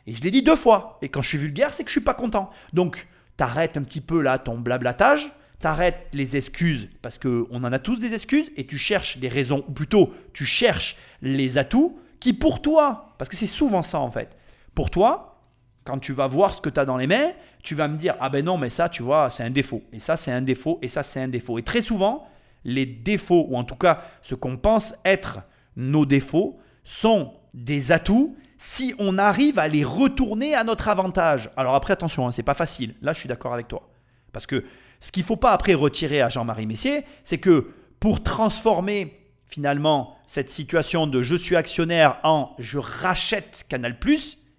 [0.06, 2.02] Et je l'ai dit deux fois, et quand je suis vulgaire, c'est que je suis
[2.02, 2.50] pas content.
[2.74, 7.80] Donc, t'arrêtes un petit peu là ton blablatage, t'arrêtes les excuses, parce qu'on en a
[7.80, 12.34] tous des excuses, et tu cherches des raisons, ou plutôt tu cherches les atouts qui
[12.34, 14.38] pour toi, parce que c'est souvent ça en fait,
[14.76, 15.42] pour toi,
[15.84, 17.32] quand tu vas voir ce que tu as dans les mains,
[17.64, 20.00] tu vas me dire, ah ben non, mais ça, tu vois, c'est un défaut, et
[20.00, 21.58] ça, c'est un défaut, et ça, c'est un défaut.
[21.58, 22.28] Et très souvent,
[22.64, 25.40] les défauts, ou en tout cas ce qu'on pense être
[25.76, 31.50] nos défauts, sont des atouts si on arrive à les retourner à notre avantage.
[31.56, 32.96] Alors après, attention, hein, c'est pas facile.
[33.02, 33.90] Là, je suis d'accord avec toi.
[34.34, 34.64] Parce que
[35.00, 40.18] ce qu'il ne faut pas après retirer à Jean-Marie Messier, c'est que pour transformer finalement
[40.28, 43.98] cette situation de je suis actionnaire en je rachète Canal,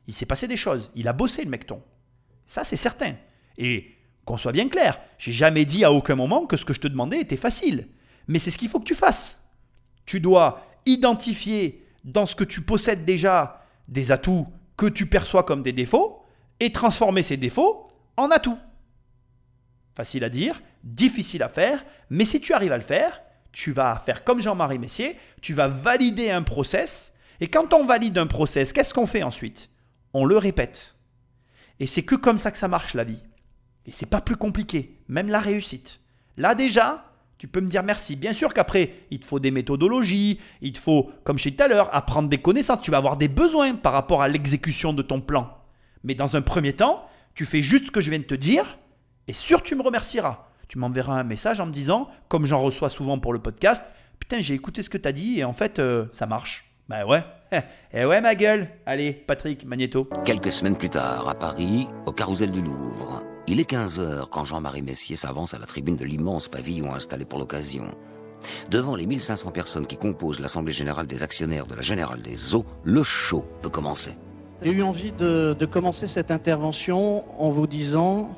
[0.07, 0.91] il s'est passé des choses.
[0.95, 1.83] Il a bossé le mecton.
[2.47, 3.15] Ça, c'est certain.
[3.59, 3.95] Et
[4.25, 6.89] qu'on soit bien clair, j'ai jamais dit à aucun moment que ce que je te
[6.89, 7.89] demandais était facile.
[8.27, 9.45] Mais c'est ce qu'il faut que tu fasses.
[10.07, 14.47] Tu dois identifier dans ce que tu possèdes déjà des atouts
[14.77, 16.23] que tu perçois comme des défauts
[16.61, 18.59] et transformer ces défauts en atouts.
[19.99, 23.21] Facile à dire, difficile à faire, mais si tu arrives à le faire,
[23.51, 28.17] tu vas faire comme Jean-Marie Messier, tu vas valider un process, et quand on valide
[28.17, 29.71] un process, qu'est-ce qu'on fait ensuite?
[30.15, 30.95] On le répète.
[31.81, 33.19] Et c'est que comme ça que ça marche la vie.
[33.87, 35.99] Et c'est pas plus compliqué, même la réussite.
[36.37, 38.15] Là déjà, tu peux me dire merci.
[38.15, 41.65] Bien sûr qu'après, il te faut des méthodologies, il te faut, comme je disais tout
[41.65, 45.03] à l'heure, apprendre des connaissances, tu vas avoir des besoins par rapport à l'exécution de
[45.03, 45.59] ton plan.
[46.05, 47.05] Mais dans un premier temps,
[47.35, 48.79] tu fais juste ce que je viens de te dire,
[49.29, 50.47] et sûr, tu me remercieras.
[50.69, 53.85] Tu m'enverras un message en me disant, comme j'en reçois souvent pour le podcast,
[54.19, 56.65] putain, j'ai écouté ce que tu as dit et en fait, euh, ça marche.
[56.89, 57.23] Ben ouais.
[57.93, 58.69] Eh ouais, ma gueule.
[58.87, 60.09] Allez, Patrick, Magneto.
[60.25, 63.23] Quelques semaines plus tard, à Paris, au carrousel du Louvre.
[63.47, 67.39] Il est 15h quand Jean-Marie Messier s'avance à la tribune de l'immense pavillon installé pour
[67.39, 67.95] l'occasion.
[68.71, 72.65] Devant les 1500 personnes qui composent l'Assemblée Générale des Actionnaires de la Générale des Eaux,
[72.85, 74.13] le show peut commencer.
[74.63, 78.37] J'ai eu envie de commencer cette intervention en vous disant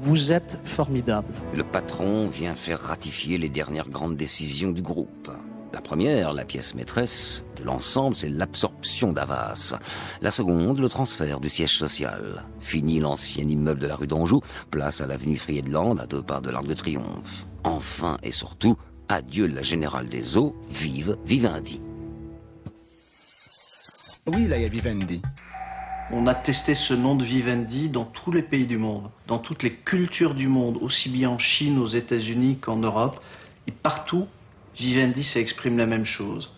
[0.00, 1.28] vous êtes formidable.
[1.54, 5.30] Le patron vient faire ratifier les dernières grandes décisions du groupe.
[5.72, 9.74] La première, la pièce maîtresse de l'ensemble, c'est l'absorption d'Avas.
[10.22, 12.44] La seconde, le transfert du siège social.
[12.60, 16.50] Fini l'ancien immeuble de la rue d'Anjou, place à l'avenue Friedland, à deux pas de
[16.50, 17.46] l'Arc de Triomphe.
[17.64, 18.76] Enfin et surtout,
[19.08, 21.82] adieu la générale des eaux, vive Vivendi.
[24.26, 25.20] Oui, là, il y a Vivendi.
[26.10, 29.62] On a testé ce nom de Vivendi dans tous les pays du monde, dans toutes
[29.62, 33.20] les cultures du monde, aussi bien en Chine, aux États-Unis qu'en Europe.
[33.66, 34.26] Et partout,
[34.74, 36.50] Vivendi, ça exprime la même chose.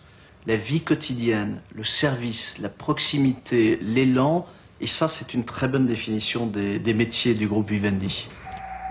[0.47, 4.45] La vie quotidienne, le service, la proximité, l'élan,
[4.79, 8.29] et ça, c'est une très bonne définition des, des métiers du groupe Vivendi.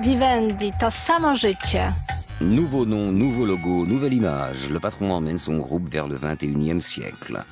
[0.02, 1.90] Vivendi, to samo życie.
[2.40, 4.68] Nouveau nom, nouveau logo, nouvelle image.
[4.70, 7.44] Le patron emmène son groupe vers le 21e siècle.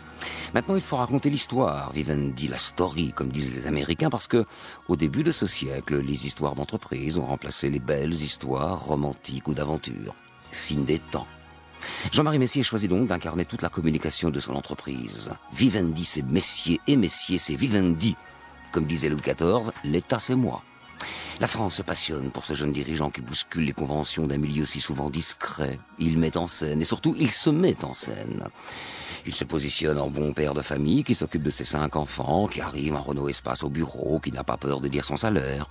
[0.54, 4.44] Maintenant, il faut raconter l'histoire, Vivendi, la story, comme disent les Américains, parce que,
[4.88, 9.54] au début de ce siècle, les histoires d'entreprise ont remplacé les belles histoires romantiques ou
[9.54, 10.14] d'aventure.
[10.50, 11.26] Signe des temps.
[12.10, 15.30] Jean-Marie Messier choisit donc d'incarner toute la communication de son entreprise.
[15.52, 18.16] Vivendi, c'est Messier, et Messier, c'est Vivendi.
[18.72, 20.62] Comme disait Louis XIV, l'État, c'est moi.
[21.40, 24.80] La France se passionne pour ce jeune dirigeant qui bouscule les conventions d'un milieu si
[24.80, 25.78] souvent discret.
[26.00, 28.48] Il met en scène, et surtout, il se met en scène.
[29.24, 32.60] Il se positionne en bon père de famille qui s'occupe de ses cinq enfants, qui
[32.60, 35.68] arrive en Renault Espace au bureau, qui n'a pas peur de dire son salaire.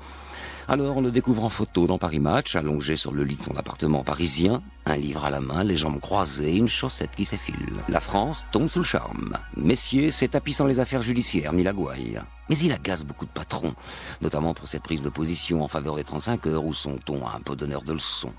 [0.70, 3.56] Alors on le découvre en photo dans Paris Match, allongé sur le lit de son
[3.56, 7.56] appartement parisien, un livre à la main, les jambes croisées, une chaussette qui s'effile.
[7.88, 9.38] La France tombe sous le charme.
[9.56, 12.20] Messier s'est tapis sans les affaires judiciaires ni la gouaille.
[12.50, 13.76] Mais il agace beaucoup de patrons,
[14.22, 17.38] notamment pour ses prises de position en faveur des 35 heures où son ton a
[17.38, 18.34] un peu d'honneur de leçon.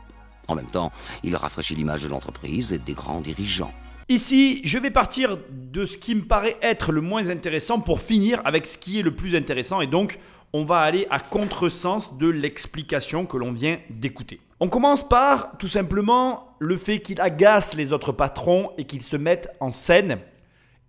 [0.48, 0.92] En même temps,
[1.22, 3.72] il rafraîchit l'image de l'entreprise et des grands dirigeants.
[4.10, 8.40] Ici, je vais partir de ce qui me paraît être le moins intéressant pour finir
[8.46, 10.18] avec ce qui est le plus intéressant et donc
[10.52, 14.40] on va aller à contresens de l'explication que l'on vient d'écouter.
[14.60, 19.16] On commence par tout simplement le fait qu'il agace les autres patrons et qu'ils se
[19.16, 20.18] mettent en scène.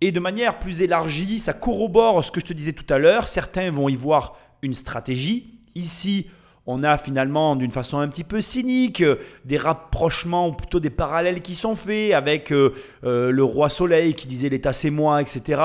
[0.00, 3.28] Et de manière plus élargie, ça corrobore ce que je te disais tout à l'heure.
[3.28, 5.60] Certains vont y voir une stratégie.
[5.74, 6.26] Ici,
[6.66, 9.04] on a finalement d'une façon un petit peu cynique
[9.44, 12.72] des rapprochements ou plutôt des parallèles qui sont faits avec euh,
[13.04, 15.62] euh, le roi soleil qui disait l'état c'est moi, etc.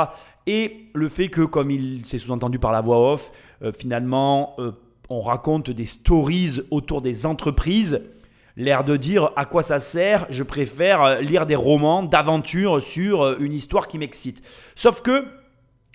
[0.47, 3.31] Et le fait que, comme il s'est sous-entendu par la voix off,
[3.77, 4.56] finalement,
[5.10, 8.02] on raconte des stories autour des entreprises.
[8.57, 13.53] L'air de dire à quoi ça sert, je préfère lire des romans d'aventure sur une
[13.53, 14.41] histoire qui m'excite.
[14.76, 15.26] Sauf que,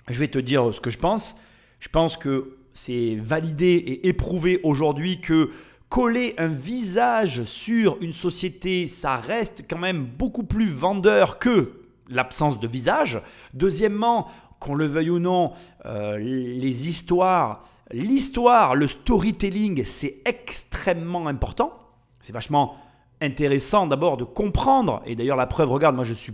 [0.09, 1.35] je vais te dire ce que je pense.
[1.79, 5.49] Je pense que c'est validé et éprouvé aujourd'hui que
[5.89, 12.59] coller un visage sur une société, ça reste quand même beaucoup plus vendeur que l'absence
[12.59, 13.21] de visage.
[13.53, 14.29] Deuxièmement,
[14.59, 15.51] qu'on le veuille ou non,
[15.85, 21.73] euh, les histoires, l'histoire, le storytelling, c'est extrêmement important.
[22.21, 22.75] C'est vachement
[23.21, 26.33] intéressant d'abord de comprendre, et d'ailleurs la preuve, regarde, moi je suis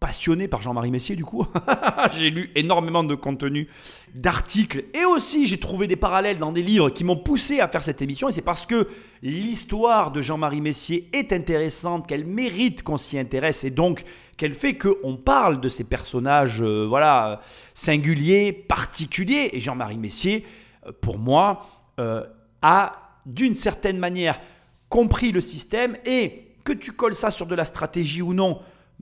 [0.00, 1.46] passionné par Jean-Marie Messier du coup.
[2.12, 3.68] j'ai lu énormément de contenu,
[4.14, 7.82] d'articles et aussi j'ai trouvé des parallèles dans des livres qui m'ont poussé à faire
[7.82, 8.88] cette émission et c'est parce que
[9.22, 14.04] l'histoire de Jean-Marie Messier est intéressante, qu'elle mérite qu'on s'y intéresse et donc
[14.36, 17.40] qu'elle fait qu'on parle de ces personnages euh, voilà
[17.74, 20.44] singuliers, particuliers et Jean-Marie Messier
[20.86, 21.66] euh, pour moi
[21.98, 22.24] euh,
[22.62, 24.40] a d'une certaine manière
[24.88, 28.60] compris le système et que tu colles ça sur de la stratégie ou non,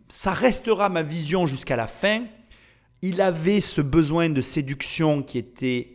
[0.09, 2.25] ça restera ma vision jusqu'à la fin.
[3.03, 5.95] Il avait ce besoin de séduction qui était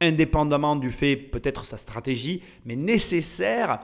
[0.00, 3.80] indépendamment du fait peut-être sa stratégie, mais nécessaire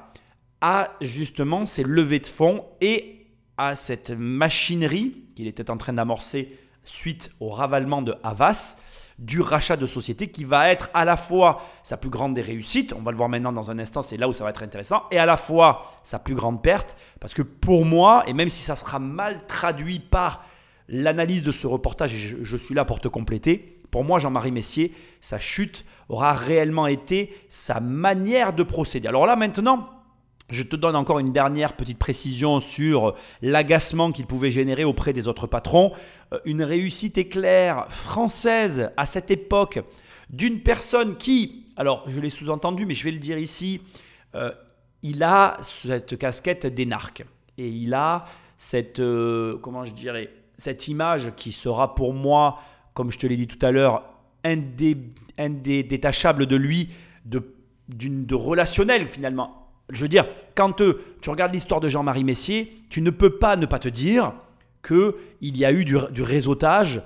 [0.60, 3.15] à justement ces levées de fonds et
[3.58, 8.76] à cette machinerie qu'il était en train d'amorcer suite au ravalement de Havas
[9.18, 12.92] du rachat de société qui va être à la fois sa plus grande des réussites,
[12.92, 15.04] on va le voir maintenant dans un instant, c'est là où ça va être intéressant,
[15.10, 18.62] et à la fois sa plus grande perte, parce que pour moi, et même si
[18.62, 20.44] ça sera mal traduit par
[20.88, 24.52] l'analyse de ce reportage, et je, je suis là pour te compléter, pour moi, Jean-Marie
[24.52, 24.92] Messier,
[25.22, 29.08] sa chute aura réellement été sa manière de procéder.
[29.08, 29.88] Alors là, maintenant,
[30.48, 35.28] je te donne encore une dernière petite précision sur l'agacement qu'il pouvait générer auprès des
[35.28, 35.92] autres patrons.
[36.32, 39.80] Euh, une réussite éclair française à cette époque
[40.30, 43.80] d'une personne qui, alors je l'ai sous-entendu, mais je vais le dire ici,
[44.34, 44.52] euh,
[45.02, 47.24] il a cette casquette d'énarque
[47.58, 52.60] et il a cette, euh, comment je dirais, cette image qui sera pour moi,
[52.94, 54.04] comme je te l'ai dit tout à l'heure,
[55.38, 56.90] indétachable de lui,
[57.24, 57.52] de,
[57.88, 60.82] de relationnel finalement je veux dire, quand
[61.20, 64.32] tu regardes l'histoire de Jean-Marie Messier, tu ne peux pas ne pas te dire
[64.86, 67.02] qu'il y a eu du, réseautage,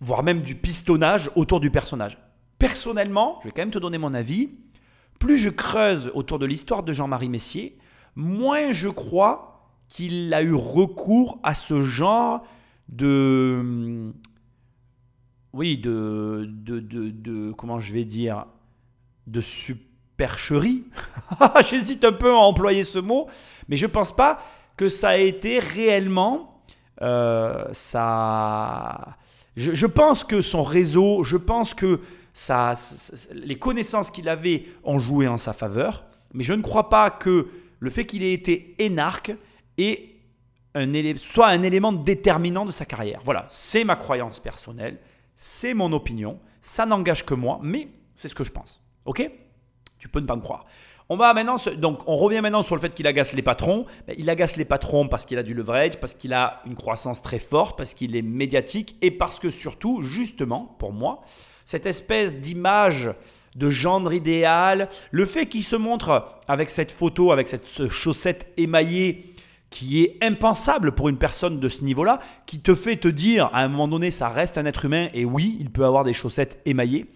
[0.00, 2.18] voire même du pistonnage autour du personnage.
[2.58, 4.50] Personnellement, je vais quand même te donner mon avis,
[5.18, 7.78] plus je creuse autour de l'histoire de Jean-Marie Messier,
[8.14, 12.46] moins je crois qu'il a eu recours à ce genre
[12.88, 14.12] de...
[15.52, 16.48] Oui, de...
[16.48, 18.46] de, de, de comment je vais dire
[19.26, 19.40] De
[20.14, 20.84] supercherie.
[21.68, 23.28] J'hésite un peu à employer ce mot,
[23.68, 24.40] mais je ne pense pas
[24.76, 26.62] que ça a été réellement...
[27.02, 29.16] Euh, ça...
[29.56, 32.00] Je, je pense que son réseau, je pense que
[32.32, 32.74] ça,
[33.32, 37.48] les connaissances qu'il avait ont joué en sa faveur, mais je ne crois pas que
[37.78, 39.32] le fait qu'il ait été énarque
[40.74, 43.20] un soit un élément déterminant de sa carrière.
[43.24, 44.98] Voilà, c'est ma croyance personnelle,
[45.36, 48.82] c'est mon opinion, ça n'engage que moi, mais c'est ce que je pense.
[49.04, 49.30] Ok?
[50.04, 50.66] Tu peux ne pas me croire.
[51.08, 53.86] On va maintenant, donc on revient maintenant sur le fait qu'il agace les patrons.
[54.06, 57.22] Ben, il agace les patrons parce qu'il a du leverage, parce qu'il a une croissance
[57.22, 61.22] très forte, parce qu'il est médiatique et parce que surtout, justement, pour moi,
[61.64, 63.14] cette espèce d'image
[63.56, 69.34] de gendre idéal, le fait qu'il se montre avec cette photo, avec cette chaussette émaillée
[69.70, 73.62] qui est impensable pour une personne de ce niveau-là, qui te fait te dire à
[73.62, 76.60] un moment donné ça reste un être humain et oui, il peut avoir des chaussettes
[76.66, 77.06] émaillées.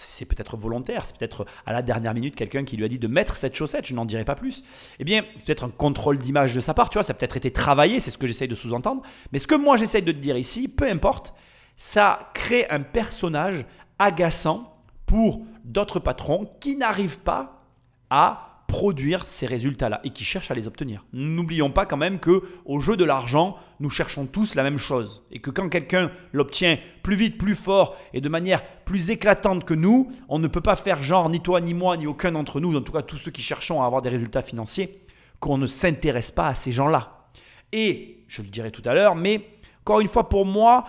[0.00, 3.08] C'est peut-être volontaire, c'est peut-être à la dernière minute quelqu'un qui lui a dit de
[3.08, 4.62] mettre cette chaussette, je n'en dirai pas plus.
[5.00, 7.36] Eh bien, c'est peut-être un contrôle d'image de sa part, tu vois, ça a peut-être
[7.36, 9.02] été travaillé, c'est ce que j'essaye de sous-entendre.
[9.32, 11.34] Mais ce que moi j'essaye de te dire ici, peu importe,
[11.76, 13.66] ça crée un personnage
[13.98, 17.64] agaçant pour d'autres patrons qui n'arrivent pas
[18.08, 21.06] à produire ces résultats-là et qui cherchent à les obtenir.
[21.14, 25.24] N'oublions pas quand même que au jeu de l'argent, nous cherchons tous la même chose
[25.32, 29.72] et que quand quelqu'un l'obtient plus vite, plus fort et de manière plus éclatante que
[29.72, 32.76] nous, on ne peut pas faire genre ni toi ni moi ni aucun d'entre nous,
[32.76, 35.00] en tout cas tous ceux qui cherchons à avoir des résultats financiers,
[35.40, 37.30] qu'on ne s'intéresse pas à ces gens-là.
[37.72, 39.46] Et je le dirai tout à l'heure, mais
[39.80, 40.84] encore une fois pour moi,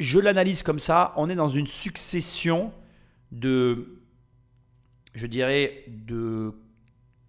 [0.00, 2.72] je l'analyse comme ça, on est dans une succession
[3.32, 4.00] de,
[5.14, 6.54] je dirais, de,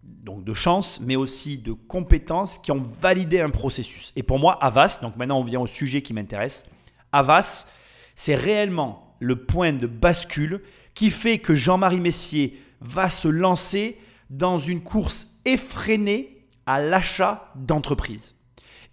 [0.04, 4.14] donc de chances, mais aussi de compétences qui ont validé un processus.
[4.16, 6.66] Et pour moi, Avas, donc maintenant on vient au sujet qui m'intéresse,
[7.12, 7.68] Avas,
[8.16, 10.62] c'est réellement le point de bascule
[10.94, 13.98] qui fait que Jean-Marie Messier va se lancer
[14.30, 18.36] dans une course effrénée à l'achat d'entreprises.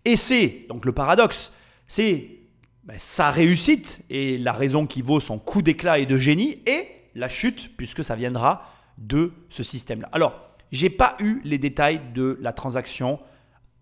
[0.05, 1.53] Et c'est, donc le paradoxe,
[1.87, 2.41] c'est
[2.85, 6.87] ben, sa réussite et la raison qui vaut son coup d'éclat et de génie et
[7.15, 8.67] la chute, puisque ça viendra
[8.99, 10.09] de ce système-là.
[10.13, 13.19] Alors, j'ai pas eu les détails de la transaction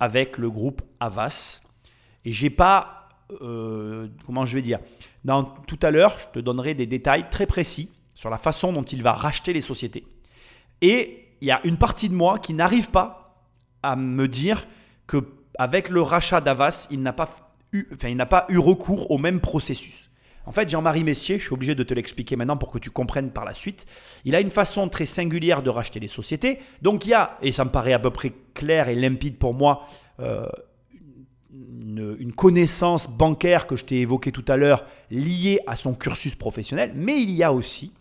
[0.01, 1.61] avec le groupe Avas
[2.25, 3.09] et j'ai pas,
[3.43, 4.79] euh, comment je vais dire,
[5.25, 8.83] dans, tout à l'heure, je te donnerai des détails très précis sur la façon dont
[8.83, 10.07] il va racheter les sociétés.
[10.81, 13.45] Et il y a une partie de moi qui n'arrive pas
[13.83, 14.67] à me dire
[15.07, 15.19] que
[15.59, 17.29] avec le rachat d'Avas, il n'a pas
[17.95, 20.08] enfin, il n'a pas eu recours au même processus.
[20.49, 23.31] En fait, Jean-Marie Messier, je suis obligé de te l'expliquer maintenant pour que tu comprennes
[23.31, 23.85] par la suite,
[24.25, 26.59] il a une façon très singulière de racheter les sociétés.
[26.81, 29.53] Donc il y a, et ça me paraît à peu près clair et limpide pour
[29.53, 29.87] moi,
[30.21, 30.47] euh,
[31.53, 36.93] une, connaissance bancaire que je t'ai évoquée tout à l'heure liée à son cursus professionnel,
[36.95, 37.93] mais il y a aussi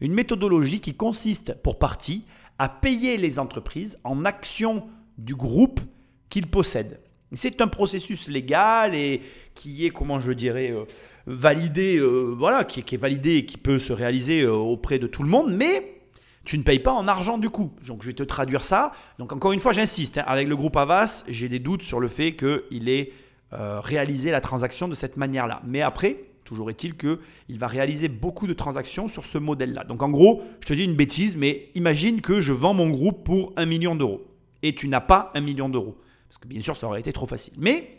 [0.00, 2.24] une méthodologie qui consiste pour partie
[2.60, 4.86] à payer les entreprises en actions
[5.18, 5.80] du groupe
[6.28, 7.00] qu'il possède.
[7.32, 9.22] C'est un processus légal et
[9.54, 10.84] qui est, comment je dirais, euh,
[11.32, 15.22] validé, euh, voilà, qui, est validé et qui peut se réaliser euh, auprès de tout
[15.22, 16.00] le monde, mais
[16.44, 17.72] tu ne payes pas en argent du coup.
[17.86, 18.92] Donc je vais te traduire ça.
[19.18, 22.08] Donc encore une fois, j'insiste, hein, avec le groupe Avas, j'ai des doutes sur le
[22.08, 23.12] fait qu'il ait
[23.52, 25.60] réalisé la transaction de cette manière-là.
[25.66, 29.84] Mais après, toujours est-il qu'il va réaliser beaucoup de transactions sur ce modèle-là.
[29.84, 33.24] Donc en gros, je te dis une bêtise, mais imagine que je vends mon groupe
[33.24, 34.26] pour un million d'euros
[34.62, 35.96] et tu n'as pas un million d'euros.
[36.28, 37.54] Parce que bien sûr, ça aurait été trop facile.
[37.56, 37.98] Mais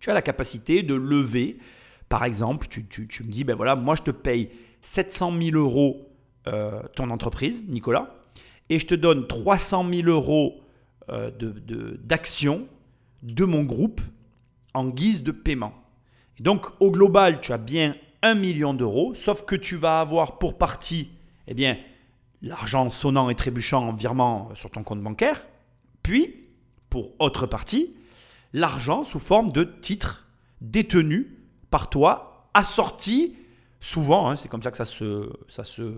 [0.00, 1.58] tu as la capacité de lever,
[2.14, 4.48] par exemple, tu, me dis, ben voilà, moi je te paye
[4.82, 6.14] 700 000 euros
[6.46, 8.14] euh, ton entreprise, Nicolas,
[8.68, 10.60] et je te donne 300 000 euros
[11.08, 11.32] euh,
[12.04, 12.68] d'actions
[13.24, 14.00] de, mon groupe
[14.74, 15.74] en guise de paiement.
[16.38, 20.56] Donc au global, tu as bien 1 million d'euros, sauf que tu vas avoir pour
[20.56, 21.10] partie,
[21.48, 21.78] eh bien,
[22.42, 25.44] l'argent sonnant et trébuchant en virement sur ton compte bancaire,
[26.04, 26.44] puis
[26.90, 27.92] pour autre partie,
[28.52, 30.28] l'argent sous forme de titres
[30.60, 31.26] détenus
[31.74, 33.34] par toi, assortis
[33.80, 35.92] souvent, hein, c'est comme ça que ça se, ça se,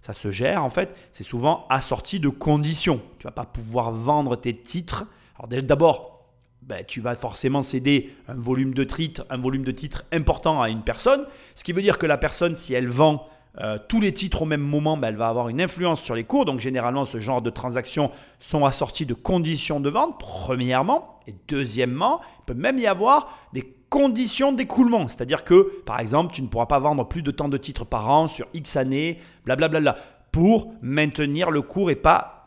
[0.00, 3.02] ça se gère en fait, c'est souvent assorti de conditions.
[3.18, 5.04] Tu vas pas pouvoir vendre tes titres.
[5.38, 6.30] Alors d'abord,
[6.62, 10.70] ben, tu vas forcément céder un volume de titres, un volume de titres important à
[10.70, 13.28] une personne, ce qui veut dire que la personne, si elle vend
[13.58, 16.24] euh, tous les titres au même moment, ben, elle va avoir une influence sur les
[16.24, 16.46] cours.
[16.46, 21.20] Donc généralement, ce genre de transactions sont assorties de conditions de vente, premièrement.
[21.26, 25.08] Et deuxièmement, il peut même y avoir des conditions d'écoulement.
[25.08, 28.08] C'est-à-dire que, par exemple, tu ne pourras pas vendre plus de temps de titres par
[28.08, 29.96] an sur X années, blablabla,
[30.32, 32.40] pour maintenir le cours et pas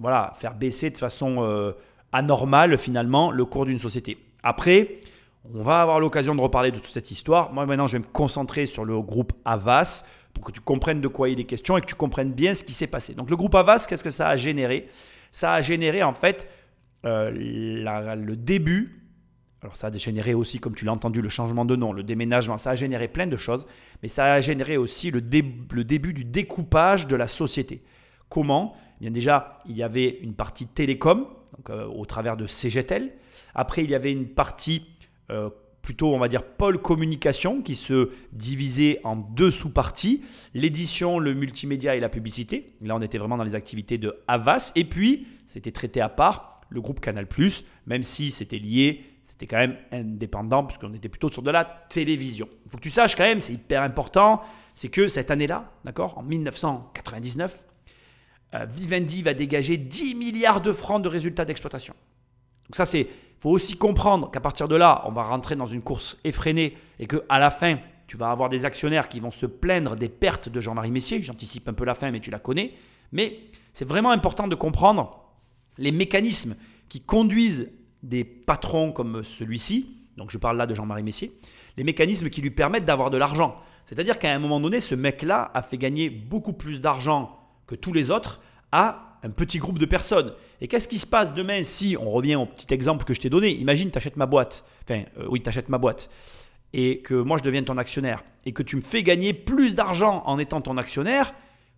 [0.00, 1.72] voilà, faire baisser de façon euh,
[2.12, 4.16] anormal finalement le cours d'une société.
[4.42, 5.00] Après,
[5.54, 7.52] on va avoir l'occasion de reparler de toute cette histoire.
[7.52, 11.08] Moi maintenant, je vais me concentrer sur le groupe Avas pour que tu comprennes de
[11.08, 13.14] quoi il est question et que tu comprennes bien ce qui s'est passé.
[13.14, 14.88] Donc le groupe Avas, qu'est-ce que ça a généré?
[15.32, 16.48] Ça a généré en fait
[17.04, 18.99] euh, le début
[19.62, 22.56] alors ça a généré aussi, comme tu l'as entendu, le changement de nom, le déménagement,
[22.56, 23.66] ça a généré plein de choses,
[24.02, 27.82] mais ça a généré aussi le, début du découpage de la société.
[28.28, 28.74] Comment?
[28.96, 31.26] Eh Bien déjà, il y avait une partie télécom,
[31.68, 33.12] euh, au travers de CGTEL.
[33.54, 34.86] Après, il y avait une partie
[35.30, 35.50] euh,
[35.82, 40.22] plutôt, on va dire, pôle communication qui se divisait en deux sous-parties,
[40.54, 42.76] l'édition, le multimédia et la publicité.
[42.80, 44.72] Là, on était vraiment dans les activités de Havas.
[44.74, 47.26] Et puis, c'était traité à part, le groupe Canal+,
[47.86, 49.04] même si c'était lié
[49.40, 52.48] c'était quand même indépendant puisqu'on était plutôt sur de la télévision.
[52.66, 54.42] Il faut que tu saches quand même, c'est hyper important,
[54.74, 57.64] c'est que cette année-là, d'accord, en 1999,
[58.54, 61.94] euh, Vivendi va dégager 10 milliards de francs de résultats d'exploitation.
[62.68, 63.06] Donc ça, c'est,
[63.38, 67.06] faut aussi comprendre qu'à partir de là, on va rentrer dans une course effrénée et
[67.06, 70.48] que à la fin, tu vas avoir des actionnaires qui vont se plaindre des pertes
[70.48, 71.22] de Jean-Marie Messier.
[71.22, 72.74] J'anticipe un peu la fin, mais tu la connais.
[73.12, 73.38] Mais
[73.72, 75.19] c'est vraiment important de comprendre
[75.80, 76.56] les mécanismes
[76.88, 77.70] qui conduisent
[78.02, 81.32] des patrons comme celui-ci, donc je parle là de Jean-Marie Messier,
[81.76, 83.56] les mécanismes qui lui permettent d'avoir de l'argent.
[83.86, 87.36] C'est-à-dire qu'à un moment donné, ce mec-là a fait gagner beaucoup plus d'argent
[87.66, 88.40] que tous les autres
[88.70, 90.32] à un petit groupe de personnes.
[90.60, 93.30] Et qu'est-ce qui se passe demain si, on revient au petit exemple que je t'ai
[93.30, 96.10] donné, imagine tu achètes ma boîte, enfin euh, oui, tu ma boîte,
[96.72, 100.22] et que moi je deviens ton actionnaire, et que tu me fais gagner plus d'argent
[100.26, 101.34] en étant ton actionnaire,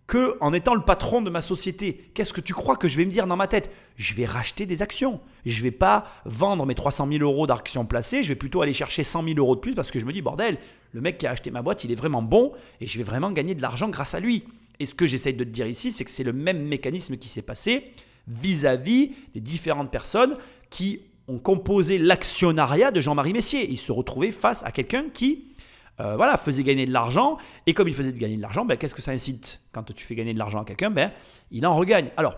[0.07, 2.09] que en étant le patron de ma société.
[2.13, 3.71] Qu'est-ce que tu crois que je vais me dire dans ma tête?
[3.95, 5.21] Je vais racheter des actions.
[5.45, 8.23] Je vais pas vendre mes 300 000 euros d'actions placées.
[8.23, 10.21] Je vais plutôt aller chercher 100 000 euros de plus parce que je me dis,
[10.21, 10.57] bordel,
[10.91, 12.51] le mec qui a acheté ma boîte, il est vraiment bon
[12.81, 14.43] et je vais vraiment gagner de l'argent grâce à lui.
[14.79, 17.29] Et ce que j'essaye de te dire ici, c'est que c'est le même mécanisme qui
[17.29, 17.93] s'est passé
[18.27, 20.37] vis-à-vis des différentes personnes
[20.69, 23.69] qui ont composé l'actionnariat de Jean-Marie Messier.
[23.69, 25.52] Il se retrouvait face à quelqu'un qui
[25.99, 27.37] euh, voilà, faisait gagner de l'argent.
[27.67, 30.15] Et comme il faisait gagner de l'argent, ben, qu'est-ce que ça incite quand tu fais
[30.15, 30.89] gagner de l'argent à quelqu'un?
[30.89, 31.11] Ben,
[31.51, 32.09] Il en regagne.
[32.17, 32.35] Alors,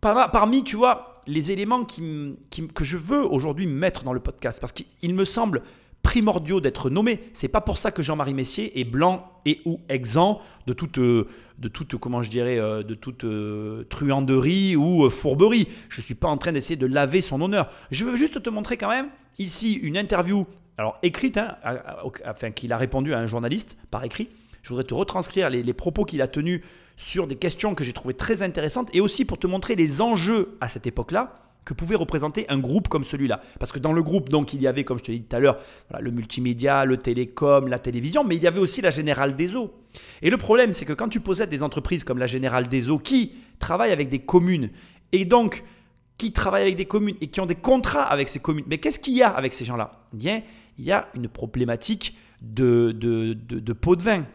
[0.00, 5.14] parmi, tu vois, les éléments que je veux aujourd'hui mettre dans le podcast, parce qu'il
[5.14, 5.62] me semble
[6.02, 7.20] primordiaux d'être nommé.
[7.32, 11.28] C'est pas pour ça que Jean-Marie Messier est blanc et ou exempt de toute, euh,
[11.58, 13.24] de toute comment je dirais, euh, de toute
[13.88, 15.68] truanderie ou fourberie.
[15.88, 17.70] Je suis pas en train d'essayer de laver son honneur.
[17.90, 19.08] Je veux juste te montrer quand même
[19.38, 20.46] ici une interview
[20.78, 21.56] alors écrite, hein,
[22.26, 24.28] enfin qu'il a répondu à un journaliste par écrit.
[24.62, 26.62] Je voudrais te retranscrire les, propos qu'il a tenus
[26.96, 30.56] sur des questions que j'ai trouvées très intéressantes et aussi pour te montrer les enjeux
[30.60, 33.40] à cette époque-là que pouvait représenter un groupe comme celui-là.
[33.58, 35.36] Parce que dans le groupe, donc, il y avait, comme je te l'ai dit tout
[35.36, 35.58] à l'heure,
[36.00, 39.72] le multimédia, le télécom, la télévision, mais il y avait aussi la Générale des Eaux.
[40.22, 42.98] Et le problème, c'est que quand tu possèdes des entreprises comme la Générale des Eaux
[42.98, 44.70] qui travaillent avec des communes
[45.12, 45.62] et donc
[46.18, 48.98] qui travaillent avec des communes et qui ont des contrats avec ces communes, mais qu'est-ce
[48.98, 50.06] qu'il y a avec ces gens-là?
[50.14, 50.42] Eh Bien,
[50.78, 54.26] il y a une problématique de, de, de, pot de vin.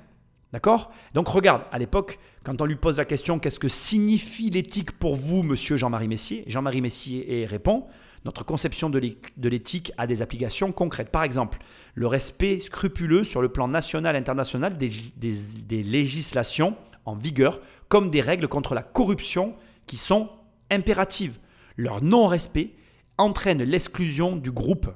[0.53, 0.91] D'accord?
[1.13, 5.15] Donc regarde, à l'époque, quand on lui pose la question qu'est-ce que signifie l'éthique pour
[5.15, 6.45] vous, monsieur Jean-Marie Messier?
[6.47, 7.87] Jean-Marie Messier répond
[8.23, 11.09] notre conception de l'éthique a des applications concrètes.
[11.09, 11.59] Par exemple,
[11.93, 17.59] le respect scrupuleux sur le plan national et international des, législations en vigueur,
[17.89, 19.53] comme des règles contre la corruption
[19.85, 20.29] qui sont
[20.71, 21.39] impératives.
[21.75, 22.75] Leur non-respect
[23.17, 24.89] entraîne l'exclusion du groupe.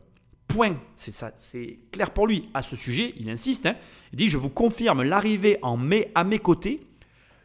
[0.48, 0.78] Point.
[0.96, 2.50] C'est ça, c'est clair pour lui.
[2.54, 3.66] À ce sujet, il insiste.
[3.66, 3.76] Hein.
[4.14, 6.88] il dit Je vous confirme l'arrivée en mai à mes côtés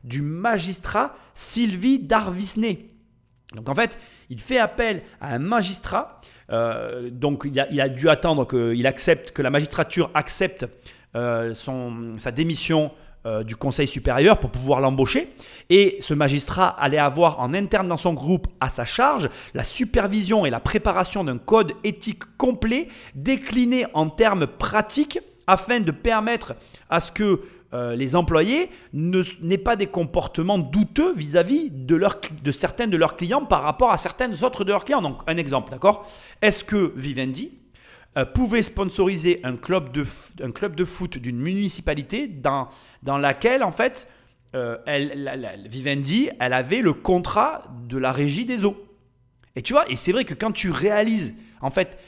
[0.05, 2.90] du magistrat Sylvie Darvisné.
[3.55, 3.98] Donc en fait,
[4.31, 6.20] il fait appel à un magistrat.
[6.51, 10.66] Euh, donc il a, dû attendre qu'il accepte, que la magistrature accepte
[11.16, 12.93] euh, son, sa démission
[13.27, 15.35] euh, du Conseil supérieur pour pouvoir l'embaucher.
[15.68, 20.47] Et ce magistrat allait avoir en interne dans son groupe à sa charge la supervision
[20.47, 22.86] et la préparation d'un code éthique complet
[23.16, 25.18] décliné en termes pratiques
[25.48, 26.55] afin de permettre
[26.89, 27.40] à ce que
[27.77, 33.62] euh, les employés n'aient pas des comportements douteux vis-à-vis de, certains de leurs clients par
[33.62, 35.03] rapport à certaines autres de leurs clients.
[35.03, 36.11] Donc un exemple, d'accord?
[36.40, 37.53] Est-ce que Vivendi,
[38.16, 40.07] euh, pouvait sponsoriser un club de,
[40.43, 42.69] un club de foot d'une municipalité dans,
[43.03, 44.09] dans laquelle, en fait,
[44.55, 44.78] euh,
[45.66, 48.77] Vivendi, elle avait le contrat de la régie des eaux?
[49.55, 51.98] Et tu vois, et c'est vrai que quand tu réalises, en fait,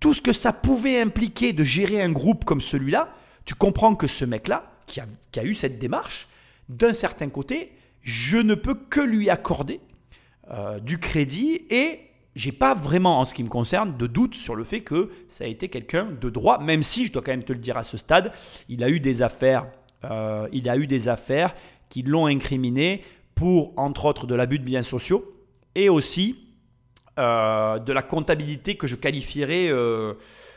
[0.00, 3.14] tout ce que ça pouvait impliquer de gérer un groupe comme celui-là,
[3.46, 6.28] tu comprends que ce mec-là, qui a, eu cette démarche,
[6.68, 9.80] d'un certain côté, je ne peux que lui accorder
[10.50, 12.00] euh, du crédit et
[12.36, 15.44] j'ai pas vraiment, en ce qui me concerne, de doute sur le fait que ça
[15.44, 17.84] a été quelqu'un de droit, même si, je dois quand même te le dire à
[17.84, 18.32] ce stade,
[18.68, 19.66] il a eu des affaires,
[20.04, 21.54] euh, il a eu des affaires
[21.88, 23.04] qui l'ont incriminé
[23.34, 25.32] pour, entre autres, de l'abus de biens sociaux
[25.74, 26.38] et aussi
[27.18, 29.70] euh, de la comptabilité que je qualifierais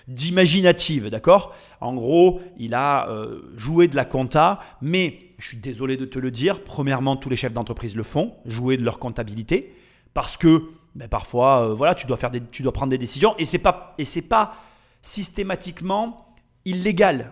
[0.08, 1.54] d'imaginative, d'accord?
[1.82, 6.18] En gros, il a euh, joué de la compta, mais je suis désolé de te
[6.18, 9.76] le dire, premièrement, tous les chefs d'entreprise le font, jouer de leur comptabilité,
[10.14, 10.64] parce que
[10.96, 13.96] ben, parfois, voilà, tu dois, faire des, tu dois prendre des décisions, et c'est pas,
[14.30, 14.56] pas
[15.02, 16.36] systématiquement
[16.66, 17.32] illégal.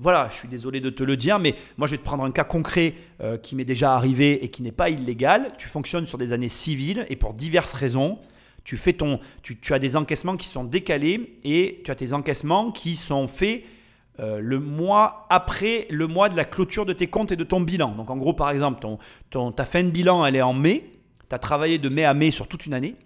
[0.00, 2.30] voilà, je suis désolé de te le dire, mais moi je vais te prendre un
[2.30, 2.94] cas concret
[3.42, 5.52] qui m'est déjà arrivé et qui n'est pas illégal.
[5.58, 8.18] Tu fonctionnes sur des années civiles et pour diverses raisons,
[8.66, 12.72] tu, fais ton, tu, as des encaissements qui sont décalés et tu as tes encaissements
[12.72, 13.62] qui sont faits
[14.18, 17.60] euh, le mois après le mois de la clôture de tes comptes et de ton
[17.60, 17.92] bilan.
[17.92, 18.84] Donc en gros, par exemple,
[19.30, 20.90] ton, ta fin de bilan, elle est en mai.
[21.28, 22.96] Tu as travaillé de mai à mai sur toute une année.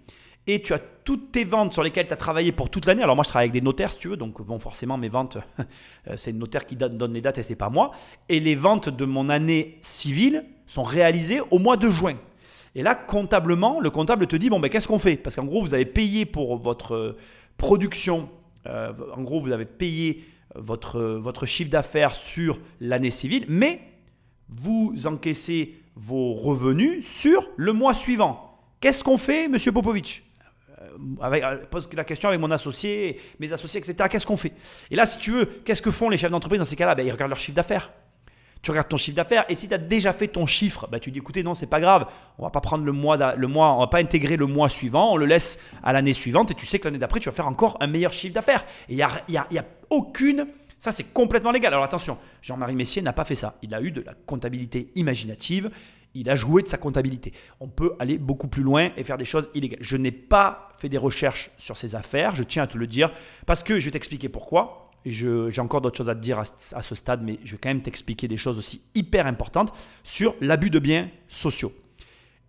[0.47, 3.03] Et tu as toutes tes ventes sur lesquelles tu as travaillé pour toute l'année.
[3.03, 4.17] Alors moi, je travaille avec des notaires, si tu veux.
[4.17, 5.37] Donc bon, forcément, mes ventes,
[6.07, 7.91] euh, c'est le notaire qui donne les dates et c'est pas moi.
[8.29, 12.15] Et les ventes de mon année civile sont réalisées au mois de juin.
[12.75, 15.17] Et là, comptablement, le comptable te dit, bon, ben, qu'est-ce qu'on fait?
[15.17, 17.17] Parce qu'en gros, vous avez payé pour votre euh,
[17.57, 18.29] production,
[18.67, 20.25] euh, en gros, vous avez payé
[20.55, 23.81] votre, votre chiffre d'affaires sur l'année civile, mais
[24.49, 28.57] vous encaissez vos revenus sur le mois suivant.
[28.79, 30.23] Qu'est-ce qu'on fait, monsieur Popovic
[30.81, 34.07] euh, avec, pose la question avec mon associé, mes associés, etc.
[34.09, 34.53] Qu'est-ce qu'on fait?
[34.89, 36.95] Et là, si tu veux, qu'est-ce que font les chefs d'entreprise dans ces cas-là?
[36.95, 37.91] Ben, Ils regardent leur chiffre d'affaires
[38.61, 41.11] tu regardes ton chiffre d'affaires et si tu as déjà fait ton chiffre, bah, tu
[41.11, 42.07] dis écoutez non, c'est pas grave,
[42.37, 45.13] on va pas prendre le mois le mois, on va pas intégrer le mois suivant,
[45.13, 47.47] on le laisse à l'année suivante et tu sais que l'année d'après tu vas faire
[47.47, 48.63] encore un meilleur chiffre d'affaires.
[48.89, 50.47] Et il y a, y, a, y a aucune
[50.81, 51.71] ça, c'est complètement légal.
[51.73, 53.55] Alors attention, Jean-Marie Messier n'a pas fait ça.
[53.61, 55.69] Il a eu de la comptabilité imaginative.
[56.15, 57.33] Il a joué de sa comptabilité.
[57.59, 59.77] On peut aller beaucoup plus loin et faire des choses illégales.
[59.81, 63.11] Je n'ai pas fait des recherches sur ces affaires, je tiens à te le dire,
[63.45, 66.95] parce que je vais t'expliquer pourquoi j'ai encore d'autres choses à te dire à, ce
[66.95, 69.73] stade, mais je vais quand même t'expliquer des choses aussi hyper importantes
[70.03, 71.73] sur l'abus de biens sociaux.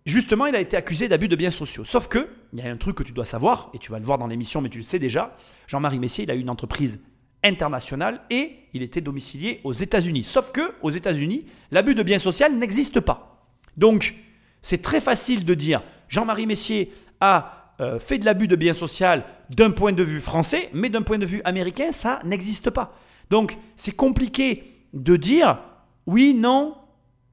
[0.05, 1.85] Justement, il a été accusé d'abus de biens sociaux.
[1.85, 4.05] Sauf que, il y a un truc que tu dois savoir, et tu vas le
[4.05, 5.35] voir dans l'émission, mais tu le sais déjà,
[5.67, 6.99] Jean-Marie Messier, il a une entreprise
[7.43, 10.23] internationale et il était domicilié aux États-Unis.
[10.23, 13.47] Sauf que, aux États-Unis, l'abus de biens sociaux n'existe pas.
[13.77, 14.15] Donc,
[14.61, 19.07] c'est très facile de dire Jean-Marie Messier a euh, fait de l'abus de biens sociaux
[19.49, 22.93] d'un point de vue français, mais d'un point de vue américain, ça n'existe pas.
[23.29, 24.63] Donc c'est compliqué
[24.93, 25.59] de dire
[26.05, 26.75] oui, non,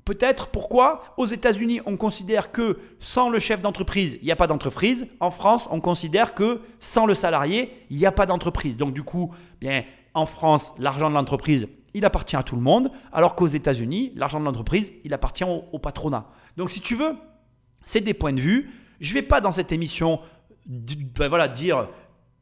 [0.05, 1.03] peut-être, pourquoi?
[1.17, 5.07] Aux États-Unis, on considère que sans le chef d'entreprise, il n'y a pas d'entreprise.
[5.21, 8.77] En France, on considère que sans le salarié, il n'y a pas d'entreprise.
[8.77, 9.85] Donc du coup, bien,
[10.15, 14.41] en France, l'argent de l'entreprise, il appartient à tout le monde, alors qu'aux États-Unis, l'argent
[14.41, 16.27] de l'entreprise, il appartient au patronat.
[16.57, 17.17] Donc si tu veux,
[17.85, 18.71] c'est des points de vue.
[19.01, 20.21] Je ne vais pas dans cette émission
[20.67, 21.89] ben voilà, dire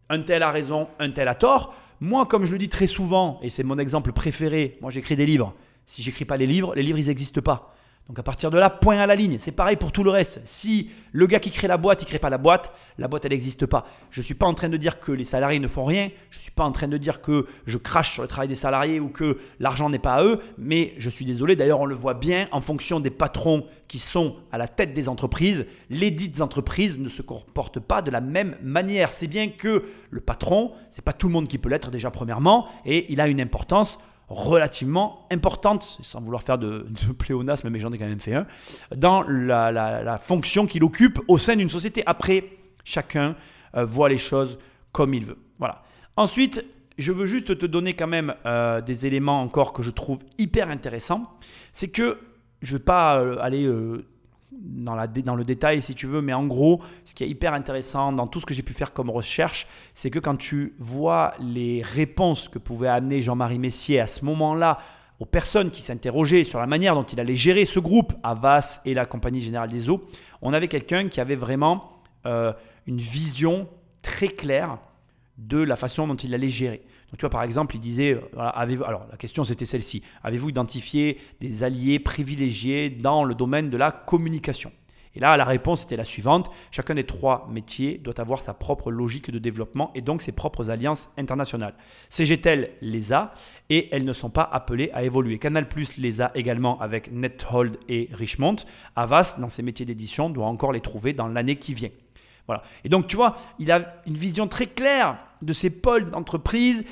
[0.09, 1.75] un tel a raison, un tel a tort.
[2.01, 5.27] Moi, comme je le dis très souvent, et c'est mon exemple préféré, moi j'écris des
[5.27, 5.55] livres.
[5.87, 7.75] Si j'écris pas les livres, les livres ils n'existent pas.
[8.09, 9.37] Donc à partir de là, point à la ligne.
[9.39, 10.41] C'est pareil pour tout le reste.
[10.45, 13.33] Si le gars qui crée la boîte, il crée pas la boîte, la boîte elle
[13.33, 13.87] n'existe pas.
[14.11, 16.09] Je ne suis pas en train de dire que les salariés ne font rien.
[16.31, 18.55] Je ne suis pas en train de dire que je crache sur le travail des
[18.55, 20.41] salariés ou que l'argent n'est pas à eux.
[20.57, 21.55] Mais je suis désolé.
[21.55, 25.11] D'ailleurs, on le voit bien en fonction des patrons qui sont à la tête des
[25.11, 25.67] entreprises.
[25.91, 29.11] Les dites entreprises ne se comportent pas de la même manière.
[29.11, 32.69] C'est bien que le patron, c'est pas tout le monde qui peut l'être déjà premièrement,
[32.87, 33.99] et il a une importance
[34.29, 36.87] relativement importante, sans vouloir faire de,
[37.19, 38.47] pléonasme, mais j'en ai quand même fait un,
[38.97, 42.03] dans la, fonction qu'il occupe au sein d'une société.
[42.07, 42.45] Après,
[42.85, 43.37] chacun
[43.77, 44.59] euh, voit les choses
[44.93, 45.39] comme il veut.
[45.59, 45.83] Voilà.
[46.17, 46.65] Ensuite,
[46.99, 50.69] je veux juste te donner quand même euh, des éléments encore que je trouve hyper
[50.69, 51.31] intéressants.
[51.73, 52.19] C'est que
[52.63, 53.71] je ne vais pas euh, aller
[54.51, 58.27] dans, le détail si tu veux, mais en gros, ce qui est hyper intéressant dans
[58.27, 62.49] tout ce que j'ai pu faire comme recherche, c'est que quand tu vois les réponses
[62.49, 64.79] que pouvait amener Jean-Marie Messier à ce moment-là
[65.21, 68.95] aux personnes qui s'interrogeaient sur la manière dont il allait gérer ce groupe, Avas et
[68.95, 70.07] la Compagnie Générale des Eaux,
[70.43, 72.53] on avait quelqu'un qui avait vraiment euh,
[72.87, 73.69] une vision
[74.03, 74.79] très claire
[75.37, 76.83] de la façon dont il allait gérer.
[77.11, 81.19] Donc tu vois, par exemple, il disait, euh, alors la question c'était celle-ci, avez-vous identifié
[81.41, 84.73] des alliés privilégiés dans le domaine de la communication?
[85.15, 86.49] Et là, la réponse était la suivante.
[86.71, 90.71] Chacun des trois métiers doit avoir sa propre logique de développement et donc ses propres
[90.71, 91.75] alliances internationales.
[92.09, 93.35] CGTEL les a
[93.69, 95.39] et elles ne sont pas appelées à évoluer?
[95.39, 95.67] Canal
[95.99, 98.57] les a également avec NetHold et Richmond.
[98.95, 101.91] Avas, dans ses métiers d'édition, doit encore les trouver dans l'année qui vient.
[102.49, 102.63] Voilà.
[102.83, 106.85] Et donc, tu vois, il a une vision très claire de ces pôles d'entreprise.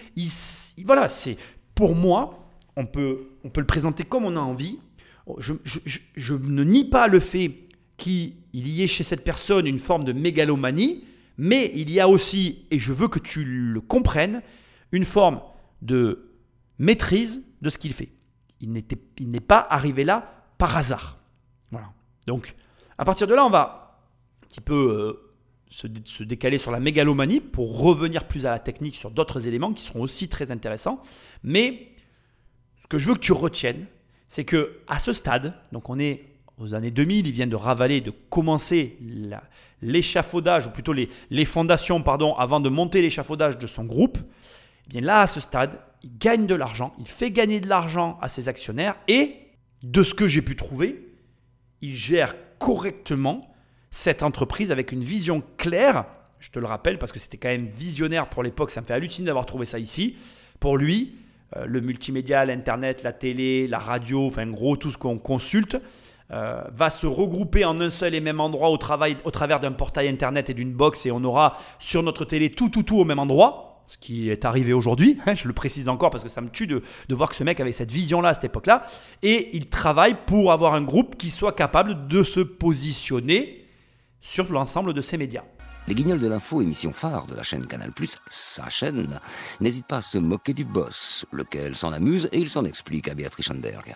[0.84, 1.36] voilà, c'est
[1.74, 4.78] pour moi, on peut, on peut le présenter comme on a envie.
[5.38, 5.54] Je,
[6.14, 7.66] je ne nie pas le fait
[7.96, 11.04] qu'il y ait chez cette personne une forme de mégalomanie,
[11.38, 14.42] mais il y a aussi, et je veux que tu le comprennes,
[14.92, 15.40] une forme
[15.82, 16.30] de
[16.78, 18.10] maîtrise de ce qu'il fait.
[18.60, 21.18] Il n'est pas arrivé là par hasard.
[21.70, 21.88] Voilà.
[22.26, 22.54] Donc,
[22.98, 24.00] à partir de là, on va
[24.42, 25.25] un petit peu euh,
[25.76, 29.84] se, décaler sur la mégalomanie pour revenir plus à la technique sur d'autres éléments qui
[29.84, 31.02] seront aussi très intéressants.
[31.42, 31.88] Mais
[32.78, 33.84] ce que je veux que tu retiennes,
[34.26, 36.24] c'est que à ce stade, donc on est
[36.56, 38.96] aux années 2000, il vient de ravaler, de commencer
[39.82, 44.16] l'échafaudage, ou plutôt les, les, fondations, pardon, avant de monter l'échafaudage de son groupe.
[44.86, 48.18] Eh bien là, à ce stade, il gagne de l'argent, il fait gagner de l'argent
[48.22, 49.34] à ses actionnaires et,
[49.82, 51.06] de ce que j'ai pu trouver,
[51.82, 53.42] il gère correctement
[53.90, 56.04] cette entreprise avec une vision claire.
[56.38, 58.94] Je te le rappelle parce que c'était quand même visionnaire pour l'époque, ça me fait
[58.94, 60.16] halluciner d'avoir trouvé ça ici.
[60.60, 61.14] Pour lui,
[61.56, 65.76] euh, le multimédia, l'Internet, la télé, la radio, enfin gros tout ce qu'on consulte,
[66.32, 69.70] euh, va se regrouper en un seul et même endroit au, travail, au travers d'un
[69.70, 73.04] portail Internet et d'une box et on aura sur notre télé tout, tout, tout au
[73.04, 73.84] même endroit.
[73.86, 76.66] Ce qui est arrivé aujourd'hui, hein, je le précise encore parce que ça me tue
[76.66, 78.84] de, de voir que ce mec avait cette vision-là à cette époque-là.
[79.22, 83.65] Et il travaille pour avoir un groupe qui soit capable de se positionner
[84.20, 85.44] sur l'ensemble de ces médias.
[85.88, 87.92] Les Guignols de l'Info, émission phare de la chaîne Canal+,
[88.28, 89.20] sa chaîne,
[89.60, 93.14] n'hésite pas à se moquer du boss, lequel s'en amuse et il s'en explique à
[93.14, 93.94] Béatrice Schoenberg.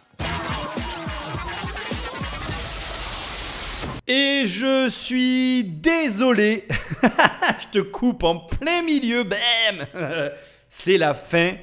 [4.06, 6.68] Et je suis désolé,
[7.02, 9.86] je te coupe en plein milieu, bam
[10.68, 11.54] C'est la fin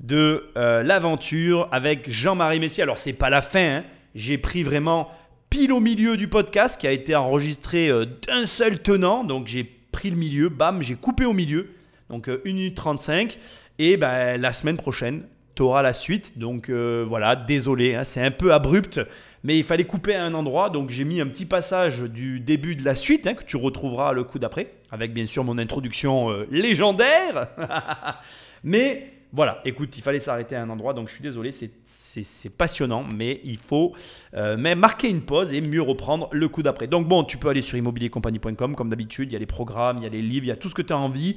[0.00, 2.82] de euh, l'aventure avec Jean-Marie Messier.
[2.82, 3.84] Alors c'est pas la fin, hein.
[4.14, 5.10] j'ai pris vraiment
[5.52, 9.22] pile au milieu du podcast qui a été enregistré euh, d'un seul tenant.
[9.22, 11.68] Donc j'ai pris le milieu, bam, j'ai coupé au milieu.
[12.08, 13.36] Donc 1 minute 35.
[13.78, 15.24] Et ben, la semaine prochaine,
[15.54, 16.38] tu auras la suite.
[16.38, 18.98] Donc euh, voilà, désolé, hein, c'est un peu abrupt.
[19.44, 22.74] Mais il fallait couper à un endroit, donc j'ai mis un petit passage du début
[22.74, 26.30] de la suite hein, que tu retrouveras le coup d'après, avec bien sûr mon introduction
[26.30, 27.48] euh, légendaire.
[28.64, 33.04] mais voilà, écoute, il fallait s'arrêter à un endroit, donc je suis désolé, c'est passionnant,
[33.16, 33.94] mais il faut
[34.34, 36.86] euh, même marquer une pause et mieux reprendre le coup d'après.
[36.86, 40.04] Donc bon, tu peux aller sur immobiliercompagnie.com comme d'habitude, il y a les programmes, il
[40.04, 41.36] y a les livres, il y a tout ce que tu as envie.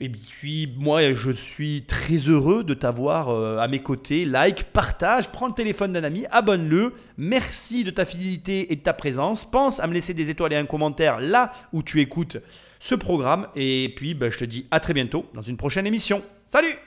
[0.00, 4.24] Et puis moi, je suis très heureux de t'avoir euh, à mes côtés.
[4.24, 6.94] Like, partage, prends le téléphone d'un ami, abonne-le.
[7.18, 9.44] Merci de ta fidélité et de ta présence.
[9.44, 12.38] Pense à me laisser des étoiles et un commentaire là où tu écoutes
[12.78, 13.48] ce programme.
[13.54, 16.22] Et puis, ben, je te dis à très bientôt dans une prochaine émission.
[16.46, 16.78] Salut